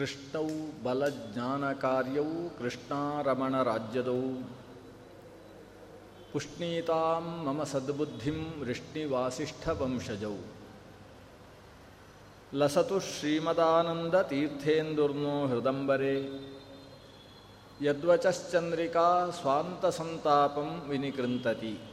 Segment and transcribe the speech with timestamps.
[0.00, 0.46] ಕೃಷ್ಣೌ
[0.82, 2.24] ಬಲಜ್ಞಾನಕಾರ್ಯೌ
[2.58, 4.20] ಕೃಷ್ಣಾರಮಣರಾಜ್ಯದೌ
[6.32, 10.34] ಪುಷ್ಣೀತಾಂ ಮಮ ಸದ್ಬುದ್ಧಿಂ ವೃಷ್ಣಿವಾಸಿಷ್ಠವಂಶಜೌ.
[12.54, 16.44] ಲಸತು ಶ್ರೀಮದಾನಂದತೀರ್ಥೇಂದುರ್ನೋ ಹೃದಂಬರೆ.
[17.82, 21.89] ಯದ್ವಚಶ್ಚಂದ್ರಿಕಾ ಸ್ವಾಂತಸಂತಾಪಂ ವಿನಿಕೃಂತತಿ.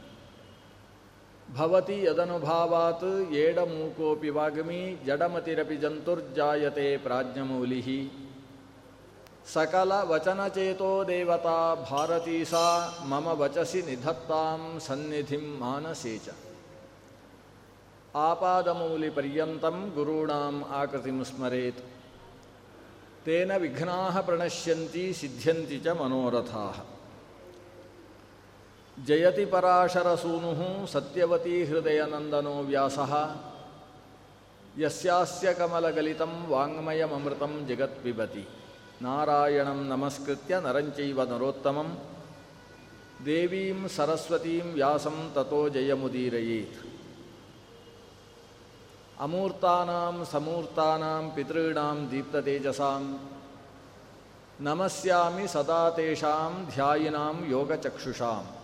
[1.56, 8.10] ಭವತಿ ಯದನುಭಾವಾತ್ ಏಡಮೂಕೋಪಿ ವಾಗ್ಮಿ ಜಡಮತಿರಪಿ ಜಂತುರ್ಜಾಯತೆ ಪ್ರಾಜ್ಞಮೌಲಿ
[9.52, 16.28] ಸಕಲ ವಚನಚೇತೋ ದೇವತಾ ಭಾರತೀ ಸಾ ಮಮ ವಚಸಿ ನಿಧತ್ತಾಂ ಸನ್ನಿಧಿಂ ಮಾನಸೇ ಚ.
[18.14, 21.80] ಆಪಾದಮೌಲಿಪರ್ಯಂతం ಗುರುಣಾಂ ಆಕೃತಿಂ ಸ್ಮರೇತ್.
[23.24, 26.97] ತೇನ ವಿಘ್ನಾ ಪ್ರಣಶ್ಯಂತಿ ಸಿದ್ಧ್ಯಂತಿ ಚ ಮನೋರಥಾಃ.
[29.06, 32.98] ಜಯತಿ ಪರಾಶರಸೂನು ಸತ್ಯವತೀ ಹೃದಯನಂದನೋ ವ್ಯಾಸ.
[34.78, 38.48] ಯಸ್ಯಾಸ್ಯ ಕಮಲಗಲಿತಂ ವಾङ्ಮಯಮೃತಂ ಜಗತ್ಪಿಬತಿ
[39.02, 41.98] ನಾರಾಯಣಂ ನಮಸ್ಕೃತ್ಯ ನರಂಚೈವ ನರೋತ್ತಮಂ.
[43.24, 46.78] ದೇವೀಂ ಸರಸ್ವತೀಂ ವ್ಯಾಸಂ ತಥೋ ಜಯಮುದೀರಯೇತ್.
[49.20, 53.18] ಅಮೂರ್ತಾನಾಂ ಸಮೂರ್ತಾನಾಂ ಪಿತॄಣಾಂ ದೀಪ್ತತೇಜಸಾಂ.
[54.60, 58.57] ನಮಸ್ಯಾಮಿ ಸದಾ ತೇಷಾಂ ಧ್ಯಾಯಿನಾಂ ಯೋಗಚಕ್ಷುಷಾಂ.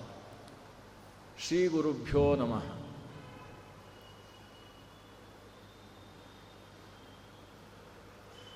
[1.38, 2.62] ಶ್ರೀಗುರುಭ್ಯೋ ನಮಃ.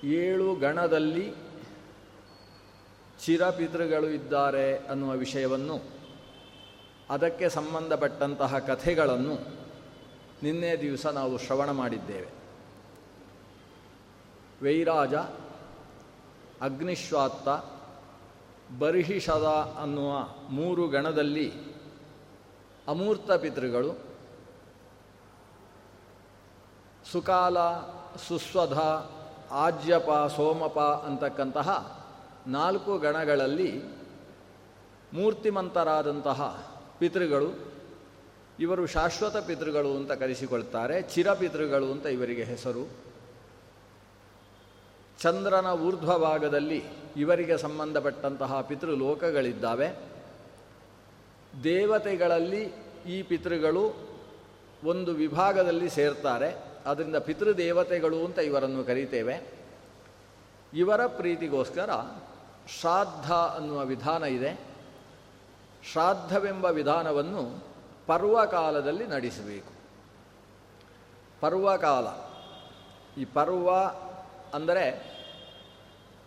[0.04, 1.34] ಏಳು ಗಣದಲ್ಲಿ
[3.24, 5.82] ಚಿರಪಿತೃಗಳು ಇದ್ದಾರೆ ಅನ್ನುವ ವಿಷಯವನ್ನು,
[7.10, 9.36] ಅದಕ್ಕೆ ಸಂಬಂಧಪಟ್ಟಂತಹ ಕಥೆಗಳನ್ನು
[10.42, 12.28] ನಿನ್ನೆ ದಿವಸ ನಾವು ಶ್ರವಣ ಮಾಡಿದ್ದೇವೆ.
[14.64, 15.14] ವೈರಾಜ,
[16.60, 17.48] ಅಗ್ನಿಶ್ವಾತ್ತ
[18.78, 20.18] ಬರಿಹಿಷದ ಅನ್ನುವ
[20.48, 21.67] ಮೂರು ಗಣದಲ್ಲಿ
[22.88, 23.98] ಅಮೂರ್ತ ಪಿತೃಗಳು.
[27.12, 27.58] ಸುಕಾಲ,
[28.28, 28.78] ಸುಸ್ವಧ,
[29.50, 31.98] ಆಜ್ಯಪ, ಸೋಮಪ ಅಂತಕ್ಕಂತಹ
[32.46, 33.82] ನಾಲ್ಕು ಗಣಗಳಲ್ಲಿ
[35.12, 36.68] ಮೂರ್ತಿಮಂತರಾದಂತಹ
[36.98, 37.72] ಪಿತೃಗಳು.
[38.60, 42.90] ಇವರು ಶಾಶ್ವತ ಪಿತೃಗಳು ಅಂತ ಕರೆಸಿಕೊಳ್ತಾರೆ ಚಿರಪಿತೃಗಳು ಅಂತ ಇವರಿಗೆ ಹೆಸರು.
[45.20, 46.84] ಚಂದ್ರನ ಊರ್ಧ್ವ ಭಾಗದಲ್ಲಿ
[47.16, 50.17] ಇವರಿಗೆ ಸಂಬಂಧಪಟ್ಟಂತಹ ಪಿತೃಲೋಕಗಳಿದ್ದಾವೆ.
[51.64, 52.72] ದೇವತೆಗಳಲ್ಲಿ
[53.06, 54.08] ಈ ಪಿತೃಗಳು
[54.84, 56.56] ಒಂದು ವಿಭಾಗದಲ್ಲಿ ಸೇರ್ತಾರೆ.
[56.86, 59.54] ಅದರಿಂದ ಪಿತೃದೇವತೆಗಳು ಅಂತ ಇವರನ್ನು ಕರೀತೇವೆ.
[60.74, 61.90] ಇವರ ಪ್ರೀತಿಗೋಸ್ಕರ
[62.80, 64.60] ಶ್ರಾದ್ದ ಅನ್ನುವ ವಿಧಾನ ಇದೆ.
[65.92, 67.64] ಶ್ರಾದ್ದವೆಂಬ ವಿಧಾನವನ್ನು
[68.06, 69.72] ಪರ್ವಕಾಲದಲ್ಲಿ ನಡೆಸಬೇಕು.
[71.40, 72.06] ಪರ್ವಕಾಲ.
[73.20, 73.70] ಈ ಪರ್ವ
[74.54, 75.18] ಅಂದರೆ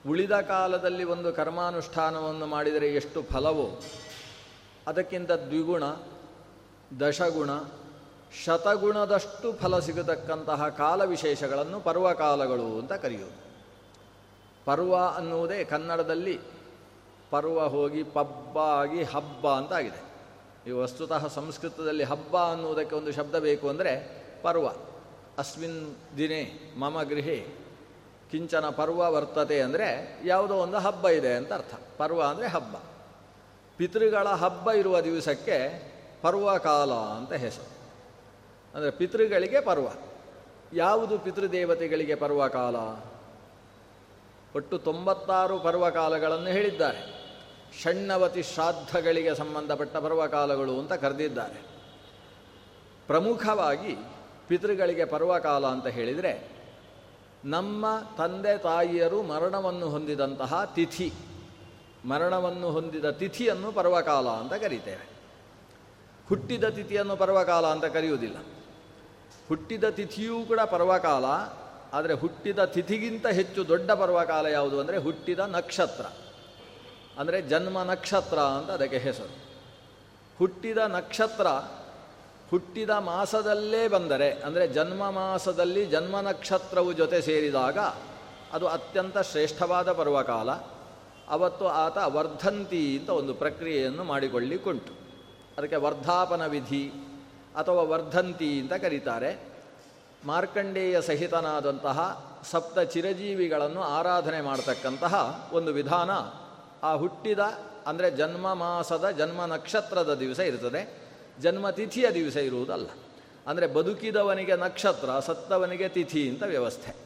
[0.09, 3.81] ಉಳಿದ ಕಾಲದಲ್ಲಿ ಒಂದು ಕರ್ಮಾನುಷ್ಠಾನವನ್ನು ಮಾಡಿದರೆ ಎಷ್ಟು ಫಲವೋ
[4.87, 5.83] ಅದಕ್ಕಿಂತ ದ್ವಿಗುಣ,
[6.99, 7.49] ದಶಗುಣ,
[8.45, 13.51] ಶತಗುಣದಷ್ಟು ಫಲ ಸಿಗತಕ್ಕಂತಹ ಕಾಲ ವಿಶೇಷಗಳನ್ನು ಪರ್ವಕಾಲಗಳು ಅಂತ ಕರೆಯೋದು
[14.65, 16.39] ಪರ್ವ ಅನ್ನುವುದೇ ಕನ್ನಡದಲ್ಲಿ
[17.31, 20.01] ಪರ್ವ ಹೋಗಿ ಪಬ್ಬ ಆಗಿ ಹಬ್ಬ ಅಂತ ಆಗಿದೆ
[20.69, 23.93] ಈ ವಸ್ತುತಃ ಸಂಸ್ಕೃತದಲ್ಲಿ ಹಬ್ಬ ಅನ್ನುವುದಕ್ಕೆ ಒಂದು ಶಬ್ದ ಬೇಕು ಅಂದರೆ
[24.41, 24.67] ಪರ್ವ.
[25.37, 27.47] ಅಸ್ಮಿನ್ ದಿನೇ ಮಮ ಗೃಹೆ,
[28.31, 31.73] ಕಿಂಚನ ಪರ್ವ ವರ್ತತೆ ಅಂದರೆ ಯಾವುದೋ ಒಂದು ಹಬ್ಬ ಇದೆ ಅಂತ ಅರ್ಥ.
[31.97, 32.75] ಪರ್ವ ಅಂದರೆ ಹಬ್ಬ.
[33.81, 35.83] ಪಿತೃಗಳ ಹಬ್ಬ ಇರುವ ದಿವಸಕ್ಕೆ
[36.21, 37.69] ಪರ್ವಕಾಲ ಅಂತ ಹೆಸರು.
[38.75, 39.87] ಅಂದರೆ ಪಿತೃಗಳಿಗೆ ಪರ್ವ.
[40.73, 42.75] ಯಾವುದು ಪಿತೃದೇವತೆಗಳಿಗೆ ಪರ್ವಕಾಲ
[44.55, 47.31] ಒಟ್ಟು ತೊಂಬತ್ತಾರು ಪರ್ವಕಾಲಗಳನ್ನು ಹೇಳಿದ್ದಾರೆ.
[47.83, 51.65] ಷಣ್ಣವತಿ ಶ್ರಾದ್ದಗಳಿಗೆ ಸಂಬಂಧಪಟ್ಟ ಪರ್ವಕಾಲಗಳು ಅಂತ ಕರೆದಿದ್ದಾರೆ.
[53.07, 53.97] ಪ್ರಮುಖವಾಗಿ
[54.47, 56.51] ಪಿತೃಗಳಿಗೆ ಪರ್ವಕಾಲ ಅಂತ ಹೇಳಿದರೆ
[57.45, 57.85] ನಮ್ಮ
[58.17, 61.13] ತಂದೆ ತಾಯಿಯರು ಮರಣವನ್ನು ಹೊಂದಿದಂತಹ ತಿಥಿ.
[62.09, 65.05] ಮರಣವನ್ನು ಹೊಂದಿದ ತಿಥಿಯನ್ನು ಪರ್ವಕಾಲ ಅಂತ ಕರೀತೇವೆ.
[66.29, 68.37] ಹುಟ್ಟಿದ ತಿಥಿಯನ್ನು ಪರ್ವಕಾಲ ಅಂತ ಕರೆಯುವುದಿಲ್ಲ.
[69.47, 71.25] ಹುಟ್ಟಿದ ತಿಥಿಯೂ ಕೂಡ ಪರ್ವಕಾಲ,
[71.93, 76.05] ಆದರೆ ಹುಟ್ಟಿದ ತಿಥಿಗಿಂತ ಹೆಚ್ಚು ದೊಡ್ಡ ಪರ್ವಕಾಲ ಯಾವುದು ಅಂದರೆ ಹುಟ್ಟಿದ ನಕ್ಷತ್ರ.
[77.19, 79.33] ಅಂದರೆ ಜನ್ಮ ನಕ್ಷತ್ರ ಅಂತ ಅದಕ್ಕೆ ಹೆಸರು.
[80.37, 81.47] ಹುಟ್ಟಿದ ನಕ್ಷತ್ರ
[82.51, 87.77] ಹುಟ್ಟಿದ ಮಾಸದಲ್ಲೇ ಬಂದರೆ, ಅಂದರೆ ಜನ್ಮ ಮಾಸದಲ್ಲಿ ಜನ್ಮ ನಕ್ಷತ್ರವು ಜೊತೆ ಸೇರಿದಾಗ
[88.53, 90.49] ಅದು ಅತ್ಯಂತ ಶ್ರೇಷ್ಠವಾದ ಪರ್ವಕಾಲ.
[91.31, 94.93] ಅವತ್ತು ಆತ ವರ್ಧಂತಿ ಅಂತ ಒಂದು ಪ್ರಕ್ರಿಯೆಯನ್ನು ಮಾಡಿಕೊಳ್ಳಿಕ್ಕುಂಟು.
[95.57, 96.91] ಅದಕ್ಕೆ ವರ್ಧಾಪನ ವಿಧಿ
[97.55, 99.51] ಅಥವಾ ವರ್ಧಂತಿ ಅಂತ ಕರೀತಾರೆ.
[100.25, 106.11] ಮಾರ್ಕಂಡೇಯ ಸಹಿತನಾದಂತಹ ಸಪ್ತ ಚಿರಜೀವಿಗಳನ್ನು ಆರಾಧನೆ ಮಾಡತಕ್ಕಂತಹ ಒಂದು ವಿಧಾನ
[106.83, 107.39] ಆ ಹುಟ್ಟಿದ
[107.87, 111.11] ಅಂದರೆ ಜನ್ಮ ಮಾಸದ ಜನ್ಮ ನಕ್ಷತ್ರದ ದಿವಸ ಇರ್ತದೆ.
[111.41, 112.87] ಜನ್ಮ ತಿಥಿಯ ದಿವಸ ಇರುವುದಲ್ಲ.
[113.47, 117.00] ಅಂದರೆ ಬದುಕಿದವನಿಗೆ ನಕ್ಷತ್ರ, ಸತ್ತವನಿಗೆ ತಿಥಿ ಅಂತ ವ್ಯವಸ್ಥೆ.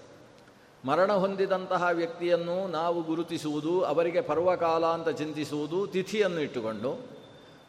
[0.85, 7.15] ಮರಣ ಹೊಂದಿದಂತಹ ವ್ಯಕ್ತಿಯನ್ನು ನಾವು ಗುರುತಿಸುವುದು, ಅವರಿಗೆ ಪರ್ವಕಾಲ ಅಂತ ಚಿಂತಿಸುವುದು, ತಿಥಿಯನ್ನು ಇಟ್ಟುಕೊಂಡು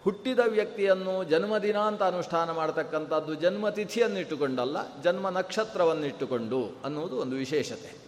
[0.04, 8.06] ಹುಟ್ಟಿದ ವ್ಯಕ್ತಿಯನ್ನು ಜನ್ಮದಿನ ಅಂತ ಅನುಷ್ಠಾನ ಮಾಡತಕ್ಕಂಥದ್ದು ಜನ್ಮ ತಿಥಿಯನ್ನು ಇಟ್ಟುಕೊಂಡಲ್ಲ, ಜನ್ಮ ನಕ್ಷತ್ರವನ್ನು ಇಟ್ಟುಕೊಂಡು ಅನ್ನುವುದು ಒಂದು ವಿಶೇಷತೆ.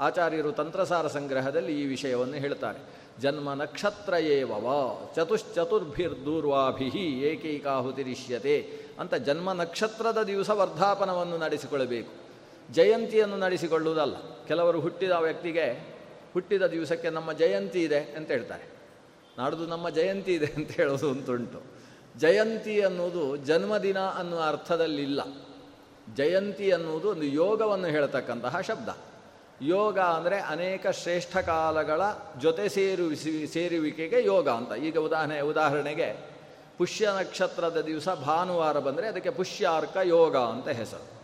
[0.00, 2.78] ಆಚಾರ್ಯರು ತಂತ್ರಸಾರ ಸಂಗ್ರಹದಲ್ಲಿ ಈ ವಿಷಯವನ್ನು ಹೇಳ್ತಾರೆ.
[3.20, 6.88] ಜನ್ಮ ನಕ್ಷತ್ರ ಏವವ ಚತುಶ್ಚತುರ್ಭಿರ್ದೂರ್ವಾಭಿ
[7.20, 8.70] ಏಕೈಕಾಹುತಿರಿಷ್ಯತೆ
[9.00, 12.25] ಅಂತ ಜನ್ಮ ನಕ್ಷತ್ರದ ದಿವಸ ವರ್ಧಾಪನವನ್ನು ನಡೆಸಿಕೊಳ್ಳಬೇಕು.
[12.72, 14.46] ಜಯಂತಿಯನ್ನು ನಡೆಸಿಕೊಳ್ಳುವುದಲ್ಲ.
[14.46, 15.96] ಕೆಲವರು ಹುಟ್ಟಿದ ವ್ಯಕ್ತಿಗೆ
[16.32, 18.62] ಹುಟ್ಟಿದ ದಿವಸಕ್ಕೆ ನಮ್ಮ ಜಯಂತಿ ಇದೆ ಅಂತ ಹೇಳ್ತಾರೆ.
[19.38, 21.62] ನಾಡ್ದು ನಮ್ಮ ಜಯಂತಿ ಇದೆ ಅಂತ ಹೇಳೋದು ಅಂತುಂಟು.
[22.18, 25.20] ಜಯಂತಿ ಅನ್ನುವುದು ಜನ್ಮದಿನ ಅನ್ನುವ ಅರ್ಥದಲ್ಲಿಲ್ಲ.
[26.14, 28.88] ಜಯಂತಿ ಅನ್ನುವುದು ಒಂದು ಯೋಗವನ್ನು ಹೇಳ್ತಕ್ಕಂತಹ ಶಬ್ದ.
[29.62, 32.00] ಯೋಗ ಅಂದರೆ ಅನೇಕ ಶ್ರೇಷ್ಠ ಕಾಲಗಳ
[32.40, 34.72] ಜೊತೆ ಸೇರುವಿಸಿ, ಸೇರುವಿಕೆಗೆ ಯೋಗ ಅಂತ.
[34.72, 36.36] ಈಗ ಉದಾಹರಣೆ, ಉದಾಹರಣೆಗೆ
[36.78, 41.15] ಪುಷ್ಯ ನಕ್ಷತ್ರದ ದಿವಸ ಭಾನುವಾರ ಬಂದರೆ ಅದಕ್ಕೆ ಪುಷ್ಯಾರ್ಕ ಯೋಗ ಅಂತ ಹೆಸರು.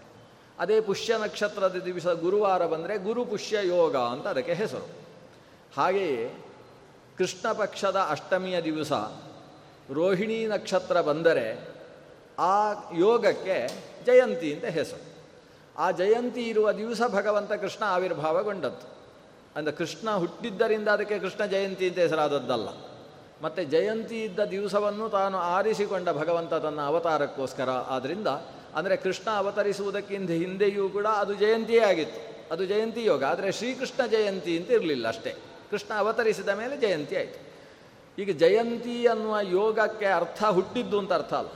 [0.62, 4.88] ಅದೇ ಪುಷ್ಯ ನಕ್ಷತ್ರದ ದಿವಸ ಗುರುವಾರ ಬಂದರೆ ಗುರು ಪುಷ್ಯ ಯೋಗ ಅಂತ ಅದಕ್ಕೆ ಹೆಸರು.
[5.76, 6.44] ಹಾಗೆಯೇ
[7.18, 8.92] ಕೃಷ್ಣ ಪಕ್ಷದ ಅಷ್ಟಮಿಯ ದಿವಸ
[9.92, 11.68] ರೋಹಿಣಿ ನಕ್ಷತ್ರ ಬಂದರೆ
[12.38, 13.68] ಆ ಯೋಗಕ್ಕೆ
[14.06, 15.12] ಜಯಂತಿ ಅಂತ ಹೆಸರು.
[15.76, 18.86] ಆ ಜಯಂತಿ ಇರುವ ದಿವಸ ಭಗವಂತ ಕೃಷ್ಣ ಆವಿರ್ಭಾವಗೊಂಡದ್ದು.
[19.56, 22.68] ಅಂದರೆ ಕೃಷ್ಣ ಹುಟ್ಟಿದ್ದರಿಂದ ಅದಕ್ಕೆ ಕೃಷ್ಣ ಜಯಂತಿ ಅಂತ ಹೆಸರಾದದ್ದಲ್ಲ.
[23.42, 27.70] ಮತ್ತು ಜಯಂತಿ ಇದ್ದ ದಿವಸವನ್ನು ತಾನು ಆರಿಸಿಕೊಂಡ ಭಗವಂತ ತನ್ನ ಅವತಾರಕ್ಕೋಸ್ಕರ.
[27.70, 28.26] ಆದ್ದರಿಂದ
[28.76, 32.20] ಅಂದರೆ ಕೃಷ್ಣ ಅವತರಿಸುವುದಕ್ಕಿಂತ ಹಿಂದೆಯೂ ಕೂಡ ಅದು ಜಯಂತಿಯೇ ಆಗಿತ್ತು.
[32.52, 33.24] ಅದು ಜಯಂತಿ ಯೋಗ.
[33.24, 35.34] ಆದರೆ ಶ್ರೀಕೃಷ್ಣ ಜಯಂತಿ ಅಂತ ಇರಲಿಲ್ಲ ಅಷ್ಟೇ.
[35.70, 37.38] ಕೃಷ್ಣ ಅವತರಿಸಿದ ಮೇಲೆ ಜಯಂತಿ ಆಯಿತು.
[38.18, 41.48] ಈಗ ಜಯಂತಿ ಅನ್ನುವ ಯೋಗಕ್ಕೆ ಅರ್ಥ ಹುಟ್ಟಿದ್ದು ಅಂತ ಅರ್ಥ ಅಲ್ಲ.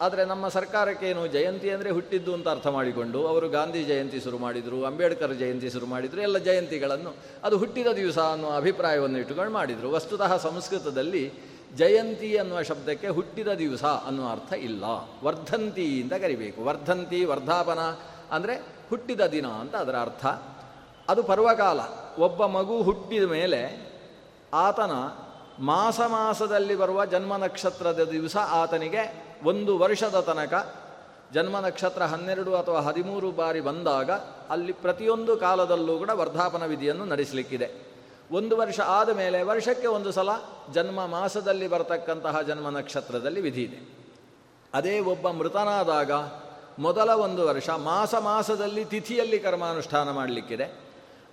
[0.00, 5.34] ಆದರೆ ನಮ್ಮ ಸರ್ಕಾರಕ್ಕೇನು ಜಯಂತಿ ಅಂದರೆ ಹುಟ್ಟಿದ್ದು ಅಂತ ಅರ್ಥ ಮಾಡಿಕೊಂಡು ಅವರು ಗಾಂಧಿ ಜಯಂತಿ ಶುರು ಮಾಡಿದರು, ಅಂಬೇಡ್ಕರ್
[5.34, 9.90] ಜಯಂತಿ ಶುರು ಮಾಡಿದರು, ಎಲ್ಲ ಜಯಂತಿಗಳನ್ನು ಅದು ಹುಟ್ಟಿದ ದಿವಸ ಅನ್ನುವ ಅಭಿಪ್ರಾಯವನ್ನು ಇಟ್ಟುಕೊಂಡು ಮಾಡಿದರು.
[9.90, 14.84] ವಸ್ತುತಃ ಸಂಸ್ಕೃತದಲ್ಲಿ ಜಯಂತಿ ಅನ್ನುವ ಶಬ್ದಕ್ಕೆ ಹುಟ್ಟಿದ ದಿವಸ ಅನ್ನುವ ಅರ್ಥ ಇಲ್ಲ.
[15.24, 16.64] ವರ್ಧಂತಿ ಅಂತ ಕರಿಬೇಕು.
[16.64, 17.78] ವರ್ಧಂತಿ, ವರ್ಧಾಪನ
[18.30, 18.56] ಅಂದರೆ
[18.90, 20.26] ಹುಟ್ಟಿದ ದಿನ ಅಂತ ಅದರ ಅರ್ಥ.
[21.08, 21.80] ಅದು ಪರ್ವಕಾಲ.
[22.18, 23.92] ಒಬ್ಬ ಮಗು ಹುಟ್ಟಿದ ಮೇಲೆ
[24.54, 24.90] ಆತನ
[25.58, 30.76] ಮಾಸ ಮಾಸದಲ್ಲಿ ಬರುವ ಜನ್ಮ ನಕ್ಷತ್ರದ ದಿವಸ ಆತನಿಗೆ ಒಂದು ವರ್ಷದ ತನಕ.
[31.34, 34.10] ಜನ್ಮ ನಕ್ಷತ್ರ ಹನ್ನೆರಡು ಅಥವಾ ಹದಿಮೂರು ಬಾರಿ ಬಂದಾಗ
[34.50, 37.91] ಅಲ್ಲಿ ಪ್ರತಿಯೊಂದು ಕಾಲದಲ್ಲೂ ಕೂಡ ವರ್ಧಾಪನ ವಿಧಿಯನ್ನು ನಡೆಸಲಿಕ್ಕಿದೆ.
[38.32, 40.28] ಒಂದು ವರ್ಷ ಆದ ಮೇಲೆ ವರ್ಷಕ್ಕೆ ಒಂದು ಸಲ
[40.72, 43.88] ಜನ್ಮ ಮಾಸದಲ್ಲಿ ಬರತಕ್ಕಂತಹ ಜನ್ಮ ನಕ್ಷತ್ರದಲ್ಲಿ ವಿಧಿ ಇದೆ.
[44.74, 46.10] ಅದೇ ಒಬ್ಬ ಮೃತನಾದಾಗ
[46.78, 50.80] ಮೊದಲ ಒಂದು ವರ್ಷ ಮಾಸ ಮಾಸದಲ್ಲಿ ತಿಥಿಯಲ್ಲಿ ಕರ್ಮಾನುಷ್ಠಾನ ಮಾಡಲಿಕ್ಕಿದೆ.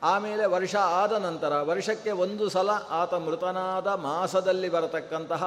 [0.04, 5.44] ಆಮೇಲೆ ವರ್ಷ ಆದ ನಂತರ ವರ್ಷಕ್ಕೆ ಒಂದು ಸಲ ಆತ ಮೃತನಾದ ಮಾಸದಲ್ಲಿ ಬರತಕ್ಕಂತಹ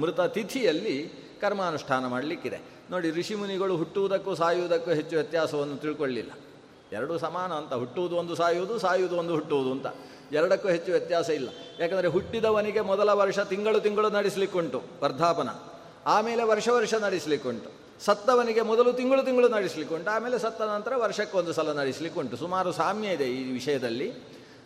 [0.00, 1.10] ಮೃತ ತಿಥಿಯಲ್ಲಿ
[1.40, 2.60] ಕರ್ಮಾನುಷ್ಠಾನ ಮಾಡಲಿಕ್ಕಿದೆ.
[2.90, 6.30] ನೋಡಿ ಋಷಿಮುನಿಗಳು ಹುಟ್ಟುವುದಕ್ಕೂ ಸಾಯುವುದಕ್ಕೂ ಹೆಚ್ಚು ವ್ಯತ್ಯಾಸವನ್ನು ತಿಳ್ಕೊಳ್ಳಿಲ್ಲ.
[6.92, 9.86] ಎರಡೂ ಸಮಾನ ಅಂತ, ಹುಟ್ಟುವುದು ಒಂದು ಸಾಯುವುದು ಸಾಯುವುದು ಒಂದು ಹುಟ್ಟುವುದು ಅಂತ.
[10.34, 11.48] ಎರಡಕ್ಕೂ ಹೆಚ್ಚು ವ್ಯತ್ಯಾಸ ಇಲ್ಲ.
[11.78, 15.48] ಯಾಕಂದರೆ ಹುಟ್ಟಿದವನಿಗೆ ಮೊದಲ ವರ್ಷ ತಿಂಗಳು ತಿಂಗಳು ನಡೆಸಲಿಕ್ಕುಂಟು ವರ್ಧಾಪನ.
[16.06, 17.70] ಆಮೇಲೆ ವರ್ಷ ವರ್ಷ ನಡೆಸಲಿಕ್ಕುಂಟು.
[18.04, 20.10] ಸತ್ತವನಿಗೆ ಮೊದಲು ತಿಂಗಳು ತಿಂಗಳು ನಡೆಸಲಿಕ್ಕುಂಟು.
[20.10, 22.36] ಆಮೇಲೆ ಸತ್ತ ನಂತರ ವರ್ಷಕ್ಕೊಂದು ಸಲ ನಡೆಸಲಿಕ್ಕುಂಟು.
[22.36, 24.12] ಸುಮಾರು ಸಾಮ್ಯ ಇದೆ ಈ ವಿಷಯದಲ್ಲಿ.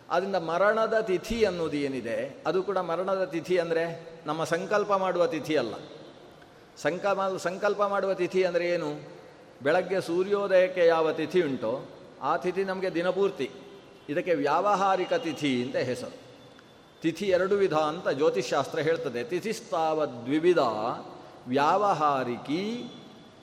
[0.09, 2.43] ಅದರಿಂದ ಮರಣದ ತಿಥಿ ಅನ್ನೋದು ಏನಿದೆ?
[2.45, 5.73] ಅದು ಕೂಡ ಮರಣದ ತಿಥಿ ಅಂದರೆ ನಮ್ಮ ಸಂಕಲ್ಪ ಮಾಡುವ ತಿಥಿ ಅಲ್ಲ.
[6.77, 9.19] ಸಂಕಲ್ಪ ಸಂಕಲ್ಪ ಮಾಡುವ ತಿಥಿ ಅಂದರೆ ಏನು?
[9.63, 11.85] ಬೆಳಗ್ಗೆ ಸೂರ್ಯೋದಯಕ್ಕೆ ಯಾವ ತಿಥಿ ಉಂಟೋ?
[12.21, 13.51] ಆ ತಿಥಿ ನಮಗೆ ದಿನಪೂರ್ತಿ.
[14.09, 16.17] ಇದಕ್ಕೆ ವ್ಯಾವಹಾರಿಕ ತಿಥಿ ಅಂತ ಹೆಸರು.
[17.01, 19.23] ತಿಥಿ ಎರಡು ವಿಧ ಅಂತ ಜ್ಯೋತಿಷ್ಶಾಸ್ತ್ರ ಹೇಳ್ತದೆ.
[19.23, 20.59] ತಿಥಿಸ್ತಾವ ದ್ವಿವಿಧ
[21.47, 22.93] ವ್ಯಾವಹಾರಿಕಿ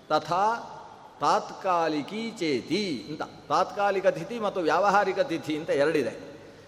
[0.09, 0.73] ತಥಾ
[1.21, 3.23] ತಾತ್ಕಾಲಿಕಿ ಚೇತಿ ಅಂತ.
[3.49, 6.13] ತಾತ್ಕಾಲಿಕ ತಿಥಿ ಮತ್ತು ವ್ಯಾವಹಾರಿಕ ತಿಥಿ ಅಂತ ಎರಡಿದೆ.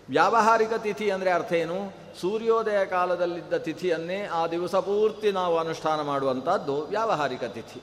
[0.09, 1.93] ವ್ಯಾವಹಾರಿಕ ತಿಥಿ ಅಂದರೆ ಅರ್ಥ ಏನು?
[2.21, 7.83] ಸೂರ್ಯೋದಯ ಕಾಲದಲ್ಲಿದ್ದ ತಿಥಿಯನ್ನೇ ಆ ದಿವಸ ಪೂರ್ತಿ ನಾವು ಅನುಷ್ಠಾನ ಮಾಡುವಂಥದ್ದು ವ್ಯಾವಹಾರಿಕ ತಿಥಿ.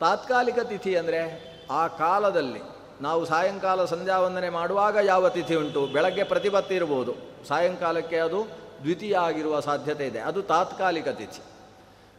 [0.00, 1.20] ತಾತ್ಕಾಲಿಕ ತಿಥಿ ಅಂದರೆ
[1.70, 2.71] ಆ ಕಾಲದಲ್ಲಿ
[3.02, 5.86] ನಾವು ಸಾಯಂಕಾಲ ಸಂಧ್ಯಾವಂದನೆ ಮಾಡುವಾಗ ಯಾವ ತಿಥಿ ಉಂಟು?
[5.86, 7.14] ಬೆಳಗ್ಗೆ ಪ್ರತಿಪತ್ತಿ ಇರಬಹುದು
[7.48, 8.46] ಸಾಯಂಕಾಲಕ್ಕೆ ಅದು
[8.82, 10.20] ದ್ವಿತೀಯ ಆಗಿರುವ ಸಾಧ್ಯತೆ ಇದೆ.
[10.20, 11.42] ಅದು ತಾತ್ಕಾಲಿಕ ತಿಥಿ.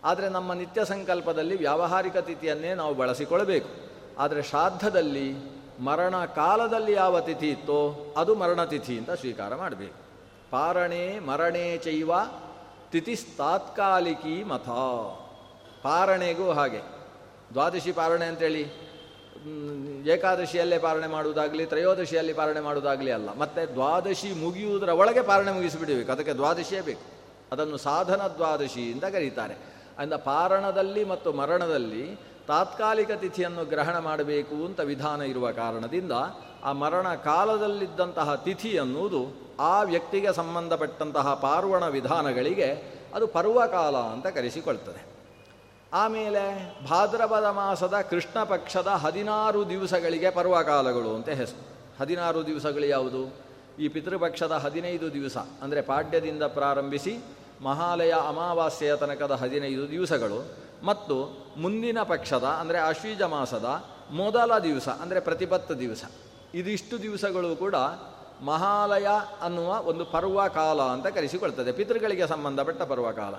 [0.04, 3.70] ಆದರೆ ನಮ್ಮ ನಿತ್ಯ ಸಂಕಲ್ಪದಲ್ಲಿ ವ್ಯಾವಹಾರಿಕ ತಿಥಿಯನ್ನೇ ನಾವು ಬಳಸಿಕೊಳ್ಳಬೇಕು.
[4.20, 5.36] ಆದರೆ ಶ್ರಾದ್ದದಲ್ಲಿ,
[5.80, 9.96] ಮರಣ ಕಾಲದಲ್ಲಿ ಯಾವ ತಿಥಿ ಇತ್ತೋ, ಅದು ಮರಣತಿಥಿ ಅಂತ ಸ್ವೀಕಾರ ಮಾಡಬೇಕು.
[10.52, 12.12] ಪಾರಣೆ ಮರಣೆ ಚೈವ
[12.92, 14.70] ತಿಥಿಸ್ತಾತ್ಕಾಲಿಕಿ ಮತ
[15.84, 16.80] ಪಾರಣೆಗೂ ಹಾಗೆ.
[17.54, 18.83] ದ್ವಾದಶಿ ಪಾರಣೆ ಅಂತೇಳಿ?
[20.08, 23.38] ಏಕಾದಶಿಯಲ್ಲೇ ಪಾರಣೆ ಮಾಡುವುದಾಗಲಿ, ತ್ರಯೋದಶಿಯಲ್ಲಿ ಪಾರಣೆ ಮಾಡುವುದಾಗಲಿ ಅಲ್ಲ.
[23.38, 26.12] ಮತ್ತು ದ್ವಾದಶಿ ಮುಗಿಯುವುದರ ಒಳಗೆ ಪಾರಣೆ ಮುಗಿಸಿಬಿಡಬೇಕು.
[26.12, 27.02] ಅದಕ್ಕೆ ದ್ವಾದಶಿಯೇ ಬೇಕು.
[27.52, 29.74] ಅದನ್ನು ಸಾಧನ ದ್ವಾದಶಿ ಅಂತ ಕರೀತಾರೆ.
[30.00, 36.12] ಅಂದ ಪಾರಣದಲ್ಲಿ ಮತ್ತು ಮರಣದಲ್ಲಿ ತಾತ್ಕಾಲಿಕ ತಿಥಿಯನ್ನು ಗ್ರಹಣ ಮಾಡಬೇಕು ಅಂತ ವಿಧಾನ ಇರುವ ಕಾರಣದಿಂದ
[36.64, 45.13] ಆ ಮರಣ ಕಾಲದಲ್ಲಿದ್ದಂತಹ ತಿಥಿ ಅನ್ನುವುದು ಆ ವ್ಯಕ್ತಿಗೆ ಸಂಬಂಧಪಟ್ಟಂತಹ ಪಾರ್ವಣ ವಿಧಾನಗಳಿಗೆ ಅದು ಪರ್ವಕಾಲ ಅಂತ ಕರೆಸಿಕೊಳ್ತದೆ.
[45.94, 46.44] ಆಮೇಲೆ
[46.90, 51.62] ಭಾದ್ರಪದ ಮಾಸದ ಕೃಷ್ಣ ಪಕ್ಷದ ಹದಿನಾರು ದಿವಸಗಳಿಗೆ ಪರ್ವಕಾಲಗಳು ಅಂತ ಹೆಸರು.
[52.00, 53.22] ಹದಿನಾರು ದಿವಸಗಳು ಯಾವುದು?
[53.80, 57.14] ಈ ಪಿತೃಪಕ್ಷದ ಹದಿನೈದು ದಿವಸ, ಅಂದರೆ ಪಾಡ್ಯದಿಂದ ಪ್ರಾರಂಭಿಸಿ
[57.62, 60.40] ಮಹಾಲಯ ಅಮಾವಾಸ್ಯೆಯ ತನಕದ ಹದಿನೈದು ದಿವಸಗಳು.
[60.84, 61.16] ಮತ್ತು
[61.58, 63.68] ಮುಂದಿನ ಪಕ್ಷದ, ಅಂದರೆ ಆಶ್ವೀಜ ಮಾಸದ
[64.12, 66.04] ಮೊದಲ ದಿವಸ, ಅಂದರೆ ಪ್ರತಿಪತ್ತ ದಿವಸ.
[66.54, 67.76] ಇದಿಷ್ಟು ದಿವಸಗಳು ಕೂಡ
[68.42, 69.08] ಮಹಾಲಯ
[69.42, 71.72] ಅನ್ನುವ ಒಂದು ಪರ್ವಕಾಲ ಅಂತ ಕರೆಸಿಕೊಳ್ತದೆ.
[71.72, 73.36] ಪಿತೃಗಳಿಗೆ ಸಂಬಂಧಪಟ್ಟ ಪರ್ವಕಾಲ.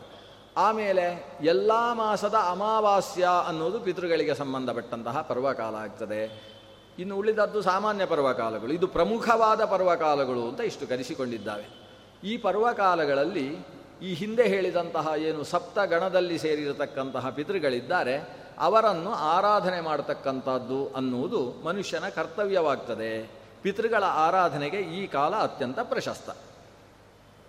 [0.57, 6.55] ಆಮೇಲೆ ಎಲ್ಲ ಮಾಸದ ಅಮಾವಾಸ್ಯ ಅನ್ನೋದು ಪಿತೃಗಳಿಗೆ ಸಂಬಂಧಪಟ್ಟಂತಹ ಪರ್ವಕಾಲ ಆಗ್ತದೆ.
[6.99, 8.73] ಇನ್ನು ಉಳಿದದ್ದು ಸಾಮಾನ್ಯ ಪರ್ವಕಾಲಗಳು.
[8.73, 11.85] ಇದು ಪ್ರಮುಖವಾದ ಪರ್ವಕಾಲಗಳು ಅಂತ ಇಷ್ಟು ಕರೆಸಿಕೊಂಡಿದ್ದಾವೆ
[12.25, 13.57] ಈ ಪರ್ವಕಾಲಗಳಲ್ಲಿ
[14.03, 18.45] ಈ ಹಿಂದೆ ಹೇಳಿದಂತಹ ಏನು ಸಪ್ತ ಗಣದಲ್ಲಿ ಸೇರಿರತಕ್ಕಂತಹ ಪಿತೃಗಳಿದ್ದಾರೆ.
[18.59, 23.31] ಅವರನ್ನು ಆರಾಧನೆ ಮಾಡತಕ್ಕಂಥದ್ದು ಅನ್ನುವುದು ಮನುಷ್ಯನ ಕರ್ತವ್ಯವಾಗ್ತದೆ.
[23.63, 26.31] ಪಿತೃಗಳ ಆರಾಧನೆಗೆ ಈ ಕಾಲ ಅತ್ಯಂತ ಪ್ರಶಸ್ತ.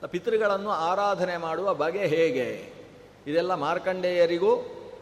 [0.05, 2.74] ಪಿತೃಗಳನ್ನು ಆರಾಧನೆ ಮಾಡುವ ಬಗೆ ಹೇಗೆ?
[3.27, 4.55] ಇದೆಲ್ಲ ಮಾರ್ಕಂಡೇಯರಿಗೂ,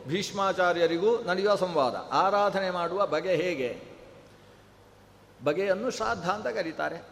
[0.08, 1.96] ಭೀಷ್ಮಾಚಾರ್ಯರಿಗೂ ನಡೆಯುವ ಸಂವಾದ.
[2.12, 3.82] ಆರಾಧನೆ ಮಾಡುವ ಬಗೆ ಹೇಗೆ?
[5.44, 7.03] ಬಗೆಯನ್ನು ಶ್ರಾದ್ದ ಅಂತ ಕರೀತಾರೆ.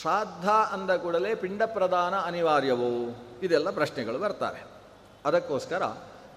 [0.00, 3.16] ಶ್ರಾದ್ದ ಅಂದ ಕೂಡಲೇ ಪಿಂಡ ಪ್ರದಾನ ಅನಿವಾರ್ಯವೋ?
[3.42, 4.64] ಇದೆಲ್ಲ ಪ್ರಶ್ನೆಗಳು ಬರ್ತಾರೆ.
[5.24, 5.82] ಅದಕ್ಕೋಸ್ಕರ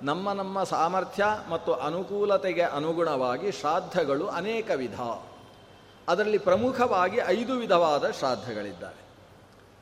[0.02, 5.02] ನಮ್ಮ ನಮ್ಮ ಸಾಮರ್ಥ್ಯ ಮತ್ತು ಅನುಕೂಲತೆಗೆ ಅನುಗುಣವಾಗಿ ಶ್ರಾದ್ದಗಳು ಅನೇಕ ವಿಧ.
[6.08, 9.02] ಅದರಲ್ಲಿ ಪ್ರಮುಖವಾಗಿ ಐದು ವಿಧವಾದ ಶ್ರಾದ್ದಗಳಿದ್ದಾವೆ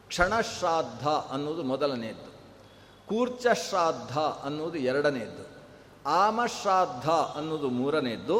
[0.08, 2.37] ಕ್ಷಣಶ್ರಾದ್ದ ಅನ್ನೋದು ಮೊದಲನೆಯದ್ದು
[3.09, 5.43] ಕೂರ್ಚಶ್ರಾದ್ದ ಅನ್ನೋದು ಎರಡನೆಯದ್ದು
[6.05, 8.37] ಆಮಶ್ರಾದ್ದ ಅನ್ನೋದು ಮೂರನೆಯದ್ದು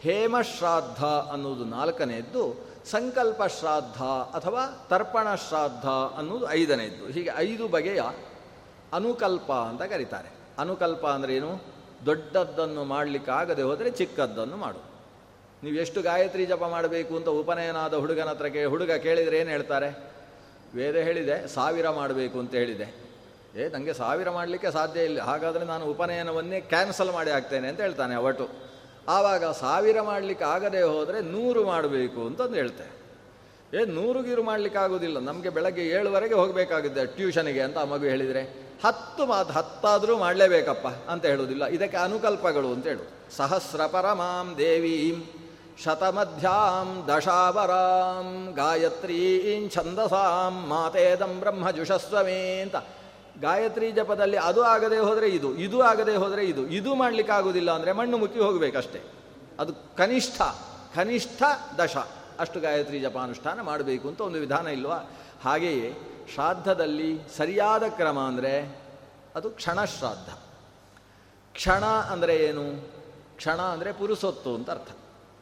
[0.00, 3.96] ಹೇಮಶ್ರಾದ್ದ ಅನ್ನೋದು ನಾಲ್ಕನೆಯದ್ದು ಸಂಕಲ್ಪ ಶ್ರಾದ್ದ
[4.36, 5.84] ಅಥವಾ ತರ್ಪಣ ಶ್ರಾದ್ದ
[6.18, 8.02] ಅನ್ನೋದು ಐದನೆಯದ್ದು ಹೀಗೆ ಐದು ಬಗೆಯ
[8.92, 10.28] ಅನುಕಲ್ಪ ಅಂತ ಕರೀತಾರೆ.
[10.58, 11.50] ಅನುಕಲ್ಪ ಅಂದ್ರೇನು
[12.06, 14.80] ದೊಡ್ಡದ್ದನ್ನು ಮಾಡಲಿಕ್ಕಾಗದೆ ಹೋದರೆ ಚಿಕ್ಕದ್ದನ್ನು ಮಾಡು.
[15.62, 19.90] ನೀವು ಎಷ್ಟು ಗಾಯತ್ರಿ ಜಪ ಮಾಡಬೇಕು ಅಂತ ಉಪನಯನಾದ ಹುಡುಗನ ಹತ್ರ ಹುಡುಗ ಕೇಳಿದರೆ ಏನು ಹೇಳ್ತಾರೆ?
[20.74, 23.09] ವೇದ ಹೇಳಿದೆ, ಸಾವಿರ ಮಾಡಬೇಕು ಅಂತ ಹೇಳಿದೆ.
[23.56, 25.20] ಏ ನನಗೆ ಸಾವಿರ ಮಾಡಲಿಕ್ಕೆ ಸಾಧ್ಯ ಇಲ್ಲ.
[25.20, 28.48] ಹಾಗಾದರೆ ನಾನು ಉಪನಯನವನ್ನೇ ಕ್ಯಾನ್ಸಲ್ ಮಾಡಿ ಹಾಕ್ತೇನೆ ಅಂತ ಹೇಳ್ತಾನೆ ಅವಟು
[29.08, 33.00] ಆವಾಗ ಸಾವಿರ ಮಾಡಲಿಕ್ಕೆ ಆಗದೆ ಹೋದರೆ ನೂರು ಮಾಡಬೇಕು ಅಂತಂದು ಹೇಳ್ತೆ.
[33.74, 35.18] ಏ, ನೂರು ಗೀರು ಮಾಡಲಿಕ್ಕೆ ಆಗೋದಿಲ್ಲ.
[35.18, 38.70] ನಮಗೆ ಬೆಳಗ್ಗೆ ಏಳುವರೆಗೆ ಹೋಗಬೇಕಾಗಿದೆ ಟ್ಯೂಷನಿಗೆ ಅಂತ ಆ ಮಗು ಹೇಳಿದರೆ.
[38.84, 41.66] ಹತ್ತು ಮಾತು, ಹತ್ತಾದರೂ ಮಾಡಲೇಬೇಕಪ್ಪ ಅಂತ ಹೇಳೋದಿಲ್ಲ.
[41.66, 45.24] ಇದಕ್ಕೆ ಅನುಕಲ್ಪಗಳು ಅಂತ ಹೇಳು ಸಹಸ್ರ ಪರಮಾಂ ದೇವೀಂ
[45.84, 52.76] ಶತಮಧ್ಯಾಂ ದಶಾವರಾಂ ಗಾಯತ್ರೀಂ ಛಂದಸಾಂ ಮಾತೇದಂ ಬ್ರಹ್ಮ ಜುಷಸ್ವಮೇ ಅಂತ.
[53.40, 56.68] ಗಾಯತ್ರಿ ಜಪದಲ್ಲಿ ಅದು ಆಗದೆ ಹೋದರೆ ಇದು ಇದು ಆಗದೆ ಹೋದರೆ ಇದು.
[56.68, 59.02] ಇದು ಮಾಡಲಿಕ್ಕಾಗೋದಿಲ್ಲ ಅಂದರೆ ಮಣ್ಣು ಮುಕ್ಕಿ ಹೋಗಬೇಕಷ್ಟೇ.
[59.58, 60.42] ಅದು ಕನಿಷ್ಠ
[60.94, 61.42] ಕನಿಷ್ಠ
[61.78, 61.96] ದಶ
[62.38, 65.10] ಅಷ್ಟು ಗಾಯತ್ರಿ ಜಪಾನುಷ್ಠಾನ ಮಾಡಬೇಕು ಅಂತ ಒಂದು ವಿಧಾನ ಇಲ್ವಾ?
[65.44, 65.94] ಹಾಗೆಯೇ
[66.34, 68.80] ಶ್ರಾದ್ದದಲ್ಲಿ ಸರಿಯಾದ ಕ್ರಮ ಅಂದರೆ
[69.36, 70.28] ಅದು ಕ್ಷಣಶ್ರಾದ್ದ.
[71.54, 72.64] ಕ್ಷಣ ಅಂದರೆ ಏನು?
[73.36, 74.90] ಕ್ಷಣ ಅಂದರೆ ಪುರುಸೊತ್ತು ಅಂತ ಅರ್ಥ.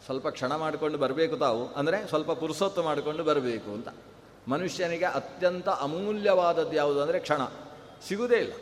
[0.06, 3.88] ಸ್ವಲ್ಪ ಕ್ಷಣ ಮಾಡಿಕೊಂಡು ಬರಬೇಕು ತಾವು, ಅಂದರೆ ಸ್ವಲ್ಪ ಪುರುಸೊತ್ತು ಮಾಡಿಕೊಂಡು ಬರಬೇಕು ಅಂತ.
[4.48, 7.42] ಮನುಷ್ಯನಿಗೆ ಅತ್ಯಂತ ಅಮೂಲ್ಯವಾದದ್ದು ಯಾವುದು ಅಂದರೆ ಕ್ಷಣ.
[8.08, 8.52] ಸಿಗುವುದೇ ಇಲ್ಲ.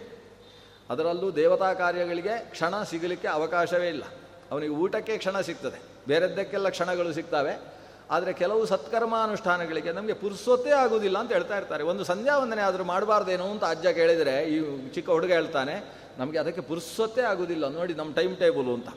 [0.91, 4.05] ಅದರಲ್ಲೂ ದೇವತಾ ಕಾರ್ಯಗಳಿಗೆ ಕ್ಷಣ ಸಿಗಲಿಕ್ಕೆ ಅವಕಾಶವೇ ಇಲ್ಲ.
[4.51, 5.83] ಅವನಿಗೆ ಊಟಕ್ಕೆ ಕ್ಷಣ ಸಿಗ್ತದೆ.
[6.09, 7.77] ಬೇರೆದ್ದಕ್ಕೆಲ್ಲ ಕ್ಷಣಗಳು ಸಿಗ್ತವೆ.
[8.11, 11.85] ಆದರೆ ಕೆಲವು ಸತ್ಕರ್ಮಾನುಷ್ಠಾನಗಳಿಗೆ ನಮಗೆ ಪುರುಸೊತ್ತೇ ಆಗುವುದಿಲ್ಲ ಅಂತ ಹೇಳ್ತಾ ಇರ್ತಾರೆ.
[11.85, 17.21] ಒಂದು ಸಂಧ್ಯಾ ವಂದನೆ ಆದರೂ ಮಾಡಬಾರ್ದೇನೋ ಅಂತ ಅಜ್ಜ ಕೇಳಿದರೆ, ಈ ಚಿಕ್ಕ ಹುಡುಗ ಹೇಳ್ತಾನೆ, ನಮಗೆ ಅದಕ್ಕೆ ಪುರುಸೊತ್ತೇ
[17.21, 18.89] ಆಗುವುದಿಲ್ಲ ನೋಡಿ ನಮ್ಮ ಟೈಮ್ ಟೇಬಲು ಅಂತ.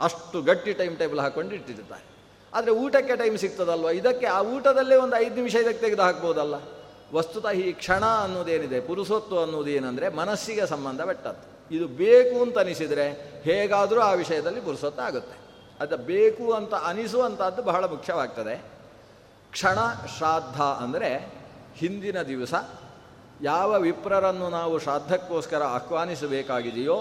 [0.00, 2.04] ಅಷ್ಟು ಗಟ್ಟಿ ಟೈಮ್ ಟೇಬಲ್ ಹಾಕ್ಕೊಂಡು ಇಟ್ಟಿರ್ತಾರೆ.
[2.54, 3.90] ಆದರೆ ಊಟಕ್ಕೆ ಟೈಮ್ ಸಿಗ್ತದಲ್ವ?
[3.90, 6.54] ಇದಕ್ಕೆ ಆ ಊಟದಲ್ಲೇ ಒಂದು ಐದು ನಿಮಿಷ ಇದಕ್ಕೆ ತೆಗೆದು ಹಾಕ್ಬೋದಲ್ಲ.
[7.16, 11.46] ವಸ್ತುತಃ ಈ ಕ್ಷಣ ಅನ್ನೋದೇನಿದೆ, ಪುರುಷತ್ವ ಏನಂದರೆ ಮನಸ್ಸಿಗೆ ಸಂಬಂಧಪಟ್ಟದ್ದು
[11.76, 13.06] ಇದು ಬೇಕು ಅಂತ ಅನಿಸಿದರೆ
[13.44, 15.36] ಹೇಗಾದರೂ ಆ ವಿಷಯದಲ್ಲಿ ಪುರುಷತ್ವ ಆಗುತ್ತೆ.
[15.80, 18.54] ಅದು ಬೇಕು ಅಂತ ಅನಿಸುವಂಥದ್ದು ಬಹಳ ಮುಖ್ಯವಾಗ್ತದೆ.
[19.52, 19.78] ಕ್ಷಣ
[20.16, 21.10] ಶ್ರಾದ್ದ ಅಂದರೆ
[21.76, 22.54] ಹಿಂದಿನ ದಿವಸ
[23.42, 26.96] ಯಾವ ವಿಪ್ರರನ್ನು ನಾವು ಶ್ರಾದ್ದಕ್ಕೋಸ್ಕರ ಆಹ್ವಾನಿಸಬೇಕಾಗಿದೆಯೋ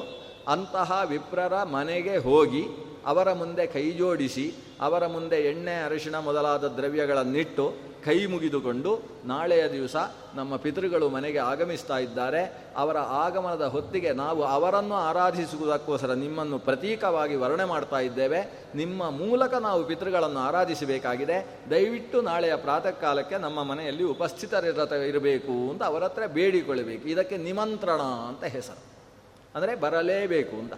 [0.47, 2.63] ಅಂತಹ ವಿಪ್ರರ ಮನೆಗೆ ಹೋಗಿ
[3.05, 4.45] ಅವರ ಮುಂದೆ ಕೈ ಜೋಡಿಸಿ,
[4.81, 7.65] ಅವರ ಮುಂದೆ ಎಣ್ಣೆ ಅರಿಶಿಣ ಮೊದಲಾದ ದ್ರವ್ಯಗಳನ್ನಿಟ್ಟು
[8.05, 9.95] ಕೈ ಮುಗಿದುಕೊಂಡು ನಾಳೆಯ ದಿವಸ
[10.35, 12.67] ನಮ್ಮ ಪಿತೃಗಳು ಮನೆಗೆ ಆಗಮಿಸ್ತಾ ಇದ್ದಾರೆ.
[12.75, 18.67] ಅವರ ಆಗಮನದ ಹೊತ್ತಿಗೆ ನಾವು ಅವರನ್ನು ಆರಾಧಿಸುವುದಕ್ಕೋಸ್ಕರ ನಿಮ್ಮನ್ನು ಪ್ರತೀಕವಾಗಿ ವರ್ಣೆ ಮಾಡ್ತಾ ಇದ್ದೇವೆ.
[18.75, 21.59] ನಿಮ್ಮ ಮೂಲಕ ನಾವು ಪಿತೃಗಳನ್ನು ಆರಾಧಿಸಬೇಕಾಗಿದೆ.
[21.69, 27.07] ದಯವಿಟ್ಟು ನಾಳೆಯ ಪ್ರಾತಃ ಕಾಲಕ್ಕೆ ನಮ್ಮ ಮನೆಯಲ್ಲಿ ಉಪಸ್ಥಿತರಿರ ಇರಬೇಕು ಅಂತ ಅವರ ಹತ್ರ ಬೇಡಿಕೊಳ್ಳಬೇಕು.
[27.07, 28.81] ಇದಕ್ಕೆ ನಿಮಂತ್ರಣ ಅಂತ ಹೆಸರು.
[29.55, 30.73] ಅಂದರೆ ಬರಲೇಬೇಕು ಅಂತ.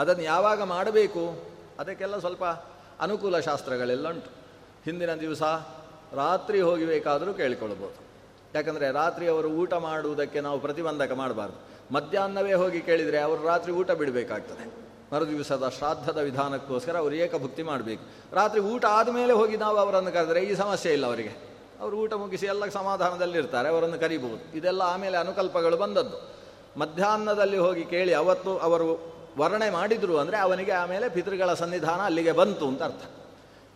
[0.00, 1.44] ಅದನ್ನು ಯಾವಾಗ ಮಾಡಬೇಕು?
[1.78, 2.44] ಅದಕ್ಕೆಲ್ಲ ಸ್ವಲ್ಪ
[3.00, 4.30] ಅನುಕೂಲ ಶಾಸ್ತ್ರಗಳೆಲ್ಲ ಉಂಟು.
[4.84, 5.42] ಹಿಂದಿನ ದಿವಸ
[6.16, 7.98] ರಾತ್ರಿ ಹೋಗಬೇಕಾದರೂ ಕೇಳಿಕೊಳ್ಬೋದು
[8.54, 11.56] ಯಾಕಂದರೆ ರಾತ್ರಿ ಅವರು ಊಟ ಮಾಡುವುದಕ್ಕೆ ನಾವು ಪ್ರತಿಬಂಧಕ ಮಾಡಬಾರ್ದು.
[11.94, 14.84] ಮಧ್ಯಾಹ್ನವೇ ಹೋಗಿ ಕೇಳಿದರೆ ಅವರು ರಾತ್ರಿ ಊಟ ಬಿಡಬೇಕಾಗ್ತದೆ.
[15.12, 18.02] ಮರುದಿವಸದ ಶ್ರಾದ್ದದ ವಿಧಾನಕ್ಕೋಸ್ಕರ ಅವರು ಏಕಭುಕ್ತಿ ಮಾಡಬೇಕು.
[18.34, 21.32] ರಾತ್ರಿ ಊಟ ಆದಮೇಲೆ ಹೋಗಿ ನಾವು ಅವರನ್ನು ಕರೆದರೆ ಈ ಸಮಸ್ಯೆ ಇಲ್ಲ ಅವರಿಗೆ.
[21.80, 24.56] ಅವರು ಊಟ ಮುಗಿಸಿ ಎಲ್ಲ ಸಮಾಧಾನದಲ್ಲಿರ್ತಾರೆ, ಅವರನ್ನು ಕರಿಬಹುದು.
[24.58, 26.16] ಇದೆಲ್ಲ ಆಮೇಲೆ ಅನುಕಲ್ಪಗಳು ಬಂದದ್ದು.
[26.78, 32.82] ಮಧ್ಯಾಹ್ನದಲ್ಲಿ ಹೋಗಿ ಕೇಳಿ ಅವತ್ತು ಅವರು ವರ್ಣೆ ಮಾಡಿದರು ಅಂದರೆ ಅವನಿಗೆ ಆಮೇಲೆ ಪಿತೃಗಳ ಸನ್ನಿಧಾನ ಅಲ್ಲಿಗೆ ಬಂತು ಅಂತ
[32.82, 33.04] ಅರ್ಥ.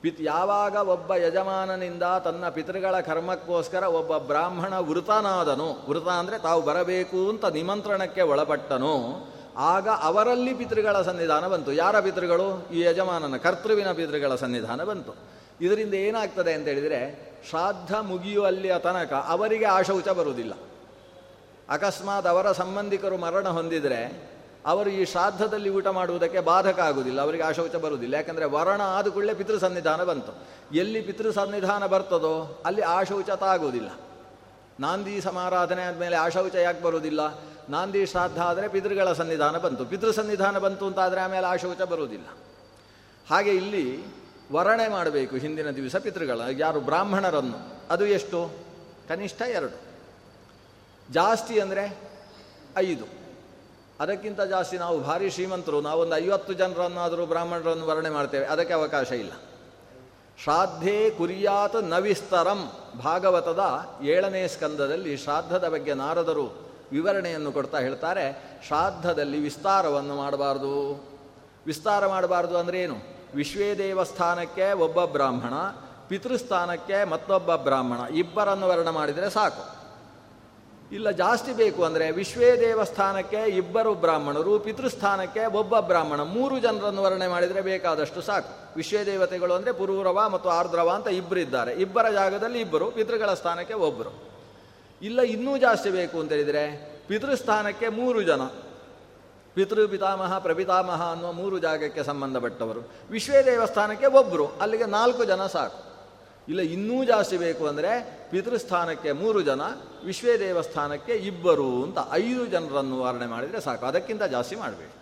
[0.03, 7.45] ಪಿತ್ ಯಾವಾಗ ಒಬ್ಬ ಯಜಮಾನನಿಂದ ತನ್ನ ಪಿತೃಗಳ ಕರ್ಮಕ್ಕೋಸ್ಕರ ಒಬ್ಬ ಬ್ರಾಹ್ಮಣ ವೃತನಾದನು, ವೃತ ಅಂದರೆ ತಾವು ಬರಬೇಕು ಅಂತ
[7.45, 8.95] ನಿಮಂತ್ರಣಕ್ಕೆ ಒಳಪಟ್ಟನು,
[9.57, 11.73] ಆಗ ಅವರಲ್ಲಿ ಪಿತೃಗಳ ಸನ್ನಿಧಾನ ಬಂತು.
[11.73, 12.69] ಯಾರ ಪಿತೃಗಳು?
[12.73, 15.15] ಈ ಯಜಮಾನನ ಕರ್ತೃವಿನ ಪಿತೃಗಳ ಸನ್ನಿಧಾನ ಬಂತು.
[15.61, 20.53] ಇದರಿಂದ ಏನಾಗ್ತದೆ ಅಂತ ಹೇಳಿದರೆ, ಶ್ರಾದ್ದ ಮುಗಿಯುವಲ್ಲಿಯ ತನಕ ಅವರಿಗೆ ಆಶೌಚ ಬರುವುದಿಲ್ಲ.
[21.69, 24.29] ಅಕಸ್ಮಾತ್ ಅವರ ಸಂಬಂಧಿಕರು ಮರಣ ಹೊಂದಿದರೆ
[24.69, 28.15] ಅವರು ಈ ಶ್ರಾದ್ದದಲ್ಲಿ ಊಟ ಮಾಡುವುದಕ್ಕೆ ಬಾಧಕ ಆಗುವುದಿಲ್ಲ, ಅವರಿಗೆ ಆಶೌಚ ಬರುವುದಿಲ್ಲ.
[28.15, 30.33] ಯಾಕಂದರೆ ವರ್ಣ ಆದ ಕೂಡಲೇ ಪಿತೃ ಸನ್ನಿಧಾನ ಬಂತು.
[30.75, 33.91] ಎಲ್ಲಿ ಪಿತೃ ಸನ್ನಿಧಾನ ಬರ್ತದೋ ಅಲ್ಲಿ ಆಶೌಚತ ತಾಗುವುದಿಲ್ಲ
[34.81, 37.21] ನಾಂದಿ ಸಮಾರಾಧನೆ ಆದಮೇಲೆ ಆಶೌಚ ಯಾಕೆ ಬರುವುದಿಲ್ಲ?
[37.71, 39.85] ನಾಂದಿ ಶ್ರಾದ್ದ ಆದರೆ ಪಿತೃಗಳ ಸನ್ನಿಧಾನ ಬಂತು.
[39.85, 42.27] ಪಿತೃ ಸನ್ನಿಧಾನ ಬಂತು ಅಂತ ಆದರೆ ಆಮೇಲೆ ಆಶೌಚ ಬರುವುದಿಲ್ಲ.
[43.31, 44.07] ಹಾಗೆ ಇಲ್ಲಿ
[44.53, 47.59] ವರ್ಣೆ ಮಾಡಬೇಕು ಹಿಂದಿನ ದಿವಸ ಪಿತೃಗಳ, ಯಾರು ಬ್ರಾಹ್ಮಣರನ್ನು.
[47.91, 48.51] ಅದು ಎಷ್ಟು?
[49.09, 49.77] ಕನಿಷ್ಠ ಎರಡು.
[51.13, 51.99] ಜಾಸ್ತಿ ಅಂದರೆ
[52.77, 53.18] ಐದು.
[54.01, 58.47] ಅದಕ್ಕಿಂತ ಜಾಸ್ತಿ ನಾವು ಭಾರಿ ಶ್ರೀಮಂತರು ನಾವೊಂದು ಐವತ್ತು ಜನರನ್ನಾದರೂ ಬ್ರಾಹ್ಮಣರನ್ನು ವರ್ಣೆ ಮಾಡ್ತೇವೆ.
[58.47, 59.33] ಅದಕ್ಕೆ ಅವಕಾಶ ಇಲ್ಲ.
[60.43, 62.73] ಶ್ರಾದ್ಧೇ ಕುರಿಯಾತ ನವಿಸ್ತರಂ.
[63.05, 63.61] ಭಾಗವತದ
[64.03, 68.59] ಏಳನೇ ಸ್ಕಂದದಲ್ಲಿ ಶ್ರಾದ್ದದ ಬಗ್ಗೆ ನಾರದರು ವಿವರಣೆಯನ್ನು ಕೊಡ್ತಾ ಹೇಳ್ತಾರೆ.
[68.67, 71.05] ಶ್ರಾದ್ದದಲ್ಲಿ ವಿಸ್ತಾರವನ್ನು ಮಾಡಬಾರ್ದು.
[71.67, 72.97] ವಿಸ್ತಾರ ಮಾಡಬಾರ್ದು ಅಂದರೆ ಏನು?
[73.35, 75.53] ವಿಶ್ವೇ ದೇವಸ್ಥಾನಕ್ಕೆ ಒಬ್ಬ ಬ್ರಾಹ್ಮಣ,
[76.09, 79.78] ಪಿತೃಸ್ಥಾನಕ್ಕೆ ಮತ್ತೊಬ್ಬ ಬ್ರಾಹ್ಮಣ, ಇಬ್ಬರನ್ನು ವರ್ಣ ಮಾಡಿದರೆ ಸಾಕು.
[80.93, 86.23] ಇಲ್ಲ ಜಾಸ್ತಿ ಬೇಕು ಅಂದರೆ ವಿಶ್ವೇ ದೇವಸ್ಥಾನಕ್ಕೆ ಇಬ್ಬರು ಬ್ರಾಹ್ಮಣರು, ಪಿತೃಸ್ಥಾನಕ್ಕೆ ಒಬ್ಬ ಬ್ರಾಹ್ಮಣ.
[86.23, 88.77] ಮೂರು ಜನರನ್ನು ವರ್ಣನೆ ಮಾಡಿದರೆ ಬೇಕಾದಷ್ಟು ಸಾಕು.
[88.77, 91.73] ವಿಶ್ವೇ ದೇವತೆಗಳು ಅಂದರೆ ಪುರೂರವ ಮತ್ತು ಆರ್ದ್ರವ ಅಂತ ಇಬ್ಬರು ಇದ್ದಾರೆ.
[91.73, 94.13] ಇಬ್ಬರ ಜಾಗದಲ್ಲಿ ಇಬ್ಬರು, ಪಿತೃಗಳ ಸ್ಥಾನಕ್ಕೆ ಒಬ್ಬರು
[95.03, 96.65] ಇಲ್ಲ, ಇನ್ನೂ ಜಾಸ್ತಿ ಬೇಕು ಅಂತ ಹೇಳಿದರೆ
[97.09, 98.41] ಪಿತೃಸ್ಥಾನಕ್ಕೆ ಮೂರು ಜನ.
[99.55, 102.91] ಪಿತೃ, ಪಿತಾಮಹ, ಪ್ರಪಿತಾಮಹ ಅನ್ನುವ ಮೂರು ಜಾಗಕ್ಕೆ ಸಂಬಂಧಪಟ್ಟವರು.
[103.11, 105.88] ವಿಶ್ವೇ ದೇವಸ್ಥಾನಕ್ಕೆ ಒಬ್ಬರು ಅಲ್ಲಿಗೆ ನಾಲ್ಕು ಜನ ಸಾಕು.
[106.51, 107.91] ಇಲ್ಲ, ಇನ್ನೂ ಜಾಸ್ತಿ ಬೇಕು ಅಂದರೆ
[108.31, 109.63] ಪಿತೃಸ್ಥಾನಕ್ಕೆ ಮೂರು ಜನ,
[110.09, 113.85] ವಿಶ್ವೇ ದೇವಸ್ಥಾನಕ್ಕೆ ಇಬ್ಬರು ಅಂತ ಐದು ಜನರನ್ನು ವರ್ಣನೆ ಮಾಡಿದರೆ ಸಾಕು.
[113.91, 114.95] ಅದಕ್ಕಿಂತ ಜಾಸ್ತಿ ಮಾಡಬೇಡಿ.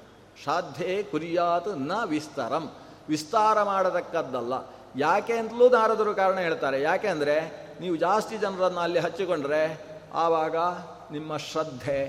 [0.43, 2.65] ಶ್ರಾದ್ಧೆ ಕುರಿಯಾತು ನ ವಿಸ್ತಾರಂ.
[3.09, 4.55] ವಿಸ್ತಾರ ಮಾಡತಕ್ಕದ್ದಲ್ಲ.
[4.97, 6.79] ಯಾಕೆ ಅಂತಲೂ ನಾರದರು ಕಾರಣ ಹೇಳ್ತಾರೆ.
[6.89, 7.37] ಯಾಕೆ ಅಂದರೆ
[7.81, 9.63] ನೀವು ಜಾಸ್ತಿ ಜನರನ್ನು ಅಲ್ಲಿ ಹಚ್ಚಿಕೊಂಡ್ರೆ
[10.25, 10.57] ಆವಾಗ
[11.15, 12.01] ನಿಮ್ಮ ಶ್ರದ್ಧೆ,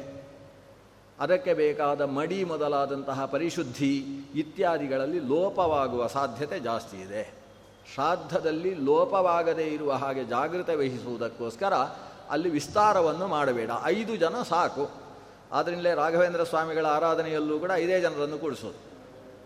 [1.19, 3.93] ಅದಕ್ಕೆ ಬೇಕಾದ ಮಡಿ ಮೊದಲಾದಂತಹ ಪರಿಶುದ್ಧಿ
[4.41, 7.23] ಇತ್ಯಾದಿಗಳಲ್ಲಿ ಲೋಪವಾಗುವ ಸಾಧ್ಯತೆ ಜಾಸ್ತಿ ಇದೆ.
[7.93, 11.73] ಶ್ರಾದ್ದದಲ್ಲಿ ಲೋಪವಾಗದೇ ಇರುವ ಹಾಗೆ ಜಾಗೃತ ವಹಿಸುವುದಕ್ಕೋಸ್ಕರ
[12.29, 13.71] ಅಲ್ಲಿ ವಿಸ್ತಾರವನ್ನು ಮಾಡಬೇಡ.
[13.83, 14.89] ಐದು ಜನ ಸಾಕು.
[15.51, 18.87] ಆದ್ದರಿಂದಲೇ ರಾಘವೇಂದ್ರ ಸ್ವಾಮಿಗಳ ಆರಾಧನೆಯಲ್ಲೂ ಕೂಡ ಐದೇ ಜನರನ್ನು ಕೂಡಿಸೋದು.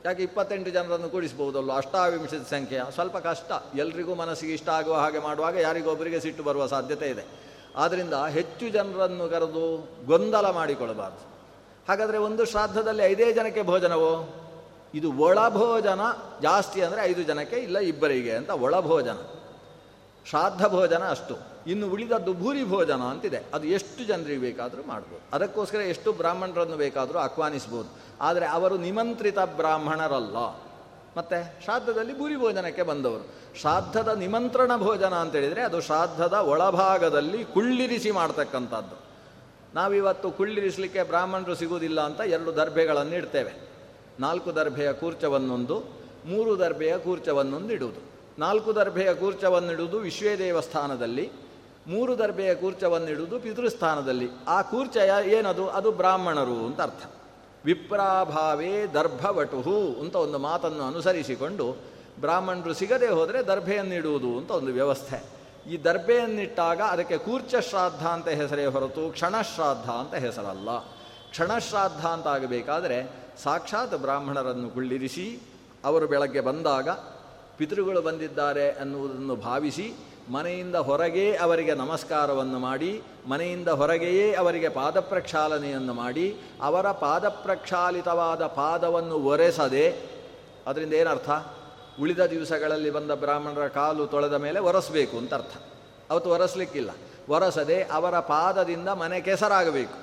[0.05, 2.79] ಯಾಕೆ ಇಪ್ಪತ್ತೆಂಟು ಜನರನ್ನು ಕೂಡಿಸ್ಬೋದಲ್ಲೋ ಅಷ್ಟಾವಿಂಶದ ಸಂಖ್ಯೆ.
[2.93, 3.51] ಸ್ವಲ್ಪ ಕಷ್ಟ.
[3.75, 7.25] ಎಲ್ರಿಗೂ ಮನಸ್ಸಿಗೆ ಇಷ್ಟ ಆಗುವ ಹಾಗೆ ಮಾಡುವಾಗ ಯಾರಿಗೊಬ್ಬರಿಗೆ ಸಿಟ್ಟು ಬರುವ ಸಾಧ್ಯತೆ ಇದೆ.
[7.75, 11.31] ಆದ್ದರಿಂದ ಹೆಚ್ಚು ಜನರನ್ನು ಕರೆದು ಗೊಂದಲ ಮಾಡಿಕೊಳ್ಳಬಾರ್ದು.
[11.89, 14.40] ಹಾಗಾದರೆ ಒಂದು ಶ್ರಾದ್ದದಲ್ಲಿ ಐದೇ ಜನಕ್ಕೆ ಭೋಜನವೋ?
[14.93, 15.99] ಇದು ಒಳಭೋಜನ
[16.41, 19.17] ಜಾಸ್ತಿ ಅಂದರೆ ಐದು ಜನಕ್ಕೆ ಇಲ್ಲ ಇಬ್ಬರಿಗೆ ಅಂತ ಒಳಭೋಜನ.
[20.29, 21.37] ಶ್ರಾದ್ದ ಭೋಜನ ಅಷ್ಟು.
[21.67, 23.43] ಇನ್ನು ಉಳಿದದ್ದು ಭೂರಿ ಭೋಜನ ಅಂತಿದೆ.
[23.53, 25.35] ಅದು ಎಷ್ಟು ಜನರಿಗೆ ಬೇಕಾದರೂ ಮಾಡ್ಬೋದು.
[25.35, 27.89] ಅದಕ್ಕೋಸ್ಕರ ಎಷ್ಟು ಬ್ರಾಹ್ಮಣರನ್ನು ಬೇಕಾದರೂ ಆಹ್ವಾನಿಸ್ಬೋದು.
[28.21, 30.35] ಆದರೆ ಅವರು ನಿಮಂತ್ರಿತ ಬ್ರಾಹ್ಮಣರಲ್ಲ.
[31.17, 33.27] ಮತ್ತು ಶ್ರಾದ್ದದಲ್ಲಿ ಭೂರಿ ಭೋಜನಕ್ಕೆ ಬಂದವರು.
[33.59, 38.95] ಶ್ರಾದ್ದದ ನಿಮಂತ್ರಣ ಭೋಜನ ಅಂತೇಳಿದರೆ ಅದು ಶ್ರಾದ್ದದ ಒಳಭಾಗದಲ್ಲಿ ಕುಳ್ಳಿರಿಸಿ ಮಾಡ್ತಕ್ಕಂಥದ್ದು.
[39.75, 43.70] ನಾವಿವತ್ತು ಕುಳ್ಳಿರಿಸಲಿಕ್ಕೆ ಬ್ರಾಹ್ಮಣರು ಸಿಗುವುದಿಲ್ಲ ಅಂತ ಎರಡು ದರ್ಭೆಗಳನ್ನು ಇಡ್ತೇವೆ
[44.19, 45.79] ನಾಲ್ಕು ದರ್ಭೆಯ ಕೂರ್ಚವನ್ನೊಂದು,
[46.25, 51.31] ಮೂರು ದರ್ಭೆಯ ಕೂರ್ಚವನ್ನೊಂದು ಇಡುವುದು ನಾಲ್ಕು ದರ್ಭೆಯ ಕೂರ್ಚವನ್ನಿಡುವುದು ವಿಶ್ವೇ ದೇವಸ್ಥಾನದಲ್ಲಿ
[51.87, 54.27] ಮೂರು ದರ್ಭೆಯ ಕೂರ್ಚವನ್ನಿಡುವುದು ಪಿತೃಸ್ಥಾನದಲ್ಲಿ.
[54.47, 55.69] ಆ ಕೂರ್ಚ ಏನದು?
[55.69, 57.03] ಅದು ಬ್ರಾಹ್ಮಣರು ಅಂತ ಅರ್ಥ.
[57.65, 61.77] ವಿಪ್ರಾಭಾವೇ ದರ್ಭವಟುಹು ಅಂತ ಒಂದು ಮಾತನ್ನು ಅನುಸರಿಸಿಕೊಂಡು
[62.19, 65.41] ಬ್ರಾಹ್ಮಣರು ಸಿಗದೆ ಹೋದರೆ ದರ್ಭೆಯನ್ನಿಡುವುದು ಅಂತ ಒಂದು ವ್ಯವಸ್ಥೆ.
[65.71, 70.69] ಈ ದರ್ಭೆಯನ್ನಿಟ್ಟಾಗ ಅದಕ್ಕೆ ಕೂರ್ಚ ಶ್ರಾದ್ದ ಅಂತ ಹೆಸರೇ ಹೊರತು ಕ್ಷಣಶ್ರಾದ್ದ ಅಂತ ಹೆಸರಲ್ಲ.
[71.31, 73.11] ಕ್ಷಣಶ್ರಾದ್ದ ಅಂತ ಆಗಬೇಕಾದರೆ
[73.43, 75.39] ಸಾಕ್ಷಾತ್ ಬ್ರಾಹ್ಮಣರನ್ನು ಕುಳ್ಳಿರಿಸಿ
[75.85, 76.89] ಅವರು ಬೆಳಗ್ಗೆ ಬಂದಾಗ
[77.57, 79.93] ಪಿತೃಗಳು ಬಂದಿದ್ದಾರೆ ಅನ್ನುವುದನ್ನು ಭಾವಿಸಿ
[80.29, 89.15] ಮನೆಯಿಂದ ಹೊರಗೆ ಅವರಿಗೆ ನಮಸ್ಕಾರವನ್ನು ಮಾಡಿ, ಮನೆಯಿಂದ ಹೊರಗೆಯೇ ಅವರಿಗೆ ಪಾದ ಪ್ರಕ್ಷಾಲನೆಯನ್ನು ಮಾಡಿ, ಅವರ ಪಾದ ಪ್ರಕ್ಷಾಲಿತವಾದ ಪಾದವನ್ನು
[89.15, 89.97] ಒರೆಸದೆ,
[90.67, 91.29] ಅದರಿಂದ ಏನರ್ಥ?
[92.01, 95.57] ಉಳಿದ ದಿವಸಗಳಲ್ಲಿ ಬಂದ ಬ್ರಾಹ್ಮಣರ ಕಾಲು ತೊಳೆದ ಮೇಲೆ ಒರೆಸಬೇಕು ಅಂತ ಅರ್ಥ.
[96.11, 96.89] ಅವತ್ತು ಒರೆಸಲಿಕ್ಕಿಲ್ಲ.
[97.29, 100.00] ಒರೆಸದೆ ಅವರ ಪಾದದಿಂದ ಮನೆ ಕೆಸರಾಗಬೇಕು.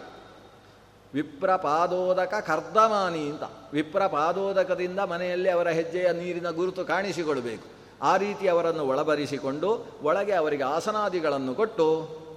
[1.14, 3.42] ವಿಪ್ರ ಪಾದೋದಕ ಕರ್ದಮಾನಿ ಅಂತ.
[3.72, 11.86] ವಿಪ್ರಪಾದೋದಕದಿಂದ ಮನೆಯಲ್ಲಿ ಅವರ ಹೆಜ್ಜೆಯ ನೀರಿನ ಗುರುತು ಕಾಣಿಸಿಕೊಳ್ಳಬೇಕು ಆ ರೀತಿ ಅವರನ್ನು ಒಳಬರಿಸಿಕೊಂಡು ಒಳಗೆ ಅವರಿಗೆ ಆಸನಾದಿಗಳನ್ನು ಕೊಟ್ಟು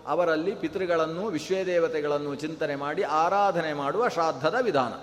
[0.08, 4.94] ಅವರಲ್ಲಿ ಪಿತೃಗಳನ್ನು ವಿಶ್ವೇದೇವತೆಗಳನ್ನು ಚಿಂತನೆ ಮಾಡಿ ಆರಾಧನೆ ಮಾಡುವ ಶ್ರಾದ್ದದ ವಿಧಾನ.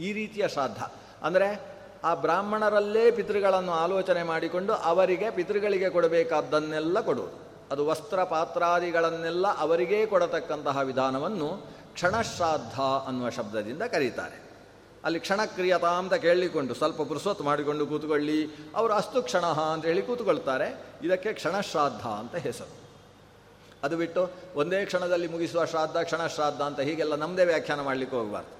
[0.00, 0.78] ಈ ರೀತಿಯ ಶ್ರಾದ್ದ
[1.22, 7.44] ಅಂದರೆ ಆ ಬ್ರಾಹ್ಮಣರಲ್ಲೇ ಪಿತೃಗಳನ್ನು ಆಲೋಚನೆ ಮಾಡಿಕೊಂಡು ಅವರಿಗೆ ಪಿತೃಗಳಿಗೆ ಕೊಡಬೇಕಾದ್ದನ್ನೆಲ್ಲ ಕೊಡುವುದು.
[7.72, 12.78] ಅದು ವಸ್ತ್ರ ಪಾತ್ರಾದಿಗಳನ್ನೆಲ್ಲ ಅವರಿಗೇ ಕೊಡತಕ್ಕಂತಹ ವಿಧಾನವನ್ನು ಕ್ಷಣಶ್ರಾದ್ದ
[13.08, 14.38] ಅನ್ನುವ ಶಬ್ದದಿಂದ ಕರೀತಾರೆ.
[15.04, 18.38] ಅಲ್ಲಿ ಕ್ಷಣಕ್ರಿಯತ ಅಂತ ಕೇಳಿಕೊಂಡು ಸ್ವಲ್ಪ ಪುರುಸೊತ್ತು ಮಾಡಿಕೊಂಡು ಕೂತ್ಕೊಳ್ಳಿ,
[18.78, 20.68] ಅವರು ಅಸ್ತು ಕ್ಷಣ ಅಂತ ಹೇಳಿ ಕೂತ್ಕೊಳ್ತಾರೆ.
[21.06, 22.72] ಇದಕ್ಕೆ ಕ್ಷಣಶ್ರಾದ್ದ ಅಂತ ಹೆಸರು.
[23.84, 24.22] ಅದು ಬಿಟ್ಟು
[24.54, 28.52] ಒಂದೇ ಕ್ಷಣದಲ್ಲಿ ಮುಗಿಸುವ ಶ್ರಾದ್ದ ಕ್ಷಣಶ್ರಾದ್ದ ಅಂತ ಹೀಗೆಲ್ಲ ನಮ್ಮದೇ ವ್ಯಾಖ್ಯಾನ ಮಾಡಲಿಕ್ಕೆ ಹೋಗಬಾರ್ದು.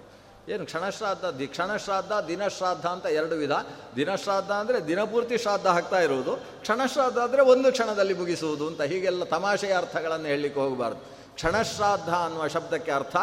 [0.53, 3.55] ಏನು ಕ್ಷಣಶ್ರಾದ್ದ ದಿ ಕ್ಷಣಶ್ರಾದ್ದ ದಿನಶ್ರಾದ್ದ ಅಂತ ಎರಡು ವಿಧ.
[3.97, 6.33] ದಿನಶ್ರಾದ್ದ ಅಂದರೆ ದಿನಪೂರ್ತಿ ಶ್ರಾದ್ದ ಹಾಕ್ತಾ ಇರುವುದು
[6.64, 11.01] ಕ್ಷಣಶ್ರಾದ್ದ ಅಂದರೆ ಒಂದು ಕ್ಷಣದಲ್ಲಿ ಮುಗಿಸುವುದು ಅಂತ ಹೀಗೆಲ್ಲ ತಮಾಷೆಯ ಅರ್ಥಗಳನ್ನು ಹೇಳಲಿಕ್ಕೆ ಹೋಗಬಾರ್ದು.
[11.35, 13.16] ಕ್ಷಣಶ್ರಾದ್ದ ಅನ್ನುವ ಶಬ್ದಕ್ಕೆ ಅರ್ಥ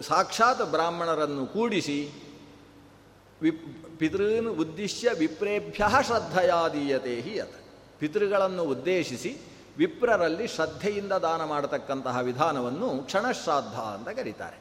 [0.00, 1.98] ಸಾಕ್ಷಾತ್ ಬ್ರಾಹ್ಮಣರನ್ನು ಕೂಡಿಸಿ
[3.42, 7.40] ವಿಪ್, ಪಿತೃನ್ ಉದ್ದಿಶ್ಯ ವಿಪ್ರೇಭ್ಯ ಶ್ರದ್ಧೆಯಾದೀಯತೆ ಹಿ
[7.98, 9.32] ಪಿತೃಗಳನ್ನು ಉದ್ದೇಶಿಸಿ
[9.78, 14.58] ವಿಪ್ರರಲ್ಲಿ ಶ್ರದ್ಧೆಯಿಂದ ದಾನ ಮಾಡತಕ್ಕಂತಹ ವಿಧಾನವನ್ನು ಕ್ಷಣಶ್ರಾದ್ದ ಅಂತ ಕರೀತಾರೆ.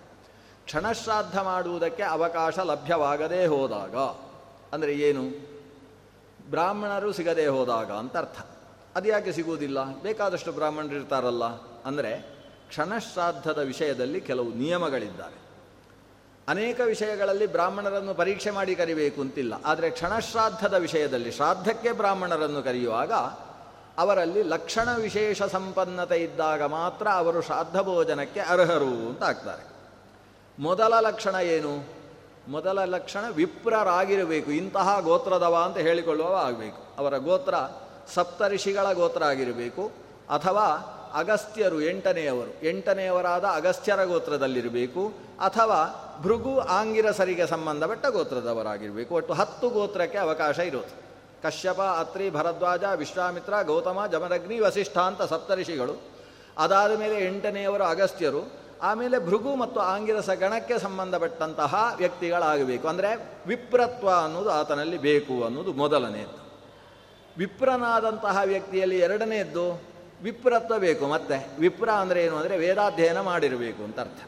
[0.65, 3.95] ಕ್ಷಣಶ್ರಾದ್ದ ಮಾಡುವುದಕ್ಕೆ ಅವಕಾಶ ಲಭ್ಯವಾಗದೇ ಹೋದಾಗ,
[4.73, 5.23] ಅಂದರೆ ಏನು?
[6.49, 8.39] ಬ್ರಾಹ್ಮಣರು ಸಿಗದೇ ಹೋದಾಗ ಅಂತ ಅರ್ಥ.
[8.95, 10.01] ಅದು ಯಾಕೆ ಸಿಗುವುದಿಲ್ಲ?
[10.01, 12.39] ಬೇಕಾದಷ್ಟು ಬ್ರಾಹ್ಮಣರು ಇರ್ತಾರಲ್ಲ ಅಂದರೆ
[12.69, 15.49] ಕ್ಷಣಶ್ರಾದ್ದದ ವಿಷಯದಲ್ಲಿ ಕೆಲವು ನಿಯಮಗಳಿದ್ದಾವೆ.
[16.47, 19.53] ಅನೇಕ ವಿಷಯಗಳಲ್ಲಿ ಬ್ರಾಹ್ಮಣರನ್ನು ಪರೀಕ್ಷೆ ಮಾಡಿ ಕರಿಬೇಕು ಅಂತಿಲ್ಲ.
[19.65, 23.11] ಆದರೆ ಕ್ಷಣಶ್ರಾದ್ದದ ವಿಷಯದಲ್ಲಿ ಶ್ರಾದ್ದಕ್ಕೆ ಬ್ರಾಹ್ಮಣರನ್ನು ಕರೆಯುವಾಗ
[23.97, 29.63] ಅವರಲ್ಲಿ ಲಕ್ಷಣ ವಿಶೇಷ ಸಂಪನ್ನತೆ ಇದ್ದಾಗ ಮಾತ್ರ ಅವರು ಶ್ರಾದ್ದ ಭೋಜನಕ್ಕೆ ಅರ್ಹರು ಅಂತ ಆಗ್ತಾರೆ.
[30.59, 31.83] ಮೊದಲ ಲಕ್ಷಣ ಏನು?
[32.47, 34.51] ಮೊದಲ ಲಕ್ಷಣ ವಿಪ್ರರಾಗಿರಬೇಕು.
[34.51, 36.81] ಇಂತಹ ಗೋತ್ರದವ ಅಂತ ಹೇಳಿಕೊಳ್ಳುವವ ಆಗಬೇಕು.
[36.97, 37.55] ಅವರ ಗೋತ್ರ
[38.13, 39.91] ಸಪ್ತಋಷಿಗಳ ಗೋತ್ರ ಆಗಿರಬೇಕು.
[40.29, 42.67] ಅಥವಾ ಅಗಸ್ತ್ಯರು ಎಂಟನೆಯವರು.
[42.67, 49.15] ಎಂಟನೆಯವರಾದ ಅಗಸ್ತ್ಯರ ಗೋತ್ರದಲ್ಲಿರಬೇಕು ಅಥವಾ ಭೃಗು ಆಂಗಿರಸರಿಗೆ ಸಂಬಂಧಪಟ್ಟ ಗೋತ್ರದವರಾಗಿರಬೇಕು.
[49.15, 51.09] ಒಟ್ಟು ಹತ್ತು ಗೋತ್ರಕ್ಕೆ ಅವಕಾಶ ಇರೋದು.
[51.43, 56.01] ಕಶ್ಯಪ, ಅತ್ರಿ, ಭರದ್ವಾಜ, ವಿಶ್ವಾಮಿತ್ರ, ಗೌತಮ ಜಮರಗ್ನಿ ವಸಿಷ್ಠ ಅಂತ ಸಪ್ತಋಷಿಗಳು.
[56.57, 58.51] ಅದಾದ ಮೇಲೆ ಎಂಟನೆಯವರು ಅಗಸ್ತ್ಯರು.
[58.81, 62.87] ಆಮೇಲೆ ಭೃಗು ಮತ್ತು ಆಂಗಿರಸ ಗಣಕ್ಕೆ ಸಂಬಂಧಪಟ್ಟಂತಹ ವ್ಯಕ್ತಿಗಳಾಗಬೇಕು.
[62.87, 66.49] ಅಂದರೆ ವಿಪ್ರತ್ವ ಅನ್ನೋದು ಆತನಲ್ಲಿ ಬೇಕು ಅನ್ನೋದು ಮೊದಲನೆಯದ್ದು
[67.37, 69.81] ವಿಪ್ರನಾದಂತಹ ವ್ಯಕ್ತಿಯಲ್ಲಿ ಎರಡನೆಯದ್ದು?
[70.23, 71.47] ವಿಪ್ರತ್ವ ಬೇಕು ಮತ್ತೆ.
[71.59, 74.21] ವಿಪ್ರ ಅಂದರೆ ಏನು ಅಂದರೆ ವೇದಾಧ್ಯಯನ ಮಾಡಿರಬೇಕು ಅಂತ ಅರ್ಥ.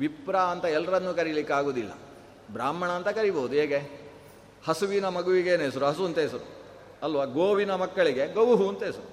[0.00, 1.92] ವಿಪ್ರ ಅಂತ ಎಲ್ಲರನ್ನೂ ಕರೀಲಿಕ್ಕಾಗುವುದಿಲ್ಲ
[2.50, 3.78] ಬ್ರಾಹ್ಮಣ ಅಂತ ಕರಿಬೋದು, ಹೇಗೆ?
[4.66, 5.86] ಹಸುವಿನ ಮಗುವಿಗೇನು ಹೆಸರು?
[5.86, 6.46] ಹಸು ಅಂತ ಹೆಸರು.
[7.02, 7.24] ಅಲ್ವಾ?
[7.24, 9.08] ಗೋವಿನ ಮಕ್ಕಳಿಗೆ ಗೌಹು ಅಂತ ಹೆಸರು.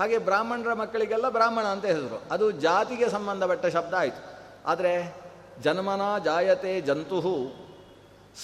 [0.00, 2.22] ಹಾಗೆ ಬ್ರಾಹ್ಮಣರ ಮಕ್ಕಳಿಗೆಲ್ಲ ಬ್ರಾಹ್ಮಣ ಅಂತ ಹೆಸರು.
[2.30, 4.38] ಅದು ಜಾತಿಗೆ ಸಂಬಂಧಪಟ್ಟ ಶಬ್ದ ಆಯಿತು.
[4.66, 5.16] ಆದರೆ
[5.62, 7.20] ಜನ್ಮನ ಜಾಯತೆ ಜಂತು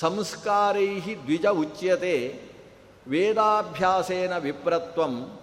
[0.01, 2.40] ಸಂಸ್ಕಾರೈ ದ್ವಿಜ ಉಚ್ಯತೆ
[3.09, 5.40] ವೇದಾಭ್ಯಾಸೇನ ವಿಪ್ರತ್ವಂ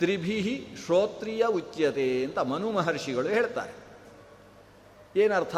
[0.00, 3.74] ತ್ರಿಭಿ ಶ್ರೋತ್ರಿಯ ಉಚ್ಯತೆ ಅಂತ ಮನು ಮಹರ್ಷಿಗಳು ಹೇಳ್ತಾರೆ.
[5.20, 5.56] ಏನರ್ಥ?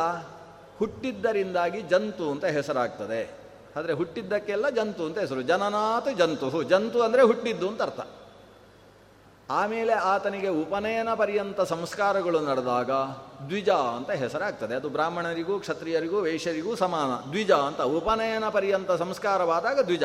[0.79, 3.31] ಹುಟ್ಟಿದ್ದರಿಂದಾಗಿ ಜಂತು ಅಂತ ಹೆಸರಾಗ್ತದೆ.
[3.77, 5.43] ಆದರೆ ಹುಟ್ಟಿದ್ದಕ್ಕೆಲ್ಲ ಜಂತು ಅಂತ ಹೆಸರು.
[5.43, 6.63] ಜನನಾಥ ಜಂತು.
[6.63, 8.01] ಜಂತು ಅಂದರೆ ಹುಟ್ಟಿದ್ದು ಅಂತ ಅರ್ಥ.
[9.51, 12.91] ಆಮೇಲೆ ಆತನಿಗೆ ಉಪನಯನ ಪರ್ಯಂತ ಸಂಸ್ಕಾರಗಳು ನಡೆದಾಗ
[13.47, 14.75] ದ್ವಿಜ ಅಂತ ಹೆಸರಾಗ್ತದೆ.
[14.75, 17.31] ಅದು ಬ್ರಾಹ್ಮಣರಿಗೂ, ಕ್ಷತ್ರಿಯರಿಗೂ, ವೈಶ್ಯರಿಗೂ ಸಮಾನ.
[17.31, 20.03] ದ್ವಿಜ ಅಂತ ಉಪನಯನ ಪರ್ಯಂತ ಸಂಸ್ಕಾರವಾದಾಗ ದ್ವಿಜ.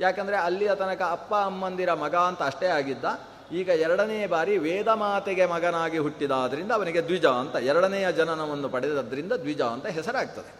[0.00, 3.04] ಯಾಕಂದರೆ ಅಲ್ಲಿಯ ತನಕ ಅಪ್ಪ, ಅಮ್ಮಂದಿರ ಮಗ ಅಂತ ಅಷ್ಟೇ ಆಗಿದ್ದ.
[3.52, 9.86] ಈಗ ಎರಡನೇ ಬಾರಿ ವೇದ ಮಾತೆಗೆ ಮಗನಾಗಿ ಹುಟ್ಟಿದಾದ್ರಿಂದ ಅವನಿಗೆ ದ್ವಿಜ ಅಂತ, ಎರಡನೆಯ ಜನನವನ್ನು ಪಡೆದದ್ರಿಂದ ದ್ವಿಜ ಅಂತ
[9.86, 10.52] ಹೆಸರಾಗ್ತದೆ.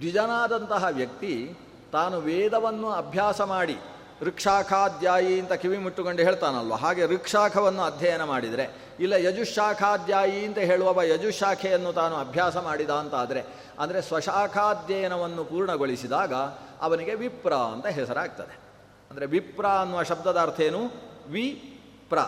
[0.00, 1.56] ದ್ವಿಜನಾದಂತಹ ವ್ಯಕ್ತಿ
[1.92, 3.76] ತಾನು ವೇದವನ್ನು ಅಭ್ಯಾಸ ಮಾಡಿ
[4.22, 12.16] ವೃಕ್ಷಾಖಾಧ್ಯಾಯಿ ಅಂತ ಕಿವಿ ಮುಟ್ಟುಕೊಂಡು ಹೇಳ್ತಾನಲ್ವ, ಹಾಗೆ ವೃಕ್ಷಾಖವನ್ನು ಅಧ್ಯಯನ ಮಾಡಿದರೆ, ಇಲ್ಲ ಯಜುಶಾಖಾಧ್ಯಾಯಿ ಅಂತ ಹೇಳುವವ ಯಜುಶಾಖೆಯನ್ನು ತಾನು
[12.16, 13.44] ಅಭ್ಯಾಸ ಮಾಡಿದ ಅಂತ ಆದರೆ
[13.78, 16.34] ಅಂದರೆ ಸ್ವಶಾಖಾಧ್ಯಯನವನ್ನು ಪೂರ್ಣಗೊಳಿಸಿದಾಗ
[16.80, 18.63] ಅವನಿಗೆ ವಿಪ್ರ ಅಂತ ಹೆಸರಾಗ್ತದೆ.
[19.14, 20.90] ಅಂದರೆ ವಿಪ್ರ ಅನ್ನುವ ಶಬ್ದದ ಅರ್ಥ ಏನು?
[21.28, 22.18] ವಿ ಪ್ರ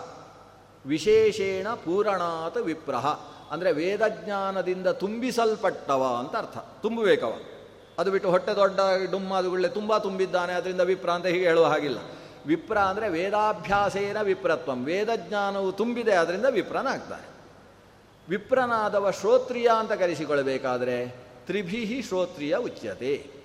[0.85, 3.05] ವಿಶೇಷೇಣ ಪೂರಣಾತ ವಿಪ್ರಹ.
[3.51, 6.57] ಅಂದರೆ ವೇದಜ್ಞಾನದಿಂದ ತುಂಬಿಸಲ್ಪಟ್ಟವ ಅಂತ ಅರ್ಥ.
[6.81, 7.39] ತುಂಬಬೇಕವ.
[7.99, 8.79] ಅದು ಬಿಟ್ಟು ಹೊಟ್ಟೆ ದೊಡ್ಡ
[9.11, 11.97] ಡುಮ್ಮಾದುಗಳೇ ತುಂಬ ತುಂಬಿದ್ದಾನೆ, ಅದರಿಂದ ವಿಪ್ರ ಅಂತ ಹೀಗೆ ಹೇಳುವ ಹಾಗಿಲ್ಲ.
[12.45, 14.85] ವಿಪ್ರ ಅಂದರೆ ವೇದಾಭ್ಯಾಸೇನ ವಿಪ್ರತ್ವಂ.
[14.85, 17.27] ವೇದಜ್ಞಾನವು ತುಂಬಿದೆ, ಅದರಿಂದ ವಿಪ್ರನಾಗ್ತಾನೆ.
[18.29, 21.07] ವಿಪ್ರನಾದವ ಶ್ರೋತ್ರಿಯ ಅಂತ ಕರೆಸಿಕೊಳ್ಳಬೇಕಾದರೆ
[21.45, 23.36] ತ್ರಿಭಿ ಶ್ರೋತ್ರಿಯ ಉಚ್ಯತೆ.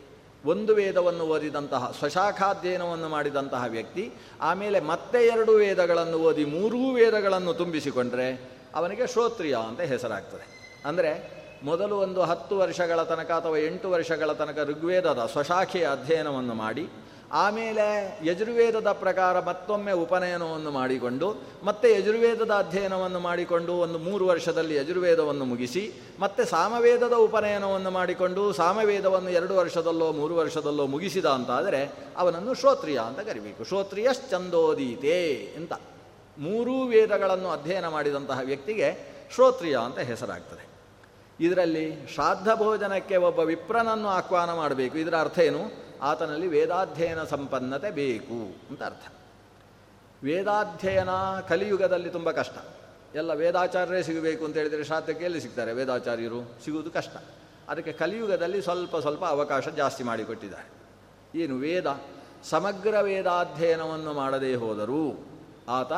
[0.45, 9.07] ಒಂದು ವೇದವನ್ನು ಓದಿದಂತಹ, ಸ್ವಶಾಖಾಧ್ಯಯನವನ್ನು ಮಾಡಿದಂತಹ ವ್ಯಕ್ತಿ, ಆಮೇಲೆ ಮತ್ತೆ ಎರಡು ವೇದಗಳನ್ನು ಓದಿ ಮೂರೂ ವೇದಗಳನ್ನು ತುಂಬಿಸಿಕೊಂಡರೆ ಅವನಿಗೆ
[9.07, 10.47] ಶ್ರೋತ್ರಿಯ ಅಂತ ಹೆಸರಾಗ್ತದೆ.
[10.85, 16.89] ಅಂದರೆ ಮೊದಲು ಒಂದು ಹತ್ತು ವರ್ಷಗಳ ತನಕ ಅಥವಾ ಎಂಟು ವರ್ಷಗಳ ತನಕ ಋಗ್ವೇದದ ಸ್ವಶಾಖೆಯ ಅಧ್ಯಯನವನ್ನು ಮಾಡಿ
[17.33, 25.93] ಆಮೇಲೆ ಯಜುರ್ವೇದದ ಪ್ರಕಾರ ಮತ್ತೊಮ್ಮೆ ಉಪನಯನವನ್ನು ಮಾಡಿಕೊಂಡು, ಮತ್ತೆ ಯಜುರ್ವೇದದ ಅಧ್ಯಯನವನ್ನು ಮಾಡಿಕೊಂಡು ಒಂದು ಮೂರು ವರ್ಷದಲ್ಲಿ ಯಜುರ್ವೇದವನ್ನು ಮುಗಿಸಿ,
[26.21, 33.65] ಮತ್ತೆ ಸಾಮವೇದದ ಉಪನಯನವನ್ನು ಮಾಡಿಕೊಂಡು, ಸಾಮವೇದವನ್ನು ಎರಡು ವರ್ಷದಲ್ಲೋ ಮೂರು ವರ್ಷದಲ್ಲೋ ಮುಗಿಸಿದ ಅಂತಾದರೆ ಅವನನ್ನು ಶ್ರೋತ್ರಿಯ ಅಂತ ಕರಿಬೇಕು.
[33.65, 35.73] ಶ್ರೋತ್ರಿಯಶ್ಚಂದೋದೀತೆ ಅಂತ.
[36.39, 40.73] ಮೂರೂ ವೇದಗಳನ್ನು ಅಧ್ಯಯನ ಮಾಡಿದಂತಹ ವ್ಯಕ್ತಿಗೆ ಶ್ರೋತ್ರಿಯ ಅಂತ ಹೆಸರಾಗ್ತದೆ.
[41.41, 44.99] ಇದರಲ್ಲಿ ಶ್ರಾದ್ದ ಭೋಜನಕ್ಕೆ ಒಬ್ಬ ವಿಪ್ರನನ್ನು ಆಹ್ವಾನ ಮಾಡಬೇಕು.
[44.99, 45.82] ಇದರ ಅರ್ಥ ಏನು?
[46.03, 49.13] ಆತನಲ್ಲಿ ವೇದಾಧ್ಯಯನ ಸಂಪನ್ನತೆ ಬೇಕು ಅಂತ ಅರ್ಥ.
[50.25, 51.11] ವೇದಾಧ್ಯಯನ
[51.49, 52.55] ಕಲಿಯುಗದಲ್ಲಿ ತುಂಬ ಕಷ್ಟ.
[53.15, 56.65] ಎಲ್ಲ ವೇದಾಚಾರ್ಯರೇ ಸಿಗಬೇಕು ಅಂತ ಹೇಳಿದರೆ ಶಾತಕ್ಕೆ ಎಲ್ಲಿ ಸಿಗ್ತಾರೆ ವೇದಾಚಾರ್ಯರು?
[56.65, 57.17] ಸಿಗುವುದು ಕಷ್ಟ.
[57.69, 60.69] ಅದಕ್ಕೆ ಕಲಿಯುಗದಲ್ಲಿ ಸ್ವಲ್ಪ ಸ್ವಲ್ಪ ಅವಕಾಶ ಜಾಸ್ತಿ ಮಾಡಿಕೊಟ್ಟಿದ್ದಾರೆ
[61.39, 62.01] ಏನು ವೇದ?
[62.45, 65.27] ಸಮಗ್ರ ವೇದಾಧ್ಯಯನವನ್ನು ಮಾಡದೇ ಹೋದರೂ
[65.69, 65.93] ಆತ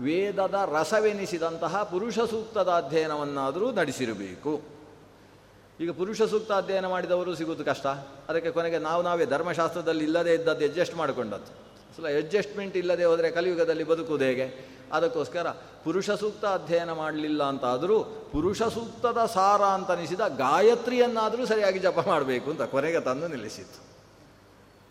[0.00, 4.73] ವೇದದ ರಸವೆನಿಸಿದಂತಹ ಪುರುಷ ಸೂಕ್ತದ ಅಧ್ಯಯನವನ್ನಾದರೂ ನಡೆಸಿರಬೇಕು.
[5.80, 7.86] ಈಗ ಪುರುಷ ಸೂಕ್ತ ಅಧ್ಯಯನ ಮಾಡಿದವರು ಸಿಗೋದು ಕಷ್ಟ.
[8.28, 11.64] ಅದಕ್ಕೆ ಕೊನೆಗೆ ನಾವು ನಾವೇ ಧರ್ಮಶಾಸ್ತ್ರದಲ್ಲಿ ಇಲ್ಲದೇ ಇದ್ದದ್ದು ಅಡ್ಜಸ್ಟ್ ಮಾಡಿಕೊಂಡದ್ದು.
[11.96, 14.74] ಸಲ ಅಡ್ಜಸ್ಟ್ಮೆಂಟ್ ಇಲ್ಲದೆ ಹೋದರೆ ಕಲಿಯುಗದಲ್ಲಿ ಬದುಕುವುದು ಹೇಗೆ?
[14.92, 15.50] ಅದಕ್ಕೋಸ್ಕರ
[15.84, 23.00] ಪುರುಷ ಸೂಕ್ತ ಅಧ್ಯಯನ ಮಾಡಲಿಲ್ಲ ಅಂತಾದರೂ ಪುರುಷ ಸೂಕ್ತದ ಸಾರ ಅಂತನಿಸಿದ ಗಾಯತ್ರಿಯನ್ನಾದರೂ ಸರಿಯಾಗಿ ಜಪ ಮಾಡಬೇಕು ಅಂತ ಕೊನೆಗೆ
[23.00, 23.84] ತಂದು ನಿಲ್ಲಿಸಿತ್ತು.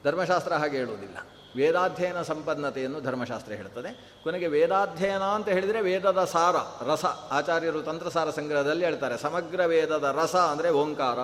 [0.03, 1.17] ಧರ್ಮಶಾಸ್ತ್ರ ಹಾಗೆ ಹೇಳುವುದಿಲ್ಲ.
[1.55, 4.19] ವೇದಾಧ್ಯಯನ ಸಂಪನ್ನತೆಯನ್ನು ಧರ್ಮಶಾಸ್ತ್ರ ಹೇಳ್ತದೆ.
[4.23, 6.55] ಕೊನೆಗೆ ವೇದಾಧ್ಯಯನ ಅಂತ ಹೇಳಿದರೆ ವೇದದ ಸಾರ,
[6.91, 7.05] ರಸ.
[7.31, 9.17] ಆಚಾರ್ಯರು ತಂತ್ರಸಾರ ಸಂಗ್ರಹದಲ್ಲಿ ಹೇಳ್ತಾರೆ.
[9.17, 11.19] ಸಮಗ್ರ ವೇದದ ರಸ ಅಂದರೆ ಓಂಕಾರ.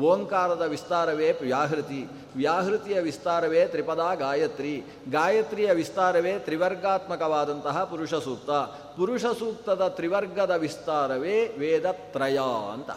[0.00, 2.10] ಓಂಕಾರದ ವಿಸ್ತಾರವೇ ವ್ಯಾಹೃತಿ.
[2.36, 4.84] ವ್ಯಾಹೃತಿಯ ವಿಸ್ತಾರವೇ ತ್ರಿಪದ ಗಾಯತ್ರಿ.
[5.10, 8.50] ಗಾಯತ್ರಿಯ ವಿಸ್ತಾರವೇ ತ್ರಿವರ್ಗಾತ್ಮಕವಾದಂತಹ ಪುರುಷ ಸೂಕ್ತ.
[8.96, 12.38] ಪುರುಷ ಸೂಕ್ತದ ತ್ರಿವರ್ಗದ ವಿಸ್ತಾರವೇ ವೇದತ್ರಯ
[12.72, 12.90] ಅಂತ.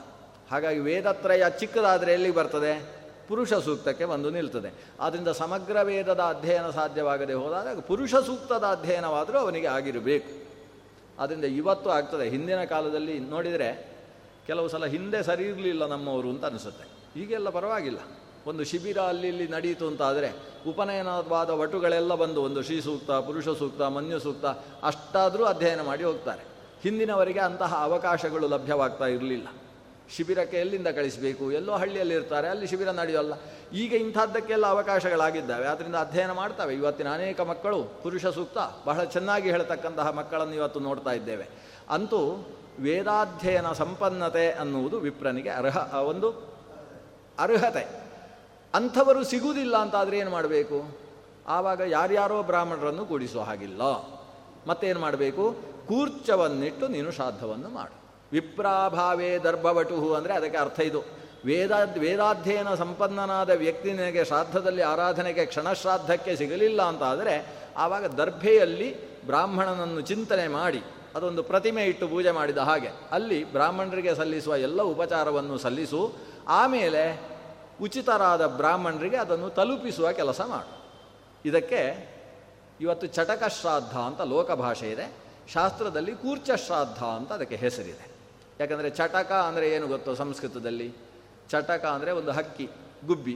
[0.51, 2.98] ಹಾಗಾಗಿ ವೇದತ್ರಯ ಚಿಕ್ಕದಾದರೆ ಎಲ್ಲಿಗೆ ಬರ್ತದೆ?
[3.29, 4.85] ಪುರುಷ ಸೂಕ್ತಕ್ಕೆ ಬಂದು ನಿಲ್ತದೆ.
[4.99, 10.49] ಆದ್ದರಿಂದ ಸಮಗ್ರ ವೇದದ ಅಧ್ಯಯನ ಸಾಧ್ಯವಾಗದೆ ಹೋದಾಗ ಪುರುಷ ಸೂಕ್ತದ ಅಧ್ಯಯನವಾದರೂ ಅವನಿಗೆ ಆಗಿರಬೇಕು.
[11.19, 12.29] ಆದ್ದರಿಂದ ಇವತ್ತು ಆಗ್ತದೆ.
[12.29, 13.99] ಹಿಂದಿನ ಕಾಲದಲ್ಲಿ ನೋಡಿದರೆ
[14.47, 17.19] ಕೆಲವು ಸಲ ಹಿಂದೆ ಸರಿ ಇರಲಿಲ್ಲ ನಮ್ಮವರು ಅಂತ ಅನಿಸುತ್ತೆ.
[17.19, 17.99] ಈಗೆಲ್ಲ ಪರವಾಗಿಲ್ಲ.
[18.47, 20.31] ಒಂದು ಶಿಬಿರ ಅಲ್ಲಿ ಇಲ್ಲಿ ನಡೀತು ಅಂತಾದರೆ
[20.67, 24.45] ಉಪನಯನವಾದ ವಟುಗಳೆಲ್ಲ ಬಂದು ಒಂದು ಶ್ರೀ ಸೂಕ್ತ, ಪುರುಷ ಸೂಕ್ತ, ಮನ್ಯು ಸೂಕ್ತ
[24.83, 26.41] ಅಷ್ಟಾದರೂ ಅಧ್ಯಯನ ಮಾಡಿ ಹೋಗ್ತಾರೆ.
[26.83, 29.47] ಹಿಂದಿನವರಿಗೆ ಅಂತಹ ಅವಕಾಶಗಳು ಲಭ್ಯವಾಗ್ತಾ ಇರಲಿಲ್ಲ.
[30.15, 31.51] ಶಿಬಿರಕ್ಕೆ ಎಲ್ಲಿಂದ ಕಳಿಸಬೇಕು?
[31.51, 33.33] ಎಲ್ಲೋ ಹಳ್ಳಿಯಲ್ಲಿ ಇರ್ತಾರೆ, ಅಲ್ಲಿ ಶಿಬಿರ ನಡೆಯೋಲ್ಲ.
[33.73, 35.67] ಈಗ ಇಂಥದ್ದಕ್ಕೆಲ್ಲ ಅವಕಾಶಗಳಾಗಿದ್ದಾವೆ.
[35.67, 36.73] ಆದ್ದರಿಂದ ಅಧ್ಯಯನ ಮಾಡ್ತವೆ.
[36.73, 41.47] ಇವತ್ತಿನ ಅನೇಕ ಮಕ್ಕಳು ಪುರುಷ ಸೂಕ್ತ, ಬಹಳ ಚೆನ್ನಾಗಿ ಹೇಳ್ತಕ್ಕಂತಹ ಮಕ್ಕಳನ್ನು ಇವತ್ತು ನೋಡ್ತಾ ಇದ್ದೇವೆ.
[41.89, 42.47] ಅಂತೂ
[42.79, 46.29] ವೇದಾಧ್ಯಯನ ಸಂಪನ್ನತೆ ಅನ್ನುವುದು ವಿಪ್ರನಿಗೆ ಅರ್ಹ ಒಂದು
[47.39, 47.87] ಅರ್ಹತೆ.
[48.73, 50.97] ಅಂಥವರು ಸಿಗುವುದಿಲ್ಲ ಅಂತಾದರೆ ಏನು ಮಾಡಬೇಕು?
[51.47, 53.81] ಆವಾಗ ಯಾರ್ಯಾರೋ ಬ್ರಾಹ್ಮಣರನ್ನು ಕೂಡಿಸೋ ಹಾಗಿಲ್ಲ.
[54.67, 55.55] ಮತ್ತೇನು ಮಾಡಬೇಕು?
[55.87, 57.98] ಕೂರ್ಚವನ್ನಿಟ್ಟು ನೀನು ಶ್ರಾದ್ದವನ್ನು ಮಾಡು.
[58.31, 61.01] ವಿಪ್ರಾಭಾವೇ ದರ್ಭವಟುಹು ಅಂದರೆ ಅದಕ್ಕೆ ಅರ್ಥ ಇದು.
[61.45, 61.71] ವೇದ,
[62.03, 67.35] ವೇದಾಧ್ಯಯನ ಸಂಪನ್ನನಾದ ವ್ಯಕ್ತಿ ನಿನಗೆ ಶ್ರಾದ್ದದಲ್ಲಿ ಆರಾಧನೆಗೆ ಕ್ಷಣಶ್ರಾದ್ದಕ್ಕೆ ಸಿಗಲಿಲ್ಲ ಅಂತ ಆದರೆ
[67.77, 68.89] ಆವಾಗ ದರ್ಭೆಯಲ್ಲಿ
[69.25, 70.81] ಬ್ರಾಹ್ಮಣನನ್ನು ಚಿಂತನೆ ಮಾಡಿ,
[71.15, 72.91] ಅದೊಂದು ಪ್ರತಿಮೆ ಇಟ್ಟು ಪೂಜೆ ಮಾಡಿದ ಹಾಗೆ.
[73.11, 76.01] ಅಲ್ಲಿ ಬ್ರಾಹ್ಮಣರಿಗೆ ಸಲ್ಲಿಸುವ ಎಲ್ಲ ಉಪಚಾರವನ್ನು ಸಲ್ಲಿಸು,
[76.59, 77.03] ಆಮೇಲೆ
[77.81, 80.71] ಉಚಿತರಾದ ಬ್ರಾಹ್ಮಣರಿಗೆ ಅದನ್ನು ತಲುಪಿಸುವ ಕೆಲಸ ಮಾಡು.
[81.45, 81.81] ಇದಕ್ಕೆ
[82.79, 85.07] ಇವತ್ತು ಚಟಕ ಶ್ರಾದ್ದ ಅಂತ ಲೋಕಭಾಷೆ ಇದೆ,
[85.53, 88.05] ಶಾಸ್ತ್ರದಲ್ಲಿ ಕೂರ್ಚ ಶ್ರಾದ್ದ ಅಂತ ಅದಕ್ಕೆ ಹೆಸರಿದೆ.
[88.59, 90.87] ಯಾಕಂದರೆ ಚಟಕ ಅಂದರೆ ಏನು ಗೊತ್ತೋ ಸಂಸ್ಕೃತದಲ್ಲಿ?
[91.51, 92.67] ಚಟಕ ಅಂದರೆ ಒಂದು ಹಕ್ಕಿ,
[93.07, 93.35] ಗುಬ್ಬಿ.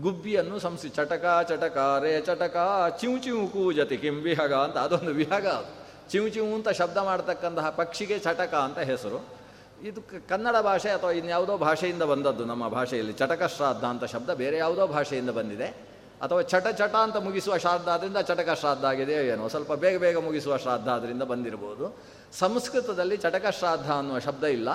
[0.00, 2.56] ಗುಬ್ಬಿಯನ್ನು ಸಂಸ್ಕೃತಿ ಚಟಕ ಚಟಕ ರೇ, ಚಟಕ,
[3.00, 5.46] ಚಿವು ಚಿವು ಕೂಜತಿ ಕಿಂ ವಿಹಗ ಅಂತ ಅದೊಂದು ವಿಹಗ
[6.10, 9.20] ಚಿವು ಚಿವು ಅಂತ ಶಬ್ದ ಮಾಡ್ತಕ್ಕಂತಹ ಪಕ್ಷಿಗೆ ಚಟಕ ಅಂತ ಹೆಸರು.
[9.88, 13.14] ಇದು ಕನ್ನಡ ಭಾಷೆ ಅಥವಾ ಇನ್ಯಾವುದೋ ಭಾಷೆಯಿಂದ ಬಂದದ್ದು ನಮ್ಮ ಭಾಷೆಯಲ್ಲಿ.
[13.20, 15.68] ಚಟಕ ಶ್ರಾದ್ದ ಅಂತ ಶಬ್ದ ಬೇರೆ ಯಾವುದೋ ಭಾಷೆಯಿಂದ ಬಂದಿದೆ.
[16.24, 19.48] ಅಥವಾ ಚಟ ಚಟ ಅಂತ ಮುಗಿಸುವ ಶ್ರಾದ್ದ ಆದ್ದರಿಂದ ಚಟಕ ಶ್ರಾದ್ದ ಆಗಿದೆಯೋ ಏನೋ.
[19.54, 20.88] ಸ್ವಲ್ಪ ಬೇಗ ಬೇಗ ಮುಗಿಸುವ ಶ್ರಾದ್ದ
[21.32, 21.86] ಬಂದಿರಬಹುದು
[22.40, 24.68] ಸಂಸ್ಕೃತದಲ್ಲಿ ಚಟಕ ಶ್ರಾದ್ದ ಅನ್ನುವ ಶಬ್ದ ಇಲ್ಲ.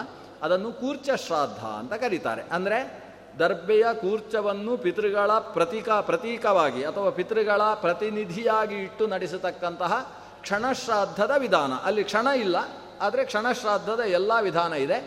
[0.45, 2.43] ಅದನ್ನು ಕೂರ್ಚ ಶ್ರಾದ್ದ ಅಂತ ಕರೀತಾರೆ.
[2.51, 2.79] ಅಂದರೆ
[3.39, 9.93] ದರ್ಬೆಯ ಕೂರ್ಚವನ್ನು ಪಿತೃಗಳ ಪ್ರತೀಕ, ಪ್ರತೀಕವಾಗಿ ಅಥವಾ ಪಿತೃಗಳ ಪ್ರತಿನಿಧಿಯಾಗಿ ಇಟ್ಟು ನಡೆಸತಕ್ಕಂತಹ
[10.41, 11.73] ಕ್ಷಣಶ್ರಾದ್ದದ ವಿಧಾನ.
[11.87, 12.57] ಅಲ್ಲಿ ಕ್ಷಣ ಇಲ್ಲ,
[13.01, 14.97] ಆದರೆ ಕ್ಷಣಶ್ರಾದ್ದದ ಎಲ್ಲ ವಿಧಾನ ಇದೆ.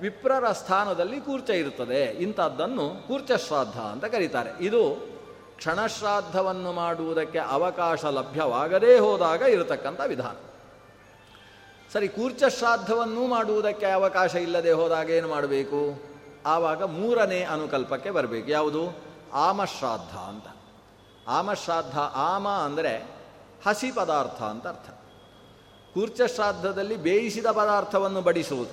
[0.00, 2.00] ವಿಪ್ರರ ಸ್ಥಾನದಲ್ಲಿ ಕೂರ್ಚ ಇರುತ್ತದೆ.
[2.24, 4.50] ಇಂಥದ್ದನ್ನು ಕೂರ್ಚ ಶ್ರಾದ್ದ ಅಂತ ಕರೀತಾರೆ.
[4.60, 4.82] ಇದು
[5.56, 10.36] ಕ್ಷಣಶ್ರಾದ್ದವನ್ನು ಮಾಡುವುದಕ್ಕೆ ಅವಕಾಶ ಲಭ್ಯವಾಗದೇ ಹೋದಾಗ ಇರತಕ್ಕಂಥ ವಿಧಾನ.
[11.94, 16.02] ಸರಿ ಕೂರ್ಚ ಶ್ರಾದ್ದವನ್ನೂ ಮಾಡುವುದಕ್ಕೆ ಅವಕಾಶ ಇಲ್ಲದೆ ಹೋದಾಗ ಏನು ಮಾಡಬೇಕು?
[16.46, 18.50] ಆವಾಗ ಮೂರನೇ ಅನುಕಲ್ಪಕ್ಕೆ ಬರಬೇಕು.
[18.50, 18.98] ಯಾವುದು?
[19.32, 20.44] ಆಮಶ್ರಾದ್ದ ಅಂತ.
[21.28, 23.10] ಆಮಶ್ರಾದ್ದ ಆಮ ಅಂದರೆ
[23.66, 24.90] ಹಸಿ ಪದಾರ್ಥ ಅಂತ ಅರ್ಥ.
[25.94, 28.70] ಕೂರ್ಚ ಶ್ರಾದ್ದದಲ್ಲಿ ಬೇಯಿಸಿದ ಪದಾರ್ಥವನ್ನು ಬಡಿಸುವುದು.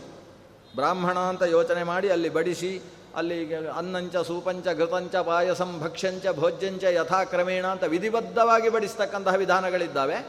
[0.76, 2.82] ಬ್ರಾಹ್ಮಣ ಅಂತ ಯೋಚನೆ ಮಾಡಿ ಅಲ್ಲಿ ಬಡಿಸಿ,
[3.16, 10.28] ಅಲ್ಲಿ ಅನ್ನಂಚ, ಸೂಪಂಚ ಘೃತಂಚ ಪಾಯಸಂ, ಭಕ್ಷ್ಯಂಚ, ಭೋಜ್ಯಂಚ, ಯಥಾಕ್ರಮೇಣ ಅಂತ ವಿಧಿಬದ್ಧವಾಗಿ ಬಡಿಸ್ತಕ್ಕಂತಹ ವಿಧಾನಗಳಿದ್ದಾವೆ.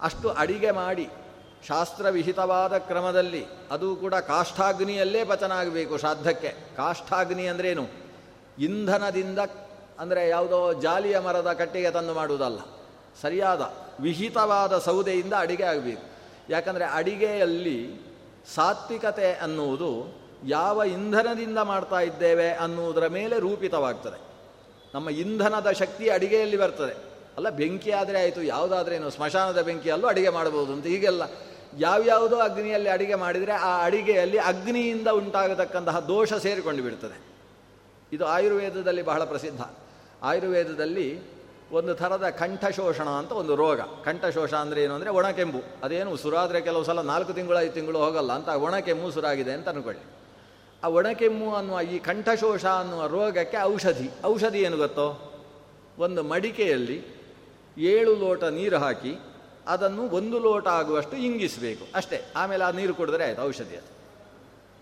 [0.00, 1.08] ಅಷ್ಟು ಅಡಿಗೆ ಮಾಡಿ
[1.68, 6.54] ಶಾಸ್ತ್ರವಿಹಿತವಾದ ಕ್ರಮದಲ್ಲಿ ಅದು ಕೂಡ ಕಾಷ್ಠಾಗ್ನಿಯಲ್ಲೇ ಪಚನ ಆಗಬೇಕು ಶ್ರಾದ್ದಕ್ಕೆ.
[6.76, 7.86] ಕಾಷ್ಠಾಗ್ನಿ ಅಂದ್ರೇನು?
[8.58, 9.38] ಇಂಧನದಿಂದ
[9.98, 12.58] ಅಂದರೆ ಯಾವುದೋ ಜಾಲಿಯ ಮರದ ಕಟ್ಟಿಗೆ ತಂದು ಮಾಡುವುದಲ್ಲ.
[13.22, 16.02] ಸರಿಯಾದ ವಿಹಿತವಾದ ಸೌದೆಯಿಂದ ಅಡಿಗೆ ಆಗಬೇಕು.
[16.50, 18.00] ಯಾಕಂದರೆ ಅಡಿಗೆಯಲ್ಲಿ
[18.54, 24.20] ಸಾತ್ವಿಕತೆ ಅನ್ನುವುದು ಯಾವ ಇಂಧನದಿಂದ ಮಾಡ್ತಾ ಇದ್ದೇವೆ ಅನ್ನುವುದರ ಮೇಲೆ ರೂಪಿತವಾಗ್ತದೆ.
[24.94, 27.09] ನಮ್ಮ ಇಂಧನದ ಶಕ್ತಿ ಅಡಿಗೆಯಲ್ಲಿ ಬರ್ತದೆ.
[27.36, 30.86] ಅಲ್ಲ, ಬೆಂಕಿ ಆದರೆ ಆಯಿತು ಯಾವುದಾದ್ರೇನು ಸ್ಮಶಾನದ ಬೆಂಕಿಯಲ್ಲೂ ಅಡಿಗೆ ಮಾಡ್ಬೋದು ಅಂತ.
[30.94, 31.22] ಹೀಗೆಲ್ಲ
[31.78, 37.18] ಯಾವ್ಯಾವುದೋ ಅಗ್ನಿಯಲ್ಲಿ ಅಡಿಗೆ ಮಾಡಿದರೆ ಆ ಅಡಿಗೆಯಲ್ಲಿ ಅಗ್ನಿಯಿಂದ ಉಂಟಾಗತಕ್ಕಂತಹ ದೋಷ ಸೇರಿಕೊಂಡು ಬಿಡ್ತದೆ.
[38.12, 39.60] ಇದು ಆಯುರ್ವೇದದಲ್ಲಿ ಬಹಳ ಪ್ರಸಿದ್ಧ.
[40.22, 41.08] ಆಯುರ್ವೇದದಲ್ಲಿ
[41.78, 43.80] ಒಂದು ಥರದ ಕಂಠಶೋಷಣ ಅಂತ ಒಂದು ರೋಗ.
[44.04, 45.60] ಕಂಠಶೋಷ ಅಂದರೆ ಏನು ಅಂದರೆ ಒಣಕೆಂಬು.
[45.84, 50.02] ಅದೇನು ಸುರಾದರೆ ಕೆಲವು ಸಲ ನಾಲ್ಕು ತಿಂಗಳು, ಐದು ತಿಂಗಳು ಹೋಗಲ್ಲ ಅಂತ ಒಣಕೆಮ್ಮು ಸುರಾಗಿದೆ ಅಂತ ಅಂದ್ಕೊಳ್ಳಿ
[50.82, 54.08] ಆ ಒಣಕೆಮ್ಮು ಅನ್ನುವ ಈ ಕಂಠಶೋಷ ಅನ್ನುವ ರೋಗಕ್ಕೆ ಔಷಧಿ.
[54.24, 55.08] ಔಷಧಿ ಏನು ಗೊತ್ತೋ?
[55.98, 56.98] ಒಂದು ಮಡಿಕೆಯಲ್ಲಿ
[57.78, 59.14] ಏಳು ಲೋಟ ನೀರು ಹಾಕಿ
[59.66, 61.86] ಅದನ್ನು ಒಂದು ಲೋಟ ಆಗುವಷ್ಟು ಇಂಗಿಸಬೇಕು.
[61.94, 62.32] ಅಷ್ಟೇ.
[62.36, 64.00] ಆಮೇಲೆ ಆ ನೀರು ಕುಡಿದ್ರೆ ಆಯಿತು, ಔಷಧಿ ಅದು.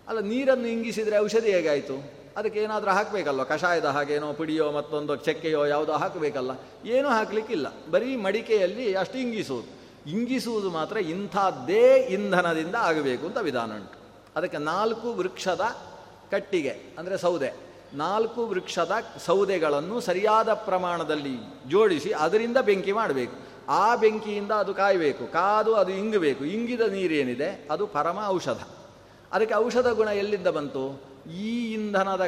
[0.07, 2.11] ಅಲ್ಲ, ನೀರನ್ನು ಇಂಗಿಸಿದರೆ ಔಷಧಿ ಹೇಗಾಯಿತು?
[2.37, 3.43] ಅದಕ್ಕೆ ಏನಾದರೂ ಹಾಕಬೇಕಲ್ವ?
[3.43, 6.51] ಕಷಾಯದ ಹಾಗೇನೋ, ಪುಡಿಯೋ, ಮತ್ತೊಂದು ಚಕ್ಕೆಯೋ ಯಾವುದೋ ಹಾಕಬೇಕಲ್ಲ.
[6.85, 7.89] ಏನೂ ಹಾಕಲಿಕ್ಕಿಲ್ಲ.
[7.91, 9.79] ಬರೀ ಮಡಿಕೆಯಲ್ಲಿ ಅಷ್ಟು ಇಂಗಿಸುವುದು.
[10.09, 13.99] ಇಂಗಿಸುವುದು ಮಾತ್ರ ಇಂಥದ್ದೇ ಇಂಧನದಿಂದ ಆಗಬೇಕು ಅಂತ ವಿಧಾನ ಉಂಟು.
[14.35, 15.61] ಅದಕ್ಕೆ ನಾಲ್ಕು ವೃಕ್ಷದ
[16.31, 17.68] ಕಟ್ಟಿಗೆ, ಅಂದರೆ ಸೌದೆ.
[17.93, 18.91] ನಾಲ್ಕು ವೃಕ್ಷದ
[19.25, 21.37] ಸೌದೆಗಳನ್ನು ಸರಿಯಾದ ಪ್ರಮಾಣದಲ್ಲಿ
[21.69, 23.33] ಜೋಡಿಸಿ ಅದರಿಂದ ಬೆಂಕಿ ಮಾಡಬೇಕು.
[23.69, 25.31] ಆ ಬೆಂಕಿಯಿಂದ ಅದು ಕಾಯಬೇಕು.
[25.31, 26.45] ಕಾದು ಅದು ಇಂಗಬೇಕು.
[26.45, 27.67] ಇಂಗಿದ ನೀರೇನಿದೆ?
[27.71, 28.57] ಅದು ಪರಮ ಔಷಧ.
[29.31, 31.01] ಅದಕ್ಕೆ ಔಷಧ ಗುಣ ಎಲ್ಲಿಂದ ಬಂತು?
[31.31, 32.25] ಈ ಇಂಧನದ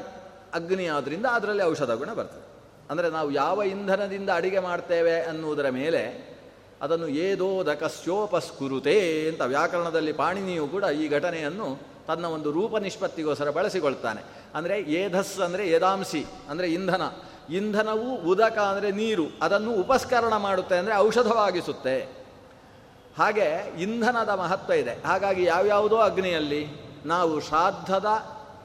[0.54, 2.52] ಅಗ್ನಿ ಆದ್ದರಿಂದ ಅದರಲ್ಲಿ ಔಷಧ ಗುಣ ಬರ್ತದೆ.
[2.89, 6.32] ಅಂದರೆ ನಾವು ಯಾವ ಇಂಧನದಿಂದ ಅಡಿಗೆ ಮಾಡ್ತೇವೆ ಅನ್ನುವುದರ ಮೇಲೆ
[6.82, 14.40] ಅದನ್ನು ಏದೋ ದಕಸ್ಯೋಪಸ್ಕುರುತೆ ಅಂತ ವ್ಯಾಕರಣದಲ್ಲಿ ಪಾಣಿನಿಯು ಕೂಡ ಈ ಘಟನೆಯನ್ನು ತನ್ನ ಒಂದು ರೂಪ ನಿಷ್ಪತ್ತಿಗೋಸ್ಕರ ಬಳಸಿಕೊಳ್ತಾನೆ.
[14.55, 17.03] ಅಂದರೆ ಏಧಸ್ ಅಂದರೆ ಏದಾಂಸಿ, ಅಂದರೆ ಇಂಧನ.
[17.59, 21.95] ಇಂಧನವು ಉದಕ ಅಂದರೆ ನೀರು, ಅದನ್ನು ಉಪಸ್ಕರಣ ಮಾಡುತ್ತೆ ಅಂದರೆ ಔಷಧವಾಗಿಸುತ್ತೆ.
[23.17, 23.47] ಹಾಗೆ
[23.85, 24.93] ಇಂಧನದ ಮಹತ್ವ ಇದೆ.
[25.05, 26.61] ಹಾಗಾಗಿ ಯಾವ್ಯಾವುದೋ ಅಗ್ನಿಯಲ್ಲಿ
[27.05, 28.09] ನಾವು ಶ್ರಾದ್ದದ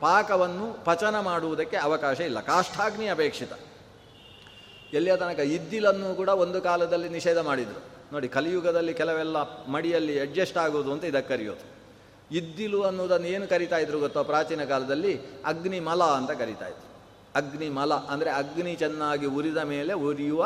[0.00, 2.40] ಪಾಕವನ್ನು ಪಚನ ಮಾಡುವುದಕ್ಕೆ ಅವಕಾಶ ಇಲ್ಲ.
[2.40, 3.52] ಕಾಷ್ಠಾಗ್ನಿ ಅಪೇಕ್ಷಿತ.
[4.92, 5.40] ಎಲ್ಲಿಯ ತನಕ?
[5.56, 7.80] ಇದ್ದಿಲನ್ನು ಕೂಡ ಒಂದು ಕಾಲದಲ್ಲಿ ನಿಷೇಧ ಮಾಡಿದರು.
[8.12, 9.36] ನೋಡಿ, ಕಲಿಯುಗದಲ್ಲಿ ಕೆಲವೆಲ್ಲ
[9.74, 11.64] ಮಡಿಯಲ್ಲಿ ಅಡ್ಜಸ್ಟ್ ಆಗೋದು ಅಂತ ಇದಕ್ಕೆ ಕರೆಯೋದು.
[12.30, 15.12] ಇದ್ದಿಲು ಅನ್ನೋದನ್ನು ಏನು ಕರಿತಾ ಇದ್ರು ಗೊತ್ತೋ ಪ್ರಾಚೀನ ಕಾಲದಲ್ಲಿ?
[15.44, 16.86] ಅಗ್ನಿಮಲ ಅಂತ ಕರಿತಾ ಇದ್ರು.
[17.34, 20.42] ಅಗ್ನಿಮಲ ಅಂದರೆ ಅಗ್ನಿ ಚೆನ್ನಾಗಿ ಉರಿದ ಮೇಲೆ ಉರಿಯುವ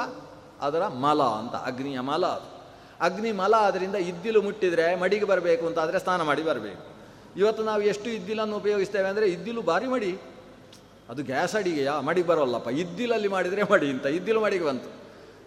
[0.60, 2.48] ಅದರ ಮಲ ಅಂತ, ಅಗ್ನಿಯ ಮಲ ಅದು.
[3.00, 6.82] ಅಗ್ನಿ ಮಲ ಅದರಿಂದ ಇದ್ದಿಲು ಮುಟ್ಟಿದರೆ ಮಡಿಗೆ ಬರಬೇಕು ಅಂತ ಆದರೆ ಸ್ನಾನ ಮಾಡಿ ಬರಬೇಕು.
[7.36, 10.12] ಇವತ್ತು ನಾವು ಎಷ್ಟು ಇದ್ದಿಲನ್ನು ಉಪಯೋಗಿಸ್ತೇವೆ ಅಂದರೆ ಇದ್ದಿಲು ಭಾರಿ ಮಡಿ.
[11.08, 12.68] ಅದು ಗ್ಯಾಸ್ ಅಡಿಗೆಯಾ ಮಡಿ ಬರೋಲ್ಲಪ್ಪ.
[12.68, 14.99] ಇದ್ದಿಲಲ್ಲಿ ಮಾಡಿದರೆ ಮಡಿ ಅಂತ, ಇದ್ದಿಲು ಮಡಿಗೆ ಬಂತು.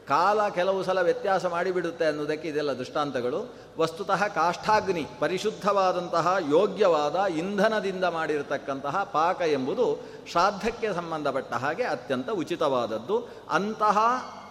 [0.07, 3.53] ಕಾಲ ಕೆಲವು ಸಲ ವ್ಯತ್ಯಾಸ ಮಾಡಿಬಿಡುತ್ತೆ ಅನ್ನೋದಕ್ಕೆ ಇದೆಲ್ಲ ದೃಷ್ಟಾಂತಗಳು.
[3.77, 13.29] ವಸ್ತುತಃ ಕಾಷ್ಠಾಗ್ನಿ, ಪರಿಶುದ್ಧವಾದಂತಹ ಯೋಗ್ಯವಾದ ಇಂಧನದಿಂದ ಮಾಡಿರತಕ್ಕಂತಹ ಪಾಕ ಎಂಬುದು ಶ್ರಾದ್ದಕ್ಕೆ ಸಂಬಂಧಪಟ್ಟ ಹಾಗೆ ಅತ್ಯಂತ ಉಚಿತವಾದದ್ದು.
[13.49, 13.97] ಅಂತಹ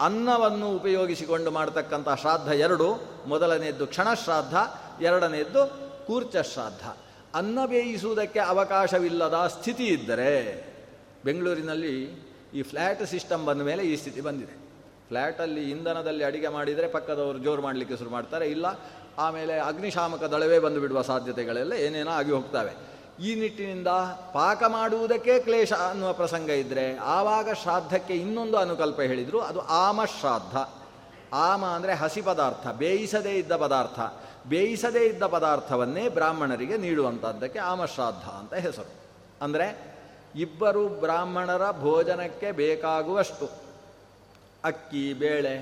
[0.00, 3.00] ಅನ್ನವನ್ನು ಉಪಯೋಗಿಸಿಕೊಂಡು ಮಾಡತಕ್ಕಂತಹ ಶ್ರಾದ್ದ ಎರಡು.
[3.26, 4.54] ಮೊದಲನೆಯದ್ದು ಕ್ಷಣಶ್ರಾದ್ದ
[5.02, 6.82] ಎರಡನೆಯದ್ದು ಕೂರ್ಚ ಶ್ರಾದ್ದ
[7.34, 10.72] ಅನ್ನ ಬೇಯಿಸುವುದಕ್ಕೆ ಅವಕಾಶವಿಲ್ಲದ ಸ್ಥಿತಿ ಇದ್ದರೆ
[11.24, 12.02] ಬೆಂಗಳೂರಿನಲ್ಲಿ
[12.54, 14.61] ಈ ಫ್ಲ್ಯಾಟ್ ಸಿಸ್ಟಮ್ ಬಂದ ಮೇಲೆ ಈ ಸ್ಥಿತಿ ಬಂದಿದೆ.
[15.12, 18.44] ಫ್ಲ್ಯಾಟಲ್ಲಿ ಇಂಧನದಲ್ಲಿ ಅಡಿಗೆ ಮಾಡಿದರೆ ಪಕ್ಕದವರು ಜೋರು ಮಾಡಲಿಕ್ಕೆ ಶುರು ಮಾಡ್ತಾರೆ.
[18.54, 18.66] ಇಲ್ಲ,
[19.24, 22.72] ಆಮೇಲೆ ಅಗ್ನಿಶಾಮಕ ದಳವೇ ಬಂದು ಬಿಡುವ ಸಾಧ್ಯತೆಗಳೆಲ್ಲ ಏನೇನೋ ಆಗಿ ಹೋಗ್ತವೆ.
[23.26, 23.90] ಈ ನಿಟ್ಟಿನಿಂದ
[24.36, 26.84] ಪಾಕ ಮಾಡುವುದಕ್ಕೆ ಕ್ಲೇಶ ಅನ್ನುವ ಪ್ರಸಂಗ ಇದ್ದರೆ
[27.16, 30.54] ಆವಾಗ ಶ್ರಾದ್ದಕ್ಕೆ ಇನ್ನೊಂದು ಅನುಕಲ್ಪ ಹೇಳಿದರು, ಅದು ಆಮ ಶ್ರಾದ್ದ.
[31.48, 34.00] ಆಮ ಅಂದರೆ ಹಸಿ ಪದಾರ್ಥ, ಬೇಯಿಸದೇ ಇದ್ದ ಪದಾರ್ಥ.
[34.52, 38.92] ಬೇಯಿಸದೇ ಇದ್ದ ಪದಾರ್ಥವನ್ನೇ ಬ್ರಾಹ್ಮಣರಿಗೆ ನೀಡುವಂಥದ್ದಕ್ಕೆ ಆಮಶ್ರಾದ್ದ ಅಂತ ಹೆಸರು.
[39.44, 39.66] ಅಂದರೆ
[40.44, 43.48] ಇಬ್ಬರು ಬ್ರಾಹ್ಮಣರ ಭೋಜನಕ್ಕೆ ಬೇಕಾಗುವಷ್ಟು.
[44.64, 45.54] ಅಕ್ಕಿ, ಬೇಳೆ,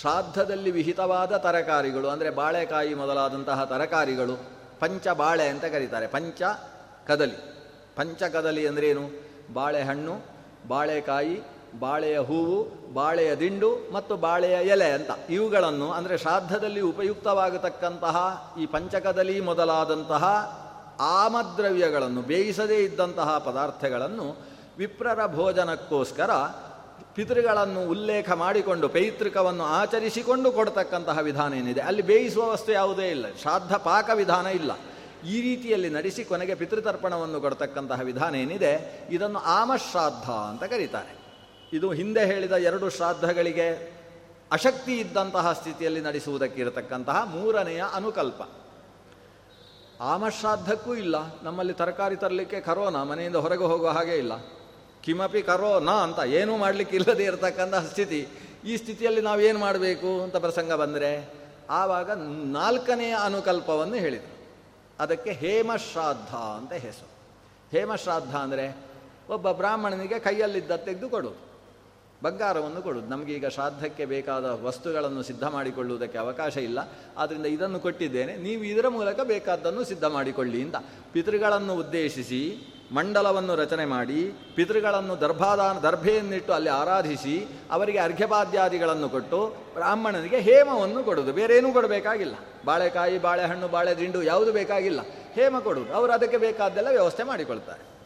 [0.00, 4.36] ಶ್ರಾದ್ದದಲ್ಲಿ ವಿಹಿತವಾದ ತರಕಾರಿಗಳು, ಅಂದರೆ ಬಾಳೆಕಾಯಿ ಮೊದಲಾದಂತಹ ತರಕಾರಿಗಳು
[4.80, 6.06] ಪಂಚ ಬಾಳೆ ಅಂತ ಕರೀತಾರೆ.
[6.06, 6.42] ಪಂಚ
[7.06, 7.38] ಕದಲಿ.
[7.96, 9.04] ಪಂಚ ಕದಲಿ ಅಂದ್ರೇನು
[9.54, 10.14] ಬಾಳೆಹಣ್ಣು,
[10.68, 11.36] ಬಾಳೆಕಾಯಿ,
[11.80, 12.58] ಬಾಳೆಯ ಹೂವು,
[12.92, 15.10] ಬಾಳೆಯ ದಿಂಡು ಮತ್ತು ಬಾಳೆಯ ಎಲೆ ಅಂತ.
[15.30, 18.16] ಇವುಗಳನ್ನು ಅಂದರೆ ಶ್ರಾದ್ದದಲ್ಲಿ ಉಪಯುಕ್ತವಾಗತಕ್ಕಂತಹ
[18.58, 20.24] ಈ ಪಂಚಕದಲಿ ಮೊದಲಾದಂತಹ
[21.00, 24.28] ಆಮದ್ರವ್ಯಗಳನ್ನು, ಬೇಯಿಸದೇ ಇದ್ದಂತಹ ಪದಾರ್ಥಗಳನ್ನು
[24.78, 26.30] ವಿಪ್ರರ ಭೋಜನಕ್ಕೋಸ್ಕರ
[27.14, 31.80] ಪಿತೃಗಳನ್ನು ಉಲ್ಲೇಖ ಮಾಡಿಕೊಂಡು ಪೈತೃಕವನ್ನು ಆಚರಿಸಿಕೊಂಡು ಕೊಡ್ತಕ್ಕಂತಹ ವಿಧಾನ ಏನಿದೆ?
[31.80, 33.26] ಅಲ್ಲಿ ಬೇಯಿಸುವ ವಸ್ತು ಯಾವುದೇ ಇಲ್ಲ.
[33.40, 34.72] ಶ್ರಾದ್ದ ಪಾಕ ವಿಧಾನ ಇಲ್ಲ.
[35.28, 39.02] ಈ ರೀತಿಯಲ್ಲಿ ನಡೆಸಿ ಕೊನೆಗೆ ಪಿತೃತರ್ಪಣವನ್ನು ಕೊಡ್ತಕ್ಕಂತಹ ವಿಧಾನ ಏನಿದೆ?
[39.10, 41.26] ಇದನ್ನು ಆಮಶ್ರಾದ್ದ ಅಂತ ಕರೀತಾರೆ.
[41.72, 43.96] ಇದು ಹಿಂದೆ ಹೇಳಿದ ಎರಡು ಶ್ರಾದ್ದಗಳಿಗೆ
[44.52, 48.42] ಅಶಕ್ತಿ ಇದ್ದಂತಹ ಸ್ಥಿತಿಯಲ್ಲಿ ನಡೆಸುವುದಕ್ಕಿರತಕ್ಕಂತಹ ಮೂರನೆಯ ಅನುಕಲ್ಪ.
[50.00, 51.16] ಆಮಶ್ರಾದ್ದಕ್ಕೂ ಇಲ್ಲ.
[51.42, 54.32] ನಮ್ಮಲ್ಲಿ ತರಕಾರಿ ತರಲಿಕ್ಕೆ ಕರೋನಾ, ಮನೆಯಿಂದ ಹೊರಗೆ ಹೋಗುವ ಹಾಗೆ ಇಲ್ಲ.
[55.06, 58.28] ಕಿಮಪಿ ಕರೋನಾ ಅಂತ ಏನೂ ಮಾಡಲಿಕ್ಕೆ ಇಲ್ಲದೆ ಇರತಕ್ಕಂತಹ ಸ್ಥಿತಿ.
[58.64, 61.34] ಈ ಸ್ಥಿತಿಯಲ್ಲಿ ನಾವು ಏನು ಮಾಡಬೇಕು ಅಂತ ಪ್ರಸಂಗ ಬಂದರೆ,
[61.70, 62.10] ಆವಾಗ
[62.44, 64.36] ನಾಲ್ಕನೆಯ ಅನುಕಲ್ಪವನ್ನು ಹೇಳಿದರು.
[64.98, 67.10] ಅದಕ್ಕೆ ಹೇಮಶ್ರಾದ್ದ ಅಂತ ಹೆಸರು.
[67.70, 68.76] ಹೇಮಶ್ರಾದ್ದ ಅಂದರೆ
[69.28, 71.46] ಒಬ್ಬ ಬ್ರಾಹ್ಮಣನಿಗೆ ಕೈಯಲ್ಲಿದ್ದ ತೆಗೆದು ಕೊಡೋದು
[72.22, 76.78] ಬಂಗಾರವನ್ನು ಕೊಡೋದು ನಮಗೀಗ ಶ್ರಾದ್ದಕ್ಕೆ ಬೇಕಾದ ವಸ್ತುಗಳನ್ನು ಸಿದ್ಧ ಮಾಡಿಕೊಳ್ಳುವುದಕ್ಕೆ ಅವಕಾಶ ಇಲ್ಲ.
[77.16, 78.36] ಆದ್ದರಿಂದ ಇದನ್ನು ಕೊಟ್ಟಿದ್ದೇನೆ.
[78.36, 80.76] ನೀವು ಇದರ ಮೂಲಕ ಬೇಕಾದ್ದನ್ನು ಸಿದ್ಧ ಮಾಡಿಕೊಳ್ಳಿ ಅಂತ.
[81.12, 91.04] ಪಿತೃಗಳನ್ನು ಉದ್ದೇಶಿಸಿ ಮಂಡಲವನ್ನು ರಚನೆ ಮಾಡಿ ಪಿತೃಗಳನ್ನು ದರ್ಭಾದಾನ ದರ್ಭೆಯನ್ನಿಟ್ಟು ಅಲ್ಲಿ ಆರಾಧಿಸಿ ಅವರಿಗೆ ಅರ್ಘ್ಯಪಾದ್ಯಾದಿಗಳನ್ನು ಕೊಟ್ಟು ಬ್ರಾಹ್ಮಣನಿಗೆ ಹೇಮವನ್ನು
[91.04, 92.34] ಕೊಡುವುದು ಬೇರೇನೂ ಕೊಡಬೇಕಾಗಿಲ್ಲ.
[92.64, 95.00] ಬಾಳೆಕಾಯಿ ಬಾಳೆಹಣ್ಣು ಬಾಳೆ ದಿಂಡು ಯಾವುದು ಬೇಕಾಗಿಲ್ಲ.
[95.34, 97.96] ಹೇಮ ಕೊಡುವುದು ಅವರು ಅದಕ್ಕೆ ಬೇಕಾದ್ದೆಲ್ಲ ವ್ಯವಸ್ಥೆ ಮಾಡಿಕೊಳ್ತಾರೆ.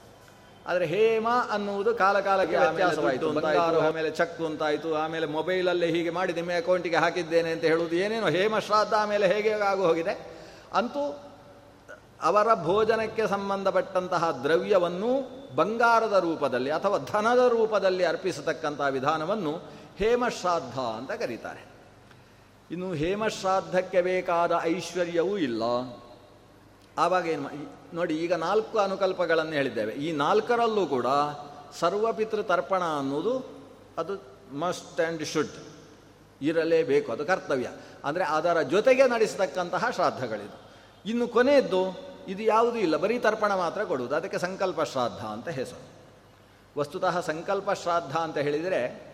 [0.67, 3.31] ಆದರೆ ಹೇಮ ಅನ್ನುವುದು ಕಾಲಕಾಲಕ್ಕೆ ವ್ಯತ್ಯಾಸವಾಯಿತು.
[3.31, 4.95] ಬಂಗಾರ ಆಮೇಲೆ ಚಕ್ ಅಂತಾಯಿತು.
[4.95, 9.83] ಆಮೇಲೆ ಮೊಬೈಲಲ್ಲೇ ಹೀಗೆ ಮಾಡಿ ನಿಮ್ಮ ಅಕೌಂಟಿಗೆ ಹಾಕಿದ್ದೇನೆ ಅಂತ ಹೇಳುವುದು ಏನೇನೋ ಹೇಮ ಶ್ರಾದ್ದ ಆಮೇಲೆ ಹೇಗೆ ಆಗು
[9.83, 10.31] ಹೋಗಿದೆ
[10.75, 11.30] ಅಂತೂ
[12.29, 15.11] ಅವರ ಭೋಜನಕ್ಕೆ ಸಂಬಂಧಪಟ್ಟಂತಹ ದ್ರವ್ಯವನ್ನು
[15.57, 19.53] ಬಂಗಾರದ ರೂಪದಲ್ಲಿ ಅಥವಾ ಧನದ ರೂಪದಲ್ಲಿ ಅರ್ಪಿಸತಕ್ಕಂತಹ ವಿಧಾನವನ್ನು
[20.01, 21.63] ಹೇಮಶ್ರಾದ್ದ ಅಂತ ಕರೀತಾರೆ.
[22.71, 25.63] ಇನ್ನು ಹೇಮಶ್ರಾದ್ದಕ್ಕೆ ಬೇಕಾದ ಐಶ್ವರ್ಯವೂ ಇಲ್ಲ.
[26.99, 27.25] ಆವಾಗ
[27.99, 29.93] ನೋಡಿ, ಈಗ ನಾಲ್ಕು ಅನುಕಲ್ಪಗಳನ್ನು ಹೇಳಿದ್ದೇವೆ.
[30.05, 31.07] ಈ ನಾಲ್ಕರಲ್ಲೂ ಕೂಡ
[31.81, 33.35] ಸರ್ವಪಿತೃ ತರ್ಪಣ ಅನ್ನೋದು
[33.99, 34.15] ಅದು
[34.63, 35.57] ಮಸ್ಟ್ ಆ್ಯಂಡ್ ಶುಡ್
[36.49, 37.69] ಇರಲೇಬೇಕು, ಅದು ಕರ್ತವ್ಯ.
[38.05, 40.57] ಅಂದರೆ ಅದರ ಜೊತೆಗೆ ನಡೆಸತಕ್ಕಂತಹ ಶ್ರಾದ್ದಗಳಿದು.
[41.05, 41.83] ಇನ್ನು ಕೊನೆಯದ್ದು
[42.31, 42.97] ಇದು ಯಾವುದೂ ಇಲ್ಲ.
[42.97, 44.15] ಬರೀ ತರ್ಪಣ ಮಾತ್ರ ಕೊಡುವುದು.
[44.15, 46.01] ಅದಕ್ಕೆ ಸಂಕಲ್ಪ ಶ್ರಾದ್ದ ಅಂತ ಹೆಸರು.
[46.79, 49.11] ವಸ್ತುತಃ ಸಂಕಲ್ಪ ಶ್ರಾದ್ದ ಅಂತ ಹೇಳಿದರೆ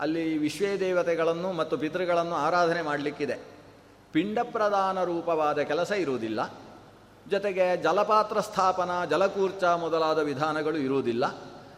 [0.00, 3.38] ಅಲ್ಲಿ ವಿಶ್ವೇ ದೇವತೆಗಳನ್ನು ಮತ್ತು ಪಿತೃಗಳನ್ನು ಆರಾಧನೆ ಮಾಡಲಿಕ್ಕಿದೆ.
[4.12, 6.54] ಪಿಂಡ ಪ್ರದಾನ ರೂಪವಾದ ಕೆಲಸ ಇರುವುದಿಲ್ಲ.
[7.30, 11.24] ಜೊತೆಗೆ ಜಲಪಾತ್ರ ಸ್ಥಾಪನ, ಜಲಕೂರ್ಚ ಮೊದಲಾದ ವಿಧಾನಗಳು ಇರುವುದಿಲ್ಲ.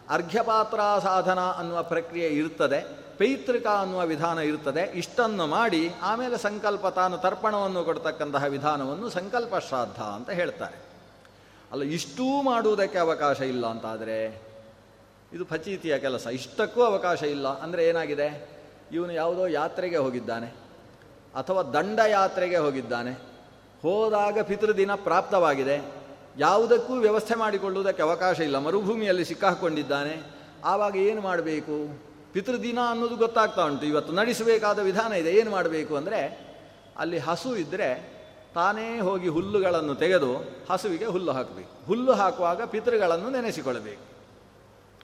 [0.08, 3.05] ಅರ್ಘ್ಯಪಾತ್ರ ಸಾಧನ ಅನ್ನುವ ಪ್ರಕ್ರಿಯೆ ಇರ್ತದೆ.
[3.18, 4.92] ಪೈತೃಕ ಅನ್ನುವ ವಿಧಾನ ಇರ್ತದೆ.
[4.94, 10.86] ಇಷ್ಟನ್ನು ಮಾಡಿ ಆಮೇಲೆ ಸಂಕಲ್ಪ ತಾನು ತರ್ಪಣವನ್ನು ಕೊಡ್ತಕ್ಕಂತಹ ವಿಧಾನವನ್ನು ಸಂಕಲ್ಪ ಶ್ರಾದ್ದ ಅಂತ ಹೇಳ್ತಾರೆ.
[11.72, 14.42] ಅಲ್ಲ, ಇಷ್ಟೂ ಮಾಡುವುದಕ್ಕೆ ಅವಕಾಶ ಇಲ್ಲ ಅಂತಾದರೆ?
[15.32, 16.26] ಇದು ಫಚೀತಿಯ ಕೆಲಸ.
[16.26, 17.60] ಇಷ್ಟಕ್ಕೂ ಅವಕಾಶ ಇಲ್ಲ.
[17.60, 18.48] ಅಂದರೆ ಏನಾಗಿದೆ?
[18.92, 20.46] ಇವನು ಯಾವುದೋ ಯಾತ್ರೆಗೆ ಹೋಗಿದ್ದಾನೆ.
[21.34, 23.10] ಅಥವಾ ದಂಡ ಯಾತ್ರೆಗೆ ಹೋಗಿದ್ದಾನೆ.
[23.82, 25.94] ಹೋದಾಗ ಪಿತೃದಿನ ಪ್ರಾಪ್ತವಾಗಿದೆ.
[26.38, 28.58] ಯಾವುದಕ್ಕೂ ವ್ಯವಸ್ಥೆ ಮಾಡಿಕೊಳ್ಳುವುದಕ್ಕೆ ಅವಕಾಶ ಇಲ್ಲ.
[28.58, 30.22] ಮರುಭೂಮಿಯಲ್ಲಿ ಸಿಕ್ಕಾಕೊಂಡಿದ್ದಾನೆ.
[30.64, 32.06] ಆವಾಗ ಏನು ಮಾಡಬೇಕು?
[32.36, 33.86] ಪಿತೃದಿನ ಅನ್ನೋದು ಗೊತ್ತಾಗ್ತಾ ಉಂಟು.
[33.86, 35.32] ಇವತ್ತು ನಡೆಸಬೇಕಾದ ವಿಧಾನ ಇದೆ.
[35.32, 36.40] ಏನು ಮಾಡಬೇಕು ಅಂದರೆ
[36.96, 37.88] ಅಲ್ಲಿ ಹಸು ಇದ್ದರೆ
[38.54, 40.36] ತಾನೇ ಹೋಗಿ ಹುಲ್ಲುಗಳನ್ನು ತೆಗೆದು
[40.70, 41.86] ಹಸುವಿಗೆ ಹುಲ್ಲು ಹಾಕಬೇಕು.
[41.86, 44.02] ಹುಲ್ಲು ಹಾಕುವಾಗ ಪಿತೃಗಳನ್ನು ನೆನೆಸಿಕೊಳ್ಳಬೇಕು.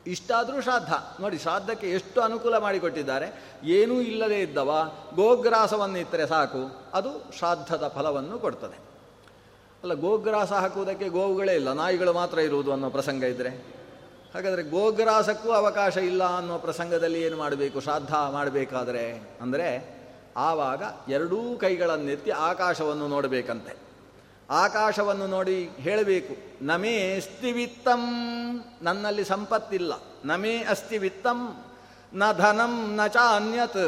[0.06, 0.92] ಇಷ್ಟಾದರೂ ಶ್ರಾದ್ದ.
[1.20, 3.58] ನೋಡಿ, ಶ್ರಾದ್ದಕ್ಕೆ ಎಷ್ಟು ಅನುಕೂಲ ಮಾಡಿಕೊಟ್ಟಿದ್ದಾರೆ.
[3.64, 6.76] ಏನೂ ಇಲ್ಲದೇ ಇದ್ದವ ಗೋಗ್ರಾಸವನ್ನು ಇಟ್ಟರೆ ಸಾಕು.
[6.94, 8.78] ಅದು ಶ್ರಾದ್ದದ ಫಲವನ್ನು ಕೊಡ್ತದೆ.
[9.82, 11.72] ಅಲ್ಲ, ಗೋಗ್ರಾಸ ಹಾಕುವುದಕ್ಕೆ ಗೋವುಗಳೇ ಇಲ್ಲ.
[11.72, 13.81] ನಾಯಿಗಳು ಮಾತ್ರ ಇರುವುದು ಅನ್ನೋ ಪ್ರಸಂಗ ಇದ್ದರೆ
[14.34, 17.80] ಹಾಗಾದರೆ ಗೋಗ್ರಾಸಕ್ಕೂ ಅವಕಾಶ ಇಲ್ಲ ಅನ್ನೋ ಪ್ರಸಂಗದಲ್ಲಿ ಏನು ಮಾಡಬೇಕು?
[17.80, 19.02] ಶ್ರಾದ್ದ ಮಾಡಬೇಕಾದ್ರೆ?
[19.40, 19.68] ಅಂದರೆ
[20.36, 23.76] ಆವಾಗ ಎರಡೂ ಕೈಗಳನ್ನೆತ್ತಿ ಆಕಾಶವನ್ನು ನೋಡಬೇಕಂತೆ.
[24.50, 28.02] ಆಕಾಶವನ್ನು ನೋಡಿ ಹೇಳಬೇಕು, ನಮೇ ಅಸ್ತಿವಿತ್ತಂ,
[28.82, 29.92] ನನ್ನಲ್ಲಿ ಸಂಪತ್ತಿಲ್ಲ.
[30.24, 31.64] ನಮೇ ಅಸ್ತಿವಿತ್ತಂ,
[32.14, 33.82] ನ ಧನಂ, ನ ಚ ಅನ್ಯತ್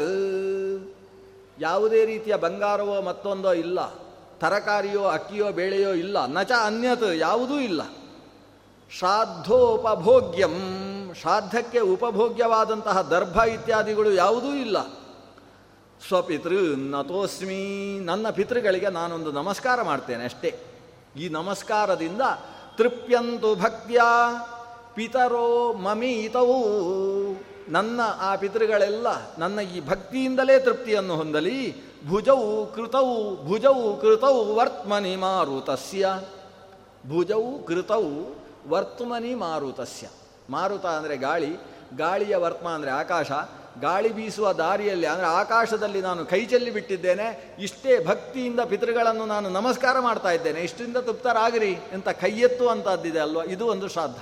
[1.59, 3.79] ಯಾವುದೇ ರೀತಿಯ ಬಂಗಾರವೋ ಮತ್ತೊಂದೋ ಇಲ್ಲ.
[4.39, 6.25] ತರಕಾರಿಯೋ ಅಕ್ಕಿಯೋ ಬೇಳೆಯೋ ಇಲ್ಲ.
[6.25, 7.81] ನಚ ಅನ್ಯತ್ ಯಾವುದೂ ಇಲ್ಲ.
[8.91, 10.55] ಶ್ರಾದ್ದೋಪಭೋಗ್ಯಂ
[11.21, 14.87] ಶ್ರಾದ್ದಕ್ಕೆ ಉಪಭೋಗ್ಯವಾದಂತಹ ದರ್ಭ ಇತ್ಯಾದಿಗಳು ಯಾವುದೂ ಇಲ್ಲ.
[16.07, 17.99] ಸ್ವಪಿತೃ ನತೋಸ್ಮಿ.
[17.99, 20.59] ನನ್ನ ಪಿತೃಗಳಿಗೆ ನಾನೊಂದು ನಮಸ್ಕಾರ ಮಾಡ್ತೇನೆ ಅಷ್ಟೇ.
[21.17, 22.21] ಈ ನಮಸ್ಕಾರದಿಂದ
[22.77, 24.01] ತೃಪ್ಯಂತು ಭಕ್ತ್ಯ
[24.93, 26.63] ಪಿತರೋ ಮಮೀತವೂ
[27.69, 29.07] ನನ್ನ ಆ ಪಿತೃಗಳೆಲ್ಲ
[29.37, 31.75] ನನ್ನ ಈ ಭಕ್ತಿಯಿಂದಲೇ ತೃಪ್ತಿಯನ್ನು ಹೊಂದಲಿ.
[32.07, 36.19] ಭುಜವು ಕೃತವು ಭುಜವು ಕೃತವು ವರ್ತ್ಮನಿ ಮಾರುತಸ್ಯ.
[37.09, 40.07] ಭುಜವು ಕೃತವು ವರ್ತಮನಿ ಮಾರುತಸ್ಯ.
[40.49, 41.51] ಮಾರುತ ಅಂದರೆ ಗಾಳಿ,
[41.97, 43.31] ಗಾಳಿಯ ವರ್ತ್ಮ ಅಂದರೆ ಆಕಾಶ,
[43.81, 50.31] ಗಾಳಿ ಬೀಸುವ ದಾರಿಯಲ್ಲಿ ಅಂದರೆ ಆಕಾಶದಲ್ಲಿ ನಾನು ಕೈ ಚೆಲ್ಲಿ ಬಿಟ್ಟಿದ್ದೇನೆ, ಇಷ್ಟೇ ಭಕ್ತಿಯಿಂದ ಪಿತೃಗಳನ್ನು ನಾನು ನಮಸ್ಕಾರ ಮಾಡ್ತಾ
[50.31, 53.43] ಇದ್ದೇನೆ ಇಷ್ಟರಿಂದ ತೃಪ್ತರಾಗಿರಿ ಅಂತ ಕೈಯೆತ್ತುವಂಥದ್ದಿದೆ ಅಲ್ವಾ?
[53.43, 54.19] ಇದು ಒಂದು ಶ್ರಾದ್ದ.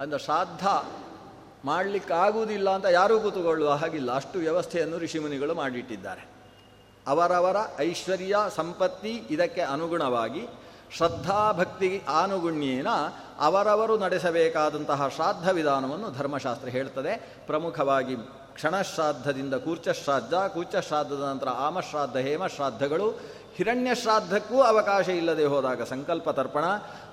[0.00, 0.62] ಅಂದರೆ ಶ್ರಾದ್ದ
[1.64, 4.10] ಮಾಡಲಿಕ್ಕಾಗುವುದಿಲ್ಲ ಅಂತ ಯಾರೂ ಕೂತುಕೊಳ್ಳುವ ಹಾಗಿಲ್ಲ.
[4.12, 6.22] ಅಷ್ಟು ವ್ಯವಸ್ಥೆಯನ್ನು ಋಷಿಮುನಿಗಳು ಮಾಡಿಟ್ಟಿದ್ದಾರೆ.
[7.06, 10.42] ಅವರವರ ಐಶ್ವರ್ಯ, ಸಂಪತ್ತಿ ಇದಕ್ಕೆ ಅನುಗುಣವಾಗಿ
[10.96, 12.86] ಶ್ರದ್ಧಾಭಕ್ತಿ ಆನುಗುಣ್ಯೇನ
[13.40, 17.32] ಅವರವರು ನಡೆಸಬೇಕಾದಂತಹ ಶ್ರಾದ್ದ ವಿಧಾನವನ್ನು ಧರ್ಮಶಾಸ್ತ್ರ ಹೇಳ್ತದೆ.
[17.46, 18.16] ಪ್ರಮುಖವಾಗಿ
[18.54, 23.10] ಕ್ಷಣಶ್ರಾದ್ದದಿಂದ ಕೂರ್ಚಶ್ರಾದ್ದ, ಕೂರ್ಚಶ್ರಾದ್ದದ ನಂತರ ಆಮಶ್ರಾದ್ದ, ಹೇಮಶ್ರಾದ್ದಗಳು.
[23.56, 26.64] ಹಿರಣ್ಯ ಶ್ರಾದ್ದಕ್ಕೂ ಅವಕಾಶ ಇಲ್ಲದೆ ಹೋದಾಗ ಸಂಕಲ್ಪ ತರ್ಪಣ.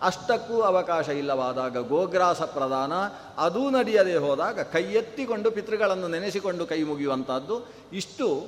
[0.01, 2.93] ಅಷ್ಟಕ್ಕೂ ಅವಕಾಶ ಇಲ್ಲವಾದಾಗ ಗೋಗ್ರಾಸ ಪ್ರದಾನ.
[3.37, 8.45] ಅದೂ ನಡೆಯದೆ ಹೋದಾಗ ಕೈ ಎತ್ತಿಕೊಂಡು ಪಿತೃಗಳನ್ನು ನೆನೆಸಿಕೊಂಡು ಕೈ ಮುಗಿಯುವಂಥದ್ದು ಇಷ್ಟು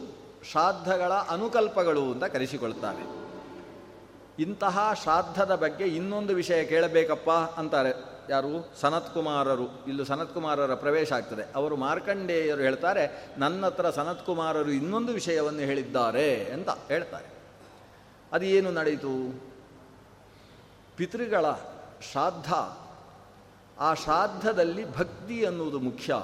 [0.51, 3.28] ಶ್ರಾದ್ದಗಳ ಅನುಕಲ್ಪಗಳು ಅಂತ ಕರೆಸಿಕೊಳ್ತಾರೆ.
[4.39, 8.19] ಇಂತಹ ಶ್ರಾದ್ದದ ಬಗ್ಗೆ ಇನ್ನೊಂದು ವಿಷಯ ಕೇಳಬೇಕಪ್ಪ ಅಂತಾರೆ.
[8.29, 8.73] ಯಾರು?
[8.81, 9.85] ಸನತ್ಕುಮಾರರು.
[9.87, 11.43] ಇಲ್ಲೂ ಸನತ್ಕುಮಾರರ ಪ್ರವೇಶ ಆಗ್ತದೆ.
[11.55, 17.25] ಅವರು ಮಾರ್ಕಂಡೇಯರು ಹೇಳ್ತಾರೆ, ನನ್ನ ಹತ್ರ ಸನತ್ಕುಮಾರರು ಇನ್ನೊಂದು ವಿಷಯವನ್ನು ಹೇಳಿದ್ದಾರೆ ಅಂತ ಹೇಳ್ತಾರೆ.
[18.33, 19.41] ಅದು ಏನು ನಡೆಯಿತು?
[20.95, 21.45] ಪಿತೃಗಳ
[22.11, 22.79] ಶ್ರಾದ್ದ
[23.79, 26.23] ಆ ಶ್ರಾದ್ದದಲ್ಲಿ ಭಕ್ತಿ ಅನ್ನುವುದು ಮುಖ್ಯ.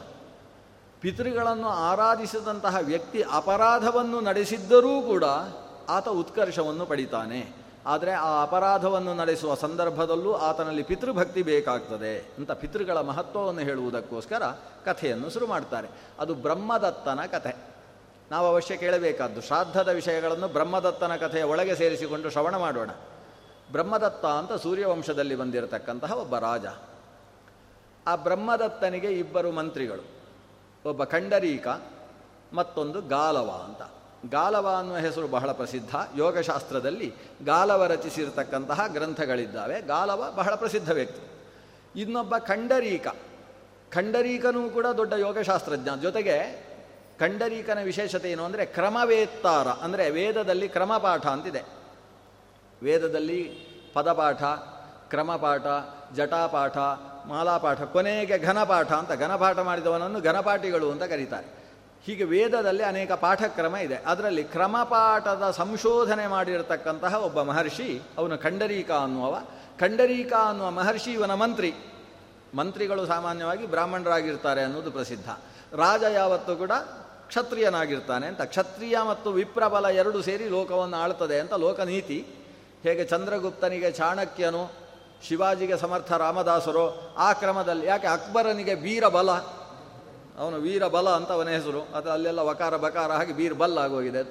[0.99, 5.23] ಪಿತೃಗಳನ್ನು ಆರಾಧಿಸಿದಂತಹ ವ್ಯಕ್ತಿ ಅಪರಾಧವನ್ನು ನಡೆಸಿದ್ದರೂ ಕೂಡ
[5.89, 7.64] ಆತ ಉತ್ಕರ್ಷವನ್ನು ಪಡಿತಾನೆ.
[7.85, 14.43] ಆದರೆ ಆ ಅಪರಾಧವನ್ನು ನಡೆಸುವ ಸಂದರ್ಭದಲ್ಲೂ ಆತನಲ್ಲಿ ಪಿತೃಭಕ್ತಿ ಬೇಕಾಗ್ತದೆ ಅಂತ ಪಿತೃಗಳ ಮಹತ್ವವನ್ನು ಹೇಳುವುದಕ್ಕೋಸ್ಕರ
[14.85, 15.87] ಕಥೆಯನ್ನು ಶುರು ಮಾಡ್ತಾರೆ.
[16.19, 17.55] ಅದು ಬ್ರಹ್ಮದತ್ತನ ಕಥೆ.
[18.31, 22.89] ನಾವು ಅವಶ್ಯ ಕೇಳಬೇಕಾದ್ದು ಶ್ರಾದ್ದದ ವಿಷಯಗಳನ್ನು ಬ್ರಹ್ಮದತ್ತನ ಕಥೆಯ ಒಳಗೆ ಸೇರಿಸಿಕೊಂಡು ಶ್ರವಣ ಮಾಡೋಣ.
[23.71, 26.65] ಬ್ರಹ್ಮದತ್ತ ಅಂತ ಸೂರ್ಯವಂಶದಲ್ಲಿ ಬಂದಿರತಕ್ಕಂತಹ ಒಬ್ಬ ರಾಜ.
[28.07, 30.05] ಆ ಬ್ರಹ್ಮದತ್ತನಿಗೆ ಇಬ್ಬರು ಮಂತ್ರಿಗಳು.
[30.89, 31.67] ಒಬ್ಬ ಖಂಡರೀಕ,
[32.53, 33.81] ಮತ್ತೊಂದು ಗಾಲವ ಅಂತ.
[34.31, 35.95] ಗಾಲವ ಅನ್ನುವ ಹೆಸರು ಬಹಳ ಪ್ರಸಿದ್ಧ.
[36.17, 37.13] ಯೋಗಶಾಸ್ತ್ರದಲ್ಲಿ
[37.45, 39.81] ಗಾಲವ ರಚಿಸಿರ್ತಕ್ಕಂತಹ ಗ್ರಂಥಗಳಿದ್ದಾವೆ.
[39.81, 41.21] ಗಾಲವ ಬಹಳ ಪ್ರಸಿದ್ಧ ವ್ಯಕ್ತಿ.
[42.01, 43.07] ಇನ್ನೊಬ್ಬ ಖಂಡರೀಕ.
[43.91, 45.89] ಖಂಡರೀಕನೂ ಕೂಡ ದೊಡ್ಡ ಯೋಗಶಾಸ್ತ್ರಜ್ಞ.
[46.01, 46.37] ಜೊತೆಗೆ
[47.19, 51.63] ಖಂಡರೀಕನ ವಿಶೇಷತೆ ಏನು ಅಂದರೆ ಕ್ರಮವೇತ್ತಾರ, ಅಂದರೆ ವೇದದಲ್ಲಿ ಕ್ರಮಪಾಠ ಅಂತಿದೆ.
[52.83, 53.41] ವೇದದಲ್ಲಿ
[53.93, 54.43] ಪದಪಾಠ,
[55.09, 55.65] ಕ್ರಮಪಾಠ,
[56.15, 56.77] ಜಟಾಪಾಠ,
[57.27, 61.64] ಮಾಲಾಪಾಠ, ಕೊನೆಗೆ ಘನಪಾಠ ಅಂತ ಘನಪಾಠ ಮಾಡಿದವನನ್ನು ಘನಪಾಠಿಗಳು ಅಂತ ಕರೀತಾರೆ.
[62.05, 63.95] ಹೀಗೆ ವೇದದಲ್ಲಿ ಅನೇಕ ಪಾಠಕ್ರಮ ಇದೆ.
[63.95, 69.37] ಅದರಲ್ಲಿ ಕ್ರಮಪಾಠದ ಸಂಶೋಧನೆ ಮಾಡಿರತಕ್ಕಂತಹ ಒಬ್ಬ ಮಹರ್ಷಿ, ಅವನು ಖಂಡರೀಕ ಅನ್ನುವವ.
[69.79, 71.73] ಖಂಡರೀಕ ಅನ್ನುವ ಮಹರ್ಷಿ ಇವನ ಮಂತ್ರಿ.
[72.57, 75.29] ಮಂತ್ರಿಗಳು ಸಾಮಾನ್ಯವಾಗಿ ಬ್ರಾಹ್ಮಣರಾಗಿರ್ತಾರೆ ಅನ್ನೋದು ಪ್ರಸಿದ್ಧ.
[75.75, 76.71] ರಾಜ ಯಾವತ್ತೂ ಕೂಡ
[77.27, 78.41] ಕ್ಷತ್ರಿಯನಾಗಿರ್ತಾನೆ ಅಂತ.
[78.41, 82.27] ಕ್ಷತ್ರಿಯ ಮತ್ತು ವಿಪ್ರಬಲ ಎರಡು ಸೇರಿ ಲೋಕವನ್ನು ಆಳ್ತದೆ ಅಂತ ಲೋಕನೀತಿ.
[82.83, 84.71] ಹೇಗೆ ಚಂದ್ರಗುಪ್ತನಿಗೆ ಚಾಣಕ್ಯನು,
[85.27, 89.29] ಶಿವಾಜಿಗೆ ಸಮರ್ಥ ರಾಮದಾಸರು, ಆ ಕ್ರಮದಲ್ಲಿ ಯಾಕೆ ಅಕ್ಬರನಿಗೆ ವೀರಬಲ
[90.39, 91.81] ಅವನು ವೀರಬಲ ಅಂತ ಅವನ ಹೆಸರು.
[91.95, 94.21] ಅದು ಅಲ್ಲೆಲ್ಲ ವಕಾರ ಬಕಾರ ಹಾಗೆ ಬೀರ್ಬಲ್ ಆಗೋಗಿದೆ.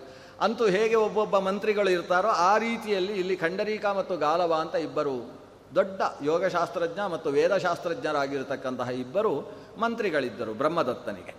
[0.41, 5.45] ಅಂತೂ ಹೇಗೆ ಒಬ್ಬೊಬ್ಬ ಮಂತ್ರಿಗಳು ಇರ್ತಾರೋ ಆ ರೀತಿಯಲ್ಲಿ ಇಲ್ಲಿ ಖಂಡರೀಕ ಮತ್ತು ಗಾಲವ ಅಂತ ಇಬ್ಬರು
[5.75, 11.35] ದೊಡ್ಡ ಯೋಗಶಾಸ್ತ್ರಜ್ಞ ಮತ್ತು ವೇದಶಾಸ್ತ್ರಜ್ಞರಾಗಿರ್ತಕ್ಕಂತಹ ಇಬ್ಬರು ಮಂತ್ರಿಗಳಿದ್ದರು ಬ್ರಹ್ಮದತ್ತನಿಗೆ.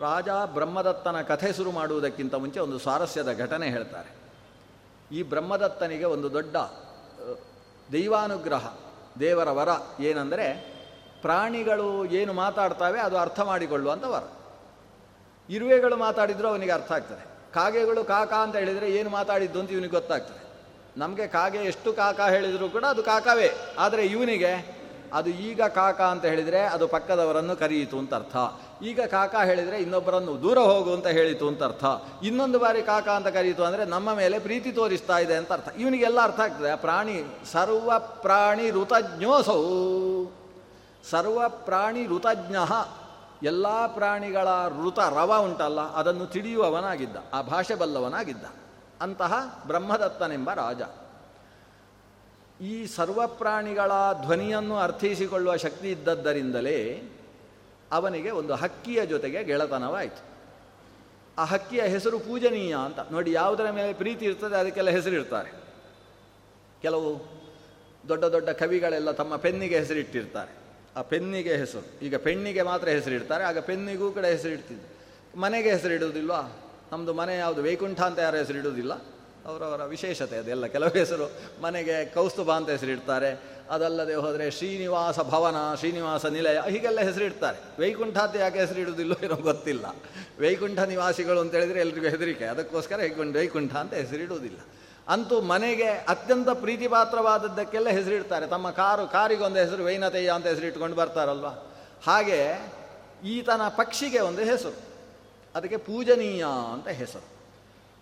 [0.00, 4.10] ರಾಜ ಬ್ರಹ್ಮದತ್ತನ ಕಥೆ ಶುರು ಮಾಡುವುದಕ್ಕಿಂತ ಮುಂಚೆ ಒಂದು ಸ್ವಾರಸ್ಯದ ಘಟನೆ ಹೇಳ್ತಾರೆ.
[5.16, 6.56] ಈ ಬ್ರಹ್ಮದತ್ತನಿಗೆ ಒಂದು ದೊಡ್ಡ
[7.92, 8.72] ದೈವಾನುಗ್ರಹ,
[9.20, 9.68] ದೇವರ ವರ
[10.00, 10.73] ಏನಂದರೆ
[11.24, 14.22] ಪ್ರಾಣಿಗಳು ಏನು ಮಾತಾಡ್ತಾವೆ ಅದು ಅರ್ಥ ಮಾಡಿಕೊಳ್ಳುವಂಥ ವರ.
[15.50, 17.24] ಇರುವೆಗಳು ಮಾತಾಡಿದರೂ ಅವನಿಗೆ ಅರ್ಥ ಆಗ್ತದೆ.
[17.54, 20.44] ಕಾಗೆಗಳು ಕಾಕ ಅಂತ ಹೇಳಿದರೆ ಏನು ಮಾತಾಡಿದ್ದು ಅಂತ ಇವನಿಗೆ ಗೊತ್ತಾಗ್ತದೆ.
[20.96, 23.50] ನಮಗೆ ಕಾಗೆ ಎಷ್ಟು ಕಾಕ ಹೇಳಿದರೂ ಕೂಡ ಅದು ಕಾಕವೇ.
[23.78, 28.36] ಆದರೆ ಇವನಿಗೆ ಅದು ಈಗ ಕಾಕ ಅಂತ ಹೇಳಿದರೆ ಅದು ಪಕ್ಕದವರನ್ನು ಕರೆಯಿತು ಅಂತ ಅರ್ಥ.
[28.82, 31.84] ಈಗ ಕಾಕ ಹೇಳಿದರೆ ಇನ್ನೊಬ್ಬರನ್ನು ದೂರ ಹೋಗು ಅಂತ ಹೇಳಿತು ಅಂತ ಅರ್ಥ.
[32.24, 35.68] ಇನ್ನೊಂದು ಬಾರಿ ಕಾಕ ಅಂತ ಕರೆಯಿತು ಅಂದರೆ ನಮ್ಮ ಮೇಲೆ ಪ್ರೀತಿ ತೋರಿಸ್ತಾ ಇದೆ ಅಂತ ಅರ್ಥ.
[35.78, 36.70] ಇವನಿಗೆಲ್ಲ ಅರ್ಥ ಆಗ್ತದೆ.
[36.70, 37.22] ಆ ಪ್ರಾಣಿ
[37.52, 39.62] ಸರ್ವ ಪ್ರಾಣಿ ಋತಜ್ಞೋಸೌ.
[41.10, 42.56] ಸರ್ವ ಪ್ರಾಣಿ ಋತಜ್ಞ
[43.42, 48.44] ಎಲ್ಲ ಪ್ರಾಣಿಗಳ ಋತ ರವ ಉಂಟಲ್ಲ, ಅದನ್ನು ತಿಳಿಯುವವನಾಗಿದ್ದ, ಆ ಭಾಷೆ ಬಲ್ಲವನಾಗಿದ್ದ.
[49.00, 50.82] ಅಂತಹ ಬ್ರಹ್ಮದತ್ತನೆಂಬ ರಾಜ.
[52.62, 53.92] ಈ ಸರ್ವ ಪ್ರಾಣಿಗಳ
[54.22, 57.02] ಧ್ವನಿಯನ್ನು ಅರ್ಥೈಸಿಕೊಳ್ಳುವ ಶಕ್ತಿ ಇದ್ದದ್ದರಿಂದಲೇ
[57.92, 60.22] ಅವನಿಗೆ ಒಂದು ಹಕ್ಕಿಯ ಜೊತೆಗೆ ಗೆಳೆತನವಾಯಿತು.
[61.38, 63.00] ಆ ಹಕ್ಕಿಯ ಹೆಸರು ಪೂಜನೀಯ ಅಂತ.
[63.10, 65.52] ನೋಡಿ, ಯಾವುದರ ಮೇಲೆ ಪ್ರೀತಿ ಇರ್ತದೆ, ಅದಕ್ಕೆಲ್ಲ ಹೆಸರಿರ್ತಾರೆ
[66.82, 67.34] ಕೆಲವು
[68.08, 70.63] ದೊಡ್ಡ ದೊಡ್ಡ ಕವಿಗಳೆಲ್ಲ ತಮ್ಮ ಪೆನ್ನಿಗೆ ಹೆಸರಿಟ್ಟಿರ್ತಾರೆ.
[70.96, 71.86] ಆ ಪೆನ್ನಿಗೆ ಹೆಸರು.
[72.02, 76.40] ಈಗ ಪೆಣ್ಣಿಗೆ ಮಾತ್ರ ಹೆಸರಿಡ್ತಾರೆ ಆಗ ಪೆನ್ನಿಗೂ ಕೂಡ ಹೆಸರಿಡ್ತಿದ್ದು ಮನೆಗೆ ಹೆಸರಿಡುವುದಿಲ್ವಾ
[76.92, 78.92] ನಮ್ಮದು ಮನೆ ಯಾವುದು, ವೈಕುಂಠ ಅಂತ ಯಾರು ಹೆಸರಿಡುವುದಿಲ್ಲ
[79.46, 81.32] ಅವರವರ ವಿಶೇಷತೆ ಅದೆಲ್ಲ ಕೆಲವು ಹೆಸರು
[81.62, 83.30] ಮನೆಗೆ ಕೌಸ್ತುಭ ಅಂತ ಹೆಸರಿಡ್ತಾರೆ
[83.70, 89.86] ಅದಲ್ಲದೆ ಹೋದರೆ ಶ್ರೀನಿವಾಸ ಭವನ, ಶ್ರೀನಿವಾಸ ನಿಲಯ, ಹೀಗೆಲ್ಲ ಹೆಸರಿಡ್ತಾರೆ ವೈಕುಂಠ ಅಂತ ಯಾಕೆ ಹೆಸರಿಡುವುದಿಲ್ಲೋ ಏನೋ ಗೊತ್ತಿಲ್ಲ.
[90.40, 92.44] ವೈಕುಂಠ ನಿವಾಸಿಗಳು ಅಂತ ಹೇಳಿದರೆ ಎಲ್ರಿಗೂ ಹೆದರಿಕೆ.
[92.44, 94.58] ಅದಕ್ಕೋಸ್ಕರ ವೈಕುಂಠ ವೈಕುಂಠ ಅಂತ ಹೆಸರಿಡುವುದಿಲ್ಲ
[95.08, 98.46] ಅಂತೂ ಮನೆಗೆ ಅತ್ಯಂತ ಪ್ರೀತಿಪಾತ್ರವಾದದ್ದಕ್ಕೆಲ್ಲ ಹೆಸರಿಡ್ತಾರೆ.
[98.46, 101.46] ತಮ್ಮ ಕಾರು, ಕಾರಿಗೊಂದು ಹೆಸರು ವೈನತಯ್ಯ ಅಂತ ಹೆಸರಿಟ್ಕೊಂಡು ಬರ್ತಾರಲ್ವ?
[102.06, 102.70] ಹಾಗೆ
[103.24, 104.76] ಈತನ ಪಕ್ಷಿಗೆ ಒಂದು ಹೆಸರು.
[105.54, 107.34] ಅದಕ್ಕೆ ಪೂಜನೀಯ ಅಂತ ಹೆಸರು.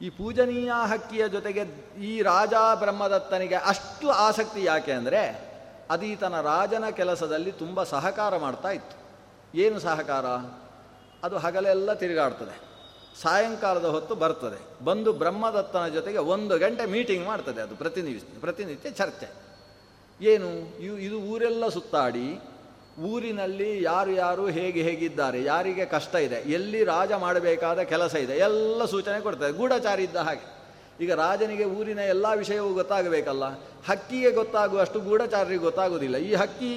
[0.05, 1.61] ಈ ಪೂಜನೀಯ ಹಕ್ಕಿಯ ಜೊತೆಗೆ
[2.03, 5.53] ಈ ರಾಜ ಬ್ರಹ್ಮದತ್ತನಿಗೆ ಅಷ್ಟು ಆಸಕ್ತಿ ಯಾಕೆ ಅಂದರೆ,
[5.91, 8.97] ಅದೀತನ ರಾಜನ ಕೆಲಸದಲ್ಲಿ ತುಂಬ ಸಹಕಾರ ಮಾಡ್ತಾ ಇತ್ತು.
[9.59, 10.27] ಏನು ಸಹಕಾರ?
[11.23, 12.72] ಅದು ಹಗಲೆಲ್ಲ ತಿರುಗಾಡ್ತದೆ.
[13.21, 14.85] ಸಾಯಂಕಾಲದ ಹೊತ್ತು ಬರ್ತದೆ.
[14.85, 19.29] ಬಂದು ಬ್ರಹ್ಮದತ್ತನ ಜೊತೆಗೆ ಒಂದು ಗಂಟೆ ಮೀಟಿಂಗ್ ಮಾಡ್ತದೆ ಅದು ಪ್ರತಿನಿತ್ಯ ಪ್ರತಿನಿತ್ಯ ಚರ್ಚೆ.
[20.21, 20.79] ಏನು?
[20.97, 22.41] ಇದು ಊರೆಲ್ಲ ಸುತ್ತಾಡಿ,
[23.01, 29.21] ಊರಿನಲ್ಲಿ ಯಾರು ಯಾರು ಹೇಗೆ ಹೇಗಿದ್ದಾರೆ, ಯಾರಿಗೆ ಕಷ್ಟ ಇದೆ, ಎಲ್ಲಿ ರಾಜ ಮಾಡಬೇಕಾದ ಕೆಲಸ ಇದೆ, ಎಲ್ಲ ಸೂಚನೆ
[29.21, 29.53] ಕೊಡ್ತದೆ.
[29.53, 30.62] ಗೂಢಚಾರಿ ಹಾಗೆ.
[31.03, 33.45] ಈಗ ರಾಜನಿಗೆ ಊರಿನ ಎಲ್ಲ ವಿಷಯವೂ ಗೊತ್ತಾಗಬೇಕಲ್ಲ?
[33.89, 36.17] ಹಕ್ಕಿಗೆ ಗೊತ್ತಾಗುವಷ್ಟು ಗೂಢಚಾರರಿಗೆ ಗೊತ್ತಾಗುವುದಿಲ್ಲ.
[36.17, 36.71] ಈ ಹಕ್ಕಿ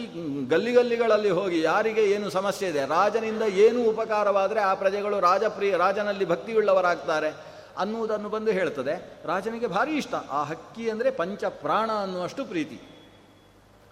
[0.49, 2.85] ಗಲ್ಲಿಗಲ್ಲಿಗಳಲ್ಲಿ ಹೋಗಿ ಯಾರಿಗೆ ಏನು ಸಮಸ್ಯೆ ಇದೆ?
[2.85, 9.11] ರಾಜನಿಂದ ಏನು ಉಪಕಾರವಾದರೆ ಆ ಪ್ರಜೆಗಳು ರಾಜಪ್ರಿಯ, ರಾಜನಲ್ಲಿ ಭಕ್ತಿಯುಳ್ಳವರಾಗ್ತಾರೆ ಅನ್ನುವುದನ್ನು ಬಂದು ಹೇಳ್ತದೆ.
[9.25, 10.15] ರಾಜನಿಗೆ ಭಾರಿ ಇಷ್ಟ.
[10.31, 12.81] ಆ ಹಕ್ಕಿ ಅಂದರೆ ಪಂಚ ಪ್ರಾಣ ಅನ್ನುವಷ್ಟು ಪ್ರೀತಿ.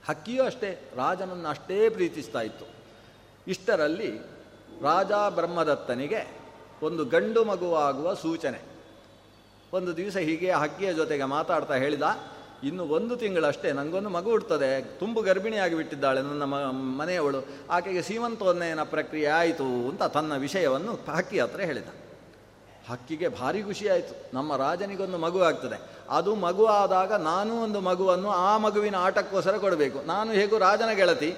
[0.07, 2.65] ಹಕ್ಕಿಯೂ ಅಷ್ಟೇ, ರಾಜನನ್ನು ಅಷ್ಟೇ ಪ್ರೀತಿಸ್ತಾ ಇತ್ತು.
[3.47, 4.11] ಇಷ್ಟರಲ್ಲಿ
[4.81, 6.21] ರಾಜ ಬ್ರಹ್ಮದತ್ತನಿಗೆ
[6.83, 8.72] ಒಂದು ಗಂಡು ಮಗುವಾಗುವ ಸೂಚನೆ.
[9.73, 12.03] ಒಂದು ದಿವಸ ಹೀಗೆ ಹಕ್ಕಿಯ ಜೊತೆಗೆ ಮಾತಾಡ್ತಾ ಹೇಳಿದ,
[12.63, 14.69] ಇನ್ನು ಒಂದು ತಿಂಗಳಷ್ಟೇ ನನಗೊಂದು ಮಗು ಹುಡ್ತದೆ
[14.99, 16.57] ತುಂಬು ಗರ್ಭಿಣಿಯಾಗಿ ಬಿಟ್ಟಿದ್ದಾಳೆ ನನ್ನ ಮ,
[16.99, 21.89] ಮನೆಯವಳು, ಆಕೆಗೆ ಸೀಮಂತೋನ್ನೆಯನ ಪ್ರಕ್ರಿಯೆ ಆಯಿತು ಅಂತ ತನ್ನ ವಿಷಯವನ್ನು ಹಕ್ಕಿ ಹತ್ರ ಹೇಳಿದ.
[22.89, 25.77] ಹಕ್ಕಿಗೆ ಭಾರಿ ಖುಷಿಯಾಯಿತು ನಮ್ಮ ರಾಜನಿಗೊಂದು ಮಗು ಆಗ್ತದೆ.
[26.09, 29.99] ಅದು ಮಗು ಆದಾಗ ನಾನು ಒಂದು ಮಗುವನ್ನು ಆ ಮಗುವಿನ ಆಟಕ್ಕೋಸ್ಕರ ಕೊಡಬೇಕು.
[30.07, 31.31] ನಾನು ಹೇಗೂ ರಾಜನ ಗೆಳತಿ.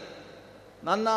[0.85, 1.07] ನನ್ನ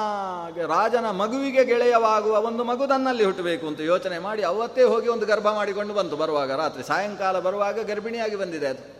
[0.66, 5.94] ರಾಜನ ಮಗುವಿಗೆ ಗೆಳೆಯವಾಗುವ ಒಂದು ಮಗು ತನ್ನಲ್ಲಿ ಹುಟ್ಟಬೇಕು ಅಂತ ಯೋಚನೆ ಮಾಡಿ ಅವತ್ತೇ ಹೋಗಿ ಒಂದು ಗರ್ಭ ಮಾಡಿಕೊಂಡು
[5.94, 6.16] ಬಂತು.
[6.16, 6.82] ಬರುವಾಗ ರಾತ್ರಿ.
[6.82, 8.98] ಸಾಯಂಕಾಲ ಬರುವಾಗ ಗರ್ಭಿಣಿಯಾಗಿ ಬಂದಿದೆ ಅದು.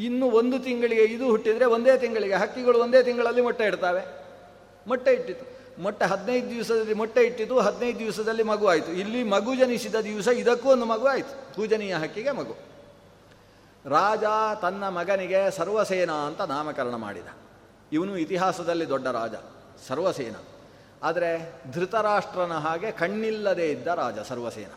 [0.00, 4.24] ಇನ್ನು ಒಂದು ತಿಂಗಳಿಗೆ ಇದು ಹುಟ್ಟಿದರೆ ಒಂದೇ ತಿಂಗಳಿಗೆ, ಹಕ್ಕಿಗಳು ಒಂದೇ ತಿಂಗಳಲ್ಲಿ ಮೊಟ್ಟೆ ಇಡ್ತಾವೆ.
[4.86, 8.92] ಮೊಟ್ಟೆ ಇಟ್ಟಿತು ಮೊಟ್ಟೆ ಹದಿನೈದು ದಿವಸದಲ್ಲಿ ಮೊಟ್ಟೆ ಇಟ್ಟಿದ್ದು ಹದಿನೈದು ದಿವಸದಲ್ಲಿ ಮಗು ಆಯಿತು.
[8.92, 11.54] ಇಲ್ಲಿ ಮಗು ಜನಿಸಿದ ದಿವಸ ಇದಕ್ಕೂ ಒಂದು ಮಗು ಆಯಿತು.
[11.54, 12.54] ಪೂಜನೀಯ ಹಕ್ಕಿಗೆ ಮಗು.
[13.88, 14.24] ರಾಜ
[14.62, 17.26] ತನ್ನ ಮಗನಿಗೆ ಸರ್ವಸೇನ ಅಂತ ನಾಮಕರಣ ಮಾಡಿದ.
[17.94, 19.34] ಇವನು ಇತಿಹಾಸದಲ್ಲಿ ದೊಡ್ಡ ರಾಜ,
[19.88, 20.36] ಸರ್ವಸೇನ.
[21.02, 21.30] ಆದರೆ
[21.72, 24.72] ಧೃತರಾಷ್ಟ್ರನ ಹಾಗೆ ಕಣ್ಣಿಲ್ಲದೆ ಇದ್ದ ರಾಜ, ಸರ್ವಸೇನ.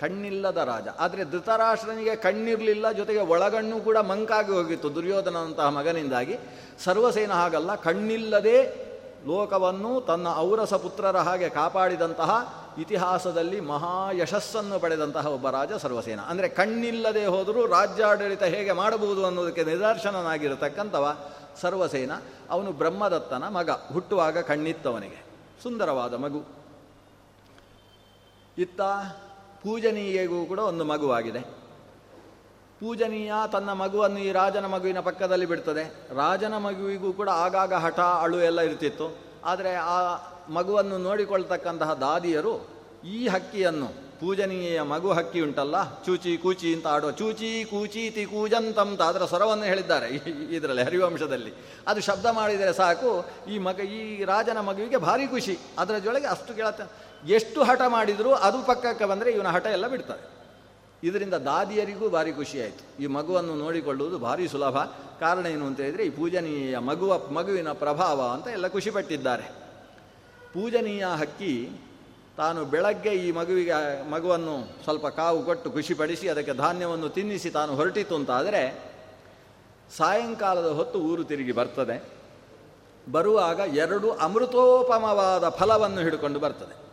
[0.00, 0.88] ಕಣ್ಣಿಲ್ಲದ ರಾಜ.
[0.98, 6.36] ಆದರೆ ಧೃತರಾಷ್ಟ್ರನಿಗೆ ಕಣ್ಣಿರಲಿಲ್ಲ, ಜೊತೆಗೆ ಒಳಗಣ್ಣು ಕೂಡ ಮಂಕಾಗಿ ಹೋಗಿತ್ತು ದುರ್ಯೋಧನಂತಹ ಮಗನಿಂದಾಗಿ.
[6.84, 8.87] ಸರ್ವಸೇನ ಹಾಗಲ್ಲ, ಕಣ್ಣಿಲ್ಲದೆ
[9.26, 16.20] ಲೋಕವನ್ನು ತನ್ನ ಔರಸ ಪುತ್ರರ ಹಾಗೆ ಕಾಪಾಡಿದಂತಹ ಇತಿಹಾಸದಲ್ಲಿ ಮಹಾ ಯಶಸ್ಸನ್ನು ಪಡೆದಂತಹ ಒಬ್ಬ ರಾಜ ಸರ್ವಸೇನ.
[16.20, 21.16] ಅಂದರೆ ಕಣ್ಣಿಲ್ಲದೆ ಹೋದರೂ ರಾಜ್ಯಾಡಳಿತ ಹೇಗೆ ಮಾಡಬಹುದು ಅನ್ನೋದಕ್ಕೆ ನಿದರ್ಶನನಾಗಿರತಕ್ಕಂಥವ
[21.60, 22.10] ಸರ್ವಸೇನ.
[22.50, 25.24] ಅವನು ಬ್ರಹ್ಮದತ್ತನ ಮಗ, ಹುಟ್ಟುವಾಗ ಕಣ್ಣಿತ್ತವನಿಗೆ.
[25.62, 26.42] ಸುಂದರವಾದ ಮಗು.
[28.58, 28.80] ಇತ್ತ
[29.62, 31.57] ಪೂಜನೀಯಗೂ ಕೂಡ ಒಂದು ಮಗುವಾಗಿದೆ.
[32.80, 35.84] ಪೂಜನೀಯ ತನ್ನ ಮಗುವನ್ನು ಈ ರಾಜನ ಮಗುವಿನ ಪಕ್ಕದಲ್ಲಿ ಬಿಡ್ತದೆ.
[36.16, 39.18] ರಾಜನ ಮಗುವಿಗೂ ಕೂಡ ಆಗಾಗ ಹಠ, ಅಳು ಎಲ್ಲ ಇರ್ತಿತ್ತು.
[39.44, 40.16] ಆದರೆ ಆ
[40.48, 42.68] ಮಗುವನ್ನು ನೋಡಿಕೊಳ್ತಕ್ಕಂತಹ ದಾದಿಯರು
[43.06, 43.88] ಈ ಹಕ್ಕಿಯನ್ನು
[44.20, 50.08] ಪೂಜನೀಯ ಮಗು ಹಕ್ಕಿ ಉಂಟಲ್ಲ, ಚೂಚಿ ಕೂಚಿ ಅಂತ ಆಡುವ ಚೂಚಿ ಕೂಚಿ ತಿ ಕೂಜಂತಂತ ಅದರ ಸ್ವರವನ್ನು ಹೇಳಿದ್ದಾರೆ
[50.54, 51.54] ಇದರಲ್ಲಿ ಹರಿವಂಶದಲ್ಲಿ.
[51.86, 55.58] ಅದು ಶಬ್ದ ಮಾಡಿದರೆ ಸಾಕು, ಈ ಮಗ, ಈ ರಾಜನ ಮಗುವಿಗೆ ಭಾರಿ ಖುಷಿ.
[55.78, 56.80] ಅದರ ಜೊಳಗೆ ಅಷ್ಟು ಕೇಳತ್ತ,
[57.28, 60.37] ಎಷ್ಟು ಹಠ ಮಾಡಿದರೂ ಅದು ಪಕ್ಕಕ್ಕೆ ಬಂದರೆ ಇವನ ಹಠ ಎಲ್ಲ ಬಿಡ್ತಾರೆ
[61.02, 63.02] ಇದರಿಂದ ದಾದಿಯರಿಗೂ ಭಾರಿ ಖುಷಿಯಾಯಿತು.
[63.02, 64.76] ಈ ಮಗುವನ್ನು ನೋಡಿಕೊಳ್ಳುವುದು ಭಾರಿ ಸುಲಭ.
[65.20, 69.42] ಕಾರಣ ಏನು ಅಂತ ಹೇಳಿದರೆ, ಈ ಪೂಜನೀಯ ಮಗುವ, ಮಗುವಿನ ಪ್ರಭಾವ ಅಂತ ಎಲ್ಲ ಖುಷಿಪಟ್ಟಿದ್ದಾರೆ
[70.52, 71.70] ಪೂಜನೀಯ ಹಕ್ಕಿ
[72.36, 78.82] ತಾನು ಬೆಳಗ್ಗೆ ಈ ಮಗುವಿಗೆ, ಮಗುವನ್ನು ಸ್ವಲ್ಪ ಕಾವು ಕೊಟ್ಟು ಖುಷಿಪಡಿಸಿ ಅದಕ್ಕೆ ಧಾನ್ಯವನ್ನು ತಿನ್ನಿಸಿ ತಾನು ಹೊರಟಿತು ಅಂತಾದರೆ,
[79.96, 82.18] ಸಾಯಂಕಾಲದ ಹೊತ್ತು ಊರು ತಿರುಗಿ ಬರ್ತದೆ.
[83.12, 86.87] ಬರುವಾಗ ಎರಡು ಅಮೃತೋಪಮವಾದ ಫಲವನ್ನು ಹಿಡ್ಕೊಂಡು ಬರ್ತದೆ.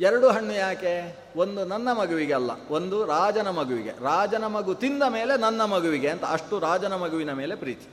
[0.00, 0.92] ಎರಡು ಹಣ್ಣು ಯಾಕೆ?
[1.36, 3.92] ಒಂದು ನನ್ನ ಮಗುವಿಗೆ ಅಲ್ಲ, ಒಂದು ರಾಜನ ಮಗುವಿಗೆ.
[4.04, 7.88] ರಾಜನ ಮಗು ತಿಂದ ಮೇಲೆ ನನ್ನ ಮಗುವಿಗೆ ಅಂತ ಅಷ್ಟು ರಾಜನ ಮಗುವಿನ ಮೇಲೆ ಪ್ರೀತಿ.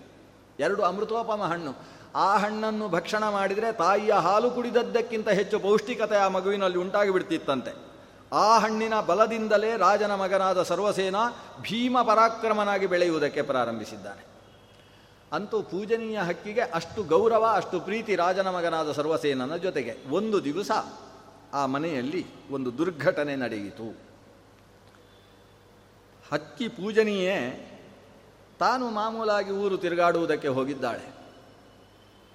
[0.59, 1.73] ಎರಡು ಅಮೃತೋಪಮ ಹಣ್ಣು.
[2.15, 7.73] ಆ ಹಣ್ಣನ್ನು ಭಕ್ಷಣ ಮಾಡಿದರೆ ತಾಯಿಯ ಹಾಲು ಕುಡಿದದ್ದಕ್ಕಿಂತ ಹೆಚ್ಚು ಪೌಷ್ಟಿಕತೆ ಆ ಮಗುವಿನಲ್ಲಿ ಉಂಟಾಗಿಬಿಡ್ತಿತ್ತಂತೆ.
[8.33, 11.15] ಆ ಹಣ್ಣಿನ ಬಲದಿಂದಲೇ ರಾಜನ ಮಗನಾದ ಸರ್ವಸೇನ
[11.61, 14.23] ಭೀಮ ಪರಾಕ್ರಮನಾಗಿ ಬೆಳೆಯುವುದಕ್ಕೆ ಪ್ರಾರಂಭಿಸಿದ್ದಾನೆ.
[15.33, 19.93] ಅಂತೂ ಪೂಜನೀಯ ಹಕ್ಕಿಗೆ ಅಷ್ಟು ಗೌರವ, ಅಷ್ಟು ಪ್ರೀತಿ ರಾಜನ ಮಗನಾದ ಸರ್ವಸೇನನ ಜೊತೆಗೆ.
[20.11, 20.71] ಒಂದು ದಿವಸ
[21.53, 24.07] ಆ ಮನೆಯಲ್ಲಿ ಒಂದು ದುರ್ಘಟನೆ ನಡೆಯಿತು.
[26.31, 27.63] ಹಕ್ಕಿ ಪೂಜನೀಯೇ,
[28.59, 31.17] ತಾನು ಮಾಮೂಲಾಗಿ ಊರು ತಿರುಗಾಡುವುದಕ್ಕೆ ಹೋಗಿದ್ದಾಳೆ.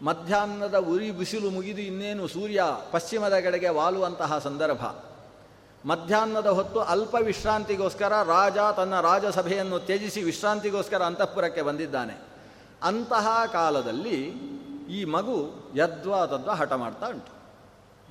[0.05, 4.85] ಮಧ್ಯಾಹ್ನದ ಉರಿ ಬಿಸಿಲು ಮುಗಿದು ಇನ್ನೇನು ಸೂರ್ಯ ಪಶ್ಚಿಮದ ಕಡೆಗೆ ವಾಲುವಂತಹ ಸಂದರ್ಭ.
[5.87, 12.21] ಮಧ್ಯಾಹ್ನದ ಹೊತ್ತು ಅಲ್ಪ ವಿಶ್ರಾಂತಿಗೋಸ್ಕರ ರಾಜ ತನ್ನ ರಾಜಸಭೆಯನ್ನು ತ್ಯಜಿಸಿ ವಿಶ್ರಾಂತಿಗೋಸ್ಕರ ಅಂತಃಪುರಕ್ಕೆ ಬಂದಿದ್ದಾನೆ.
[12.83, 14.25] ಅಂತಹ ಕಾಲದಲ್ಲಿ
[14.91, 17.42] ಈ ಮಗು ಯದ್ವಾ ತದ್ವಾ ಹಠ ಮಾಡ್ತಾ ಉಂಟು.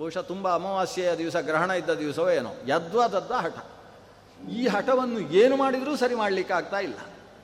[0.02, 3.58] ಬಹುಶಃ ತುಂಬ ಅಮಾವಾಸ್ಯೆಯ ದಿವಸ, ಗ್ರಹಣ ಇದ್ದ ದಿವಸವೋ ಏನೋ ಯದ್ವಾ ತದ್ವಾ ಹಠ.
[4.49, 6.97] ಈ ಹಠವನ್ನು ಏನು ಮಾಡಿದರೂ ಸರಿ ಮಾಡಲಿಕ್ಕೆ ಆಗ್ತಾ ಇಲ್ಲ.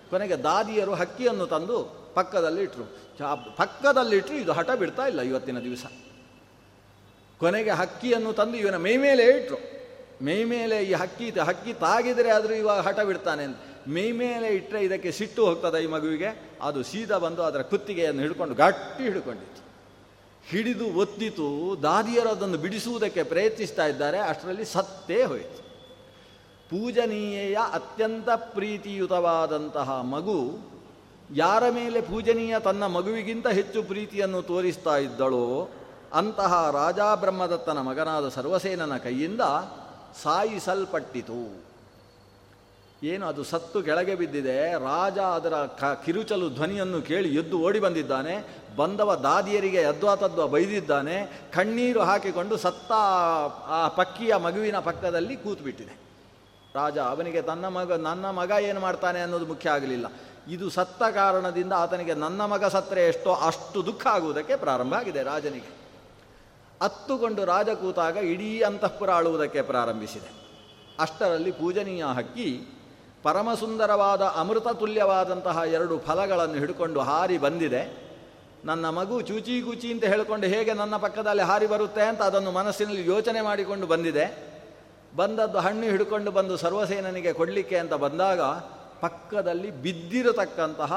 [0.09, 1.77] ಕೊನೆಗೆ ದಾದಿಯರು ಹಕ್ಕಿಯನ್ನು ತಂದು
[2.15, 2.85] ಪಕ್ಕದಲ್ಲಿಟ್ಟರು
[3.55, 5.85] ಪಕ್ಕದಲ್ಲಿಟ್ಟರು ಇದು ಹಠ ಬಿಡ್ತಾ ಇಲ್ಲ ಇವತ್ತಿನ ದಿವಸ.
[7.39, 9.59] ಕೊನೆಗೆ ಹಕ್ಕಿಯನ್ನು ತಂದು ಇವನ ಮೈ ಮೇಲೆ ಇಟ್ಟರು
[10.25, 13.57] ಮೈ ಮೇಲೆ ಈ ಹಕ್ಕಿ ಹಕ್ಕಿ ತಾಗಿದರೆ ಆದರೂ ಇವಾಗ ಹಠ ಬಿಡ್ತಾನೆ ಅಂತ.
[13.87, 16.29] ಮೈ ಮೇಲೆ ಇಟ್ಟರೆ ಇದಕ್ಕೆ ಸಿಟ್ಟು ಹೋಗ್ತದೆ ಈ ಮಗುವಿಗೆ?
[16.61, 19.66] ಅದು ಸೀದಾ ಬಂದು ಅದರ ಕುತ್ತಿಗೆಯನ್ನು ಹಿಡ್ಕೊಂಡು ಗಟ್ಟಿ ಹಿಡ್ಕೊಂಡಿತ್ತು.
[20.51, 25.67] ಹಿಡಿದು ಒತ್ತಿತು, ದಾದಿಯರು ಅದನ್ನು ಬಿಡಿಸುವುದಕ್ಕೆ ಪ್ರಯತ್ನಿಸ್ತಾ ಇದ್ದಾರೆ, ಅಷ್ಟರಲ್ಲಿ ಸತ್ತೇ ಹೋಯಿತು.
[26.69, 30.59] ಪೂಜನೀಯ ಅತ್ಯಂತ ಪ್ರೀತಿಯುತವಾದಂತಹ ಮಗು
[31.35, 35.69] ಯಾರ ಮೇಲೆ ಪೂಜನೀಯ ತನ್ನ ಮಗುವಿಗಿಂತ ಹೆಚ್ಚು ಪ್ರೀತಿಯನ್ನು ತೋರಿಸ್ತಾ ಇದ್ದಳೋ,
[36.13, 39.41] ಅಂತಹ ರಾಜಾ ಬ್ರಹ್ಮದತ್ತನ ಮಗನಾದ ಸರ್ವಸೇನನ ಕೈಯಿಂದ
[40.23, 41.66] ಸಾಯಿಸಲ್ಪಟ್ಟಿತು.
[43.03, 49.15] ಏನು ಅದು ಸತ್ತು ಕೆಳಗೆ ಬಿದ್ದಿದೆ, ರಾಜ ಅದರ ಕ ಕಿರುಚಲು ಧ್ವನಿಯನ್ನು ಕೇಳಿ ಎದ್ದು ಓಡಿ ಬಂದಿದ್ದಾನೆ, ಬಂದವ
[49.15, 52.91] ದಾದಿಯರಿಗೆ ಯದ್ವಾತದ್ವ ಬೈದಿದ್ದಾನೆ, ಕಣ್ಣೀರು ಹಾಕಿಕೊಂಡು ಸತ್ತ
[53.67, 55.97] ಆ ಪಕ್ಕಿಯ ಮಗುವಿನ ಪಕ್ಕದಲ್ಲಿ ಕೂತ್ಬಿಟ್ಟಿದೆ.
[56.75, 60.05] ರಾಜ, ಅವನಿಗೆ ತನ್ನ ಮಗ, ನನ್ನ ಮಗ ಏನು ಮಾಡ್ತಾನೆ ಅನ್ನೋದು ಮುಖ್ಯ ಆಗಲಿಲ್ಲ.
[60.47, 65.77] ಇದು ಸತ್ತ ಕಾರಣದಿಂದ ಆತನಿಗೆ ನನ್ನ ಮಗ ಸತ್ತರೆ ಎಷ್ಟೋ, ಅಷ್ಟು ದುಃಖ ಆಗುವುದಕ್ಕೆ ಪ್ರಾರಂಭ ಆಗಿದೆ ರಾಜನಿಗೆ.
[66.81, 70.31] ಅತ್ತುಕೊಂಡು ರಾಜ ಕೂತಾಗ ಇಡೀ ಅಂತಃಪುರ ಆಳುವುದಕ್ಕೆ ಪ್ರಾರಂಭಿಸಿದೆ.
[70.99, 72.67] ಅಷ್ಟರಲ್ಲಿ ಪೂಜನೀಯ ಹಕ್ಕಿ
[73.27, 78.07] ಪರಮಸುಂದರವಾದ ಅಮೃತ ತುಲ್ಯವಾದಂತಹ ಎರಡು ಫಲಗಳನ್ನು ಹಿಡ್ಕೊಂಡು ಹಾರಿ ಬಂದಿದೆ.
[78.65, 83.41] ನನ್ನ ಮಗು ಚೂಚಿ ಗುಚಿ ಅಂತ ಹೇಳಿಕೊಂಡು ಹೇಗೆ ನನ್ನ ಪಕ್ಕದಲ್ಲಿ ಹಾರಿ ಬರುತ್ತೆ ಅಂತ ಅದನ್ನು ಮನಸ್ಸಿನಲ್ಲಿ ಯೋಚನೆ
[83.41, 84.25] ಮಾಡಿಕೊಂಡು ಬಂದಿದೆ.
[85.15, 88.41] ಬಂದದ್ದು ಹಣ್ಣು ಹಿಡ್ಕೊಂಡು ಬಂದು ಸರ್ವಸೇನನಿಗೆ ಕೊಡಲಿಕ್ಕೆ ಅಂತ ಬಂದಾಗ
[89.01, 90.93] ಪಕ್ಕದಲ್ಲಿ ಬಿದ್ದಿರತಕ್ಕಂತಹ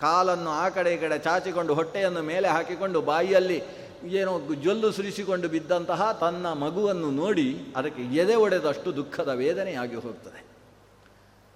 [0.00, 3.58] ಕಾಲನ್ನು ಆ ಕಡೆ ಈ ಕಡೆ ಚಾಚಿಕೊಂಡು ಹೊಟ್ಟೆಯನ್ನು ಮೇಲೆ ಹಾಕಿಕೊಂಡು ಬಾಯಿಯಲ್ಲಿ
[4.04, 10.47] ಏನೋ ಜೊಲ್ಲು ಸುರಿಸಿಕೊಂಡು ಬಿದ್ದಂತಹ ತನ್ನ ಮಗುವನ್ನು ನೋಡಿ ಅದಕ್ಕೆ ಎದೆ ಒಡೆದಷ್ಟು ದುಃಖದ ವೇದನೆಯಾಗಿ ಹೋಗ್ತದೆ.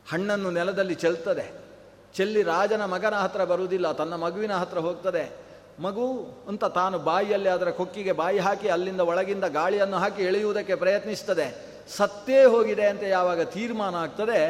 [0.07, 1.47] ಹಣ್ಣನ್ನು ನೆಲದಲ್ಲಿ ಚೆಲ್ತದೆ.
[2.17, 5.25] ಚೆಲ್ಲಿ ರಾಜನ ಮಗನ ಹತ್ರ ಬರುವುದಿಲ್ಲ, ತನ್ನ ಮಗುವಿನ ಹತ್ರ ಹೋಗ್ತದೆ.
[5.81, 6.07] ಮಗು
[6.51, 11.47] ಅಂತ ತಾನು ಬಾಯಿಯಲ್ಲಿ ಅದರ ಕೊಕ್ಕಿಗೆ ಬಾಯಿ ಹಾಕಿ ಅಲ್ಲಿಂದ ಒಳಗಿಂದ ಗಾಳಿಯನ್ನು ಹಾಕಿ ಎಳೆಯುವುದಕ್ಕೆ ಪ್ರಯತ್ನಿಸ್ತದೆ.
[11.97, 14.41] ಸತ್ತೇ ಹೋಗಿದೆ ಅಂತ ಯಾವಾಗ ತೀರ್ಮಾನ ಆಗ್ತದೆ,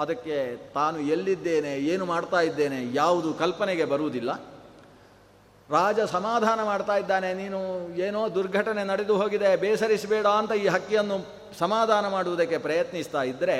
[0.00, 0.36] ಅದಕ್ಕೆ
[0.74, 4.30] ತಾನು ಎಲ್ಲಿದ್ದೇನೆ, ಏನು ಮಾಡ್ತಾ ಇದ್ದೇನೆ, ಯಾವುದು ಕಲ್ಪನೆಗೆ ಬರುವುದಿಲ್ಲ.
[5.70, 7.60] ರಾಜ ಸಮಾಧಾನ ಮಾಡ್ತಾ ಇದ್ದಾನೆ, ನೀನು
[8.06, 11.16] ಏನೋ ದುರ್ಘಟನೆ ನಡೆದು ಹೋಗಿದೆ, ಬೇಸರಿಸಬೇಡ ಅಂತ ಈ ಹಕ್ಕಿಯನ್ನು
[11.58, 13.56] ಸಮಾಧಾನ ಮಾಡುವುದಕ್ಕೆ ಪ್ರಯತ್ನಿಸ್ತಾ ಇದ್ದರೆ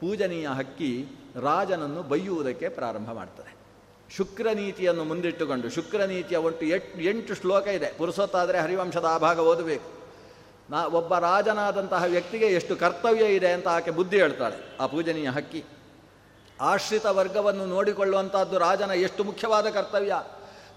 [0.00, 0.90] ಪೂಜನೀಯ ಹಕ್ಕಿ
[1.42, 3.50] ರಾಜನನ್ನು ಬೈಯುವುದಕ್ಕೆ ಪ್ರಾರಂಭ ಮಾಡ್ತದೆ.
[4.16, 7.88] ಶುಕ್ರ ನೀತಿಯನ್ನು ಮುಂದಿಟ್ಟುಕೊಂಡು ಶುಕ್ರ ನೀತಿಯ ಒಟ್ಟು ಎಟ್ಟು ಎಂಟು ಶ್ಲೋಕ ಇದೆ.
[7.98, 9.88] ಪುರುಸೊತ್ತಾದರೆ ಹರಿವಂಶದ ಆ ಭಾಗ ಓದಬೇಕು.
[10.70, 15.64] ನಾ, ಒಬ್ಬ ರಾಜನಾದಂತಹ ವ್ಯಕ್ತಿಗೆ ಎಷ್ಟು ಕರ್ತವ್ಯ ಇದೆ ಅಂತ ಆಕೆ ಬುದ್ಧಿ ಹೇಳ್ತಾಳೆ, ಆ ಪೂಜನೀಯ ಹಕ್ಕಿ.
[16.60, 20.14] ಆಶ್ರಿತ ವರ್ಗವನ್ನು ನೋಡಿಕೊಳ್ಳುವಂಥದ್ದು ರಾಜನ ಎಷ್ಟು ಮುಖ್ಯವಾದ ಕರ್ತವ್ಯ?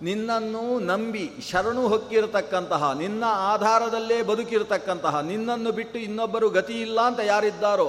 [0.02, 7.88] ನಿನ್ನನ್ನು ನಂಬಿ ಶರಣು ಹೊಕ್ಕಿರತಕ್ಕಂತಹ, ನಿನ್ನ ಆಧಾರದಲ್ಲೇ ಬದುಕಿರತಕ್ಕಂತಹ, ನಿನ್ನನ್ನು ಬಿಟ್ಟು ಇನ್ನೊಬ್ಬರು ಗತಿ ಇಲ್ಲ ಅಂತ ಯಾರಿದ್ದಾರೋ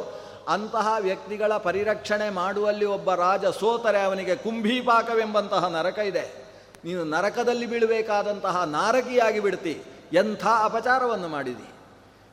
[0.49, 6.45] ಅಂತಹ ವ್ಯಕ್ತಿಗಳ ಪರಿರಕ್ಷಣೆ ಮಾಡುವಲ್ಲಿ ಒಬ್ಬ ರಾಜ ಸೋತರೆ ಅವನಿಗೆ ಕುಂಭೀಪಾಕವೆಂಬಂತಹ ನರಕ ಇದೆ.
[6.85, 9.83] ನೀನು ನರಕದಲ್ಲಿ ಬೀಳಬೇಕಾದಂತಹ ನಾರಕಿಯಾಗಿ ಬಿಡ್ತಿ.
[10.13, 11.71] ಎಂಥ ಅಪಚಾರವನ್ನು ಮಾಡಿದಿ?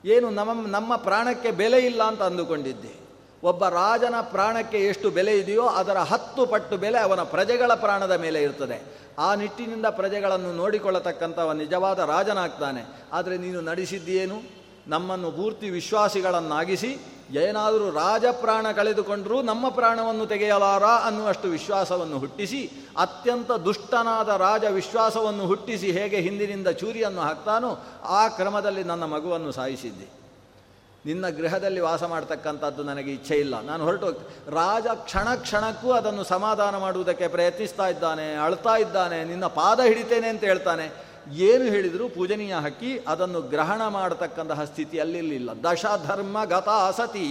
[0.09, 3.01] ಏನು ನಮ್ಮ ನಮ್ಮ ಪ್ರಾಣಕ್ಕೆ ಬೆಲೆ ಇಲ್ಲ ಅಂತ ಅಂದುಕೊಂಡಿದ್ದೆ.
[3.43, 9.01] ಒಬ್ಬ ರಾಜನ ಪ್ರಾಣಕ್ಕೆ ಎಷ್ಟು ಬೆಲೆ ಇದೆಯೋ ಅದರ ಹತ್ತು ಪಟ್ಟು ಬೆಲೆ ಅವನ ಪ್ರಜೆಗಳ ಪ್ರಾಣದ ಮೇಲೆ ಇರ್ತದೆ.
[9.20, 13.05] ಆ ನಿಟ್ಟಿನಿಂದ ಪ್ರಜೆಗಳನ್ನು ನೋಡಿಕೊಳ್ಳತಕ್ಕಂಥವ ನಿಜವಾದ ರಾಜನಾಗ್ತಾನೆ.
[13.14, 14.41] ಆದರೆ ನೀನು ನಡೆಸಿದ್ದೇನು
[14.88, 16.97] ನಮ್ಮನ್ನು ಪೂರ್ತಿ ವಿಶ್ವಾಸಿಗಳನ್ನಾಗಿಸಿ
[17.36, 26.17] ಏನಾದರೂ ರಾಜಪ್ರಾಣ ಕಳೆದುಕೊಂಡರೂ ನಮ್ಮ ಪ್ರಾಣವನ್ನು ತೆಗೆಯಲಾರ ಅನ್ನುವಷ್ಟು ವಿಶ್ವಾಸವನ್ನು ಹುಟ್ಟಿಸಿ, ಅತ್ಯಂತ ದುಷ್ಟನಾದ ರಾಜ ವಿಶ್ವಾಸವನ್ನು ಹುಟ್ಟಿಸಿ ಹೇಗೆ
[26.17, 30.21] ಹಿಂದಿನಿಂದ ಚೂರಿಯನ್ನು ಹಾಕ್ತಾನೋ ಆ ಕ್ರಮದಲ್ಲಿ ನನ್ನ ಮಗುವನ್ನು ಸಾಯಿಸಿದ್ದೆ.
[31.05, 33.61] ನಿನ್ನ ಗೃಹದಲ್ಲಿ ವಾಸ ಮಾಡ್ತಕ್ಕಂಥದ್ದು ನನಗೆ ಇಚ್ಛೆ ಇಲ್ಲ.
[33.61, 34.11] ನಾನು ಹೊರಟು
[34.49, 41.11] ರಾಜ ಕ್ಷಣ ಕ್ಷಣಕ್ಕೂ ಅದನ್ನು ಸಮಾಧಾನ ಮಾಡುವುದಕ್ಕೆ ಪ್ರಯತ್ನಿಸ್ತಾ ಇದ್ದಾನೆ, ಅಳ್ತಾ ಇದ್ದಾನೆ, ನಿನ್ನ ಪಾದ ಹಿಡಿತೇನೆ ಅಂತ ಹೇಳ್ತಾನೆ.
[41.30, 47.28] ಏನು ಹೇಳಿದರೂ ಪೂಜನೀಯ ಹಕ್ಕಿ, ಅದನ್ನು ಗ್ರಹಣ ಮಾಡತಕ್ಕಂತಹ ಸ್ಥಿತಿಯಲ್ಲಿಲ್ಲ ದಶಧರ್ಮ ಗತ ಸತಿ.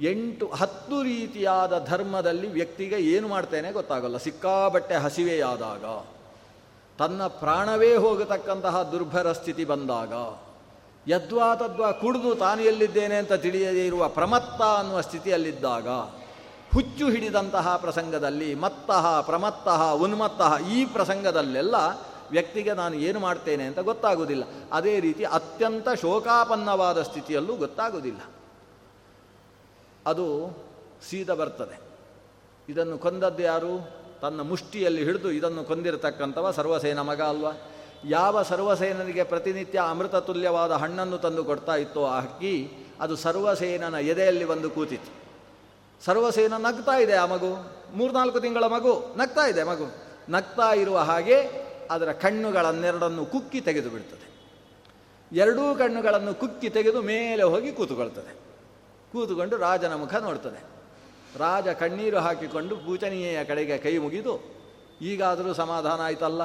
[0.00, 4.16] ಎಂಟು, ಹತ್ತು ರೀತಿಯಾದ ಧರ್ಮದಲ್ಲಿ ವ್ಯಕ್ತಿಗೆ ಏನು ಮಾಡ್ತೇನೆ ಗೊತ್ತಾಗಲ್ಲ.
[4.16, 5.84] ಸಿಕ್ಕಾಬಟ್ಟೆ ಹಸಿವೆಯಾದಾಗ,
[6.98, 10.12] ತನ್ನ ಪ್ರಾಣವೇ ಹೋಗತಕ್ಕಂತಹ ದುರ್ಭರ ಸ್ಥಿತಿ ಬಂದಾಗ,
[11.08, 15.88] ಯದ್ವಾ ತದ್ವಾ ಕುಡಿದು ತಾನು ಎಲ್ಲಿದ್ದೇನೆ ಅಂತ ತಿಳಿಯದೇ ಇರುವ ಪ್ರಮತ್ತ ಅನ್ನುವ ಸ್ಥಿತಿಯಲ್ಲಿದ್ದಾಗ
[16.74, 21.74] ಹುಚ್ಚು ಹಿಡಿದಂತಹ ಪ್ರಸಂಗದಲ್ಲಿ ಮತ್ತಃ ಪ್ರಮತ್ತಃ ಉನ್ಮತ್ತಃ ಈ ಪ್ರಸಂಗದಲ್ಲೆಲ್ಲ
[22.30, 24.44] ವ್ಯಕ್ತಿಗೆ ನಾನು ಏನು ಮಾಡ್ತೇನೆ ಅಂತ ಗೊತ್ತಾಗುವುದಿಲ್ಲ.
[24.72, 28.20] ಅದೇ ರೀತಿ ಅತ್ಯಂತ ಶೋಕಾಪನ್ನವಾದ ಸ್ಥಿತಿಯಲ್ಲೂ ಗೊತ್ತಾಗುವುದಿಲ್ಲ.
[30.06, 30.56] ಅದು
[31.10, 31.80] ಸೀದ ಬರ್ತದೆ.
[32.68, 33.90] ಇದನ್ನು ಕೊಂದದ್ದು ಯಾರು?
[34.20, 37.52] ತನ್ನ ಮುಷ್ಟಿಯಲ್ಲಿ ಹಿಡಿದು ಇದನ್ನು ಕೊಂದಿರತಕ್ಕಂಥವ ಸರ್ವಸೇನ ಮಗ ಅಲ್ವಾ?
[38.04, 42.70] ಯಾವ ಸರ್ವಸೇನನಿಗೆ ಪ್ರತಿನಿತ್ಯ ಅಮೃತ ತುಲ್ಯವಾದ ಹಣ್ಣನ್ನು ತಂದು ಕೊಡ್ತಾ ಇತ್ತೋ ಆ ಹಕ್ಕಿ
[43.00, 45.23] ಅದು ಸರ್ವಸೇನನ ಎದೆಯಲ್ಲಿ ಬಂದು ಕೂತಿತ್ತು.
[46.06, 47.50] ಸರ್ವಸೇನ ನಗ್ತಾ ಇದೆ ಆ ಮಗು.
[47.96, 49.86] ಮೂರ್ನಾಲ್ಕು ತಿಂಗಳ ಮಗು ನಗ್ತಾ ಇದೆ ಮಗು.
[50.28, 51.36] ನಗ್ತಾ ಇರುವ ಹಾಗೆ
[51.90, 54.26] ಅದರ ಕಣ್ಣುಗಳನ್ನೆರಡನ್ನು ಕುಕ್ಕಿ ತೆಗೆದು ಬಿಡ್ತದೆ.
[55.32, 58.32] ಎರಡೂ ಕಣ್ಣುಗಳನ್ನು ಕುಕ್ಕಿ ತೆಗೆದು ಮೇಲೆ ಹೋಗಿ ಕೂತುಕೊಳ್ತದೆ.
[59.12, 60.60] ಕೂತುಕೊಂಡು ರಾಜನ ಮುಖ ನೋಡ್ತದೆ.
[61.38, 64.34] ರಾಜ ಕಣ್ಣೀರು ಹಾಕಿಕೊಂಡು ಪೂಜನೀಯ ಕಡೆಗೆ ಕೈ ಮುಗಿದು,
[65.02, 66.42] ಈಗಾದರೂ ಸಮಾಧಾನ ಆಯ್ತಲ್ಲ?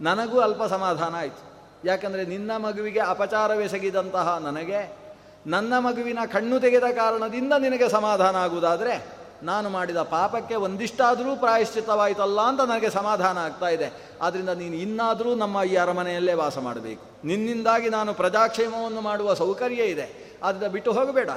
[0.00, 1.42] ನನಗೂ ಅಲ್ಪ ಸಮಾಧಾನ ಆಯಿತು.
[1.84, 5.01] ಯಾಕಂದರೆ ನಿನ್ನ ಮಗುವಿಗೆ ಅಪಚಾರವೆಸಗಿದಂತಹ ನನಗೆ
[5.46, 12.90] ನನ್ನ ಮಗುವಿನ ಕಣ್ಣು ತೆಗೆದ ಕಾರಣದಿಂದ ನಿನಗೆ ಸಮಾಧಾನ ಆಗುವುದಾದರೆ, ನಾನು ಮಾಡಿದ ಪಾಪಕ್ಕೆ ಒಂದಿಷ್ಟಾದರೂ ಪ್ರಾಯಶ್ಚಿತವಾಯಿತಲ್ಲ ಅಂತ ನನಗೆ
[12.90, 13.88] ಸಮಾಧಾನ ಆಗ್ತಾ ಇದೆ.
[14.22, 17.26] ಆದ್ದರಿಂದ ನೀನು ಇನ್ನಾದರೂ ನಮ್ಮ ಈ ಅರಮನೆಯಲ್ಲೇ ವಾಸ ಮಾಡಬೇಕು.
[17.26, 20.06] ನಿನ್ನಿಂದಾಗಿ ನಾನು ಪ್ರಜಾಕ್ಷೇಮವನ್ನು ಮಾಡುವ ಸೌಕರ್ಯ ಇದೆ.
[20.42, 21.30] ಆದ್ದರಿಂದ ಬಿಟ್ಟು ಹೋಗಬೇಡ.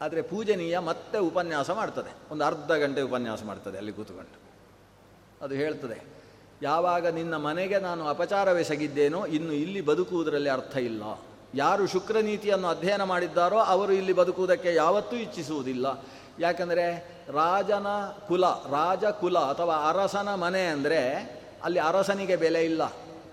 [0.00, 2.12] ಆದರೆ ಪೂಜನೀಯ ಮತ್ತೆ ಉಪನ್ಯಾಸ ಮಾಡ್ತದೆ.
[2.32, 4.36] ಒಂದು ಅರ್ಧ ಗಂಟೆ ಉಪನ್ಯಾಸ ಮಾಡ್ತದೆ ಅಲ್ಲಿ ಕೂತ್ಕೊಂಡು.
[5.44, 6.04] ಅದು ಹೇಳ್ತದೆ,
[6.62, 11.02] ಯಾವಾಗ ನಿನ್ನ ಮನೆಗೆ ನಾನು ಅಪಚಾರವೆಸಗಿದ್ದೇನೋ, ಇನ್ನು ಇಲ್ಲಿ ಬದುಕುವುದರಲ್ಲಿ ಅರ್ಥ ಇಲ್ಲ.
[11.56, 16.04] ಯಾರು ಶುಕ್ರ ನೀತಿಯನ್ನು ಅಧ್ಯಯನ ಮಾಡಿದ್ದಾರೋ ಅವರು ಇಲ್ಲಿ ಬದುಕುವುದಕ್ಕೆ ಯಾವತ್ತೂ ಇಚ್ಛಿಸುವುದಿಲ್ಲ.
[16.38, 17.86] ಯಾಕಂದರೆ ರಾಜನ
[18.28, 21.00] ಕುಲ, ರಾಜ ಕುಲ ಅಥವಾ ಅರಸನ ಮನೆ ಅಂದರೆ
[21.64, 22.82] ಅಲ್ಲಿ ಅರಸನಿಗೆ ಬೆಲೆ ಇಲ್ಲ.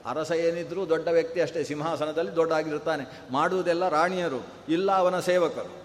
[0.05, 2.51] ಅರಸ ಏನಿದ್ರೂ ದೊಡ್ಡ ವ್ಯಕ್ತಿ ಅಷ್ಟೇ, ಸಿಂಹಾಸನದಲ್ಲಿ ದೊಡ್ಡ
[3.31, 5.83] ಮಾಡುವುದೆಲ್ಲ ರಾಣಿಯರು, ಇಲ್ಲ ಅವನ ಸೇವಕರು.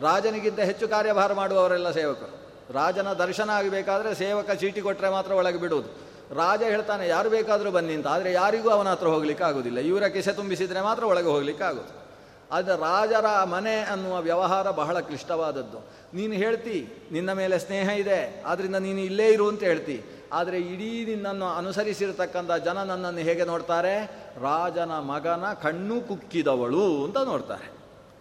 [0.00, 2.40] ರಾಜನಿಗಿಂತ ಹೆಚ್ಚು ಕಾರ್ಯಭಾರ ಮಾಡುವವರೆಲ್ಲ ಸೇವಕರು.
[2.72, 6.03] ರಾಜನ ದರ್ಶನ ಆಗಬೇಕಾದ್ರೆ ಸೇವಕ ಚೀಟಿ ಕೊಟ್ಟರೆ ಮಾತ್ರ ಒಳಗೆ ಬಿಡುವುದು.
[6.32, 8.06] ರಾಜ ಹೇಳ್ತಾನೆ, ಯಾರು ಬೇಕಾದರೂ ಬನ್ನಿ ಅಂತ.
[8.06, 9.78] ಆದರೆ ಯಾರಿಗೂ ಅವನ ಹತ್ರ ಹೋಗ್ಲಿಕ್ಕೆ ಆಗೋದಿಲ್ಲ.
[9.78, 12.04] ಇವರ ಕೆಸೆ ತುಂಬಿಸಿದರೆ ಮಾತ್ರ ಒಳಗೆ ಹೋಗ್ಲಿಕ್ಕೆ ಆಗೋದು.
[12.52, 15.78] ಆದರೆ ರಾಜರ ಮನೆ ಅನ್ನುವ ವ್ಯವಹಾರ ಬಹಳ ಕ್ಲಿಷ್ಟವಾದದ್ದು.
[16.14, 18.42] ನೀನು ಹೇಳ್ತಿ, ನಿನ್ನ ಮೇಲೆ ಸ್ನೇಹ ಇದೆ.
[18.46, 20.02] ಆದ್ದರಿಂದ ನೀನು ಇಲ್ಲೇ ಇರು ಅಂತ ಹೇಳ್ತಿ.
[20.32, 24.04] ಆದರೆ ಇಡೀ ನಿನ್ನನ್ನು ಅನುಸರಿಸಿರ್ತಕ್ಕಂಥ ಜನ ನನ್ನನ್ನು ಹೇಗೆ ನೋಡ್ತಾರೆ?
[24.42, 27.73] ರಾಜನ ಮಗನ ಕಣ್ಣು ಕುಕ್ಕಿದವಳು ಅಂತ ನೋಡ್ತಾರೆ.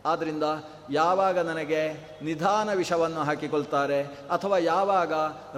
[0.06, 0.46] ಆದ್ದರಿಂದ
[0.92, 1.82] ಯಾವಾಗ ನನಗೆ
[2.22, 4.00] ನಿಧಾನ ವಿಷವನ್ನು ಹಾಕಿಕೊಳ್ತಾರೆ
[4.36, 5.14] ಅಥವಾ ಯಾವಾಗ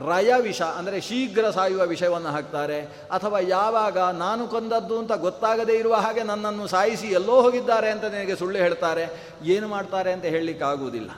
[0.10, 2.80] ರಯ ವಿಷ, ಅಂದರೆ ಶೀಘ್ರ ಸಾಯುವ ವಿಷಯವನ್ನು ಹಾಕ್ತಾರೆ,
[3.12, 8.60] ಅಥವಾ ಯಾವಾಗ ನಾನು ಕೊಂದದ್ದು ಅಂತ ಗೊತ್ತಾಗದೇ ಇರುವ ಹಾಗೆ ನನ್ನನ್ನು ಸಾಯಿಸಿ ಎಲ್ಲೋ ಹೋಗಿದ್ದಾರೆ ಅಂತ ನನಗೆ ಸುಳ್ಳು
[8.66, 9.06] ಹೇಳ್ತಾರೆ,
[9.56, 11.12] ಏನು ಮಾಡ್ತಾರೆ ಅಂತ ಹೇಳಲಿಕ್ಕಾಗುವುದಿಲ್ಲ.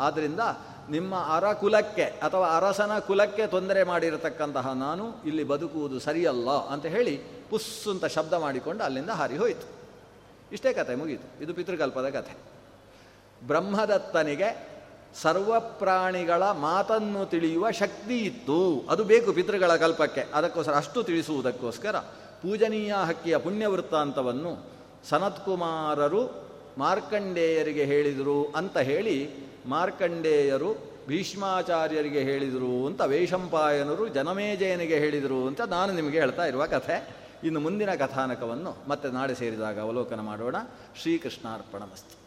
[0.00, 0.40] ಆದ್ದರಿಂದ
[0.90, 7.16] ನಿಮ್ಮ ಅರ ಕುಲಕ್ಕೆ ಅಥವಾ ಅರಸನ ಕುಲಕ್ಕೆ ತೊಂದರೆ ಮಾಡಿರತಕ್ಕಂತಹ ನಾನು ಇಲ್ಲಿ ಬದುಕುವುದು ಸರಿಯಲ್ಲ ಅಂತ ಹೇಳಿ
[7.50, 9.66] ಪುಸ್ಸು ಅಂತ ಶಬ್ದ ಮಾಡಿಕೊಂಡು ಅಲ್ಲಿಂದ ಹಾರಿ ಹೋಯಿತು.
[10.52, 11.26] ಇಷ್ಟೇ ಕತೆ ಮುಗೀತು.
[11.44, 12.34] ಇದು ಪಿತೃಕಲ್ಪದ ಕಥೆ
[13.46, 14.76] ಬ್ರಹ್ಮದತ್ತನಿಗೆ
[15.22, 18.86] ಸರ್ವ ಪ್ರಾಣಿಗಳ ಮಾತನ್ನು ತಿಳಿಯುವ ಶಕ್ತಿ ಇತ್ತು.
[18.90, 20.24] ಅದು ಬೇಕು ಪಿತೃಗಳ ಕಲ್ಪಕ್ಕೆ.
[20.34, 21.96] ಅದಕ್ಕೋಸ್ಕರ ಅಷ್ಟು ತಿಳಿಸುವುದಕ್ಕೋಸ್ಕರ
[22.42, 24.66] ಪೂಜನೀಯ ಹಕ್ಕಿಯ ಪುಣ್ಯವೃತ್ತಾಂತವನ್ನು
[25.08, 29.30] ಸನತ್ಕುಮಾರರು ಮಾರ್ಕಂಡೇಯರಿಗೆ ಹೇಳಿದರು ಅಂತ ಹೇಳಿ
[29.66, 37.16] ಮಾರ್ಕಂಡೇಯರು ಭೀಷ್ಮಾಚಾರ್ಯರಿಗೆ ಹೇಳಿದರು ಅಂತ ವೇಷಂಪಾಯನರು ಜನಮೇಜಯನಿಗೆ ಹೇಳಿದರು ಅಂತ ನಾನು ನಿಮಗೆ ಹೇಳ್ತಾ ಇರುವ ಕಥೆ.
[37.44, 40.56] ಇನ್ನು ಮುಂದಿನ ಕಥಾನಕವನ್ನು ಮತ್ತೆ ನಾಳೆ ಸೇರಿದಾಗ ಅವಲೋಕನ ಮಾಡೋಣ.
[41.02, 42.25] ಶ್ರೀಕೃಷ್ಣಾರ್ಪಣ ಮಸ್ತು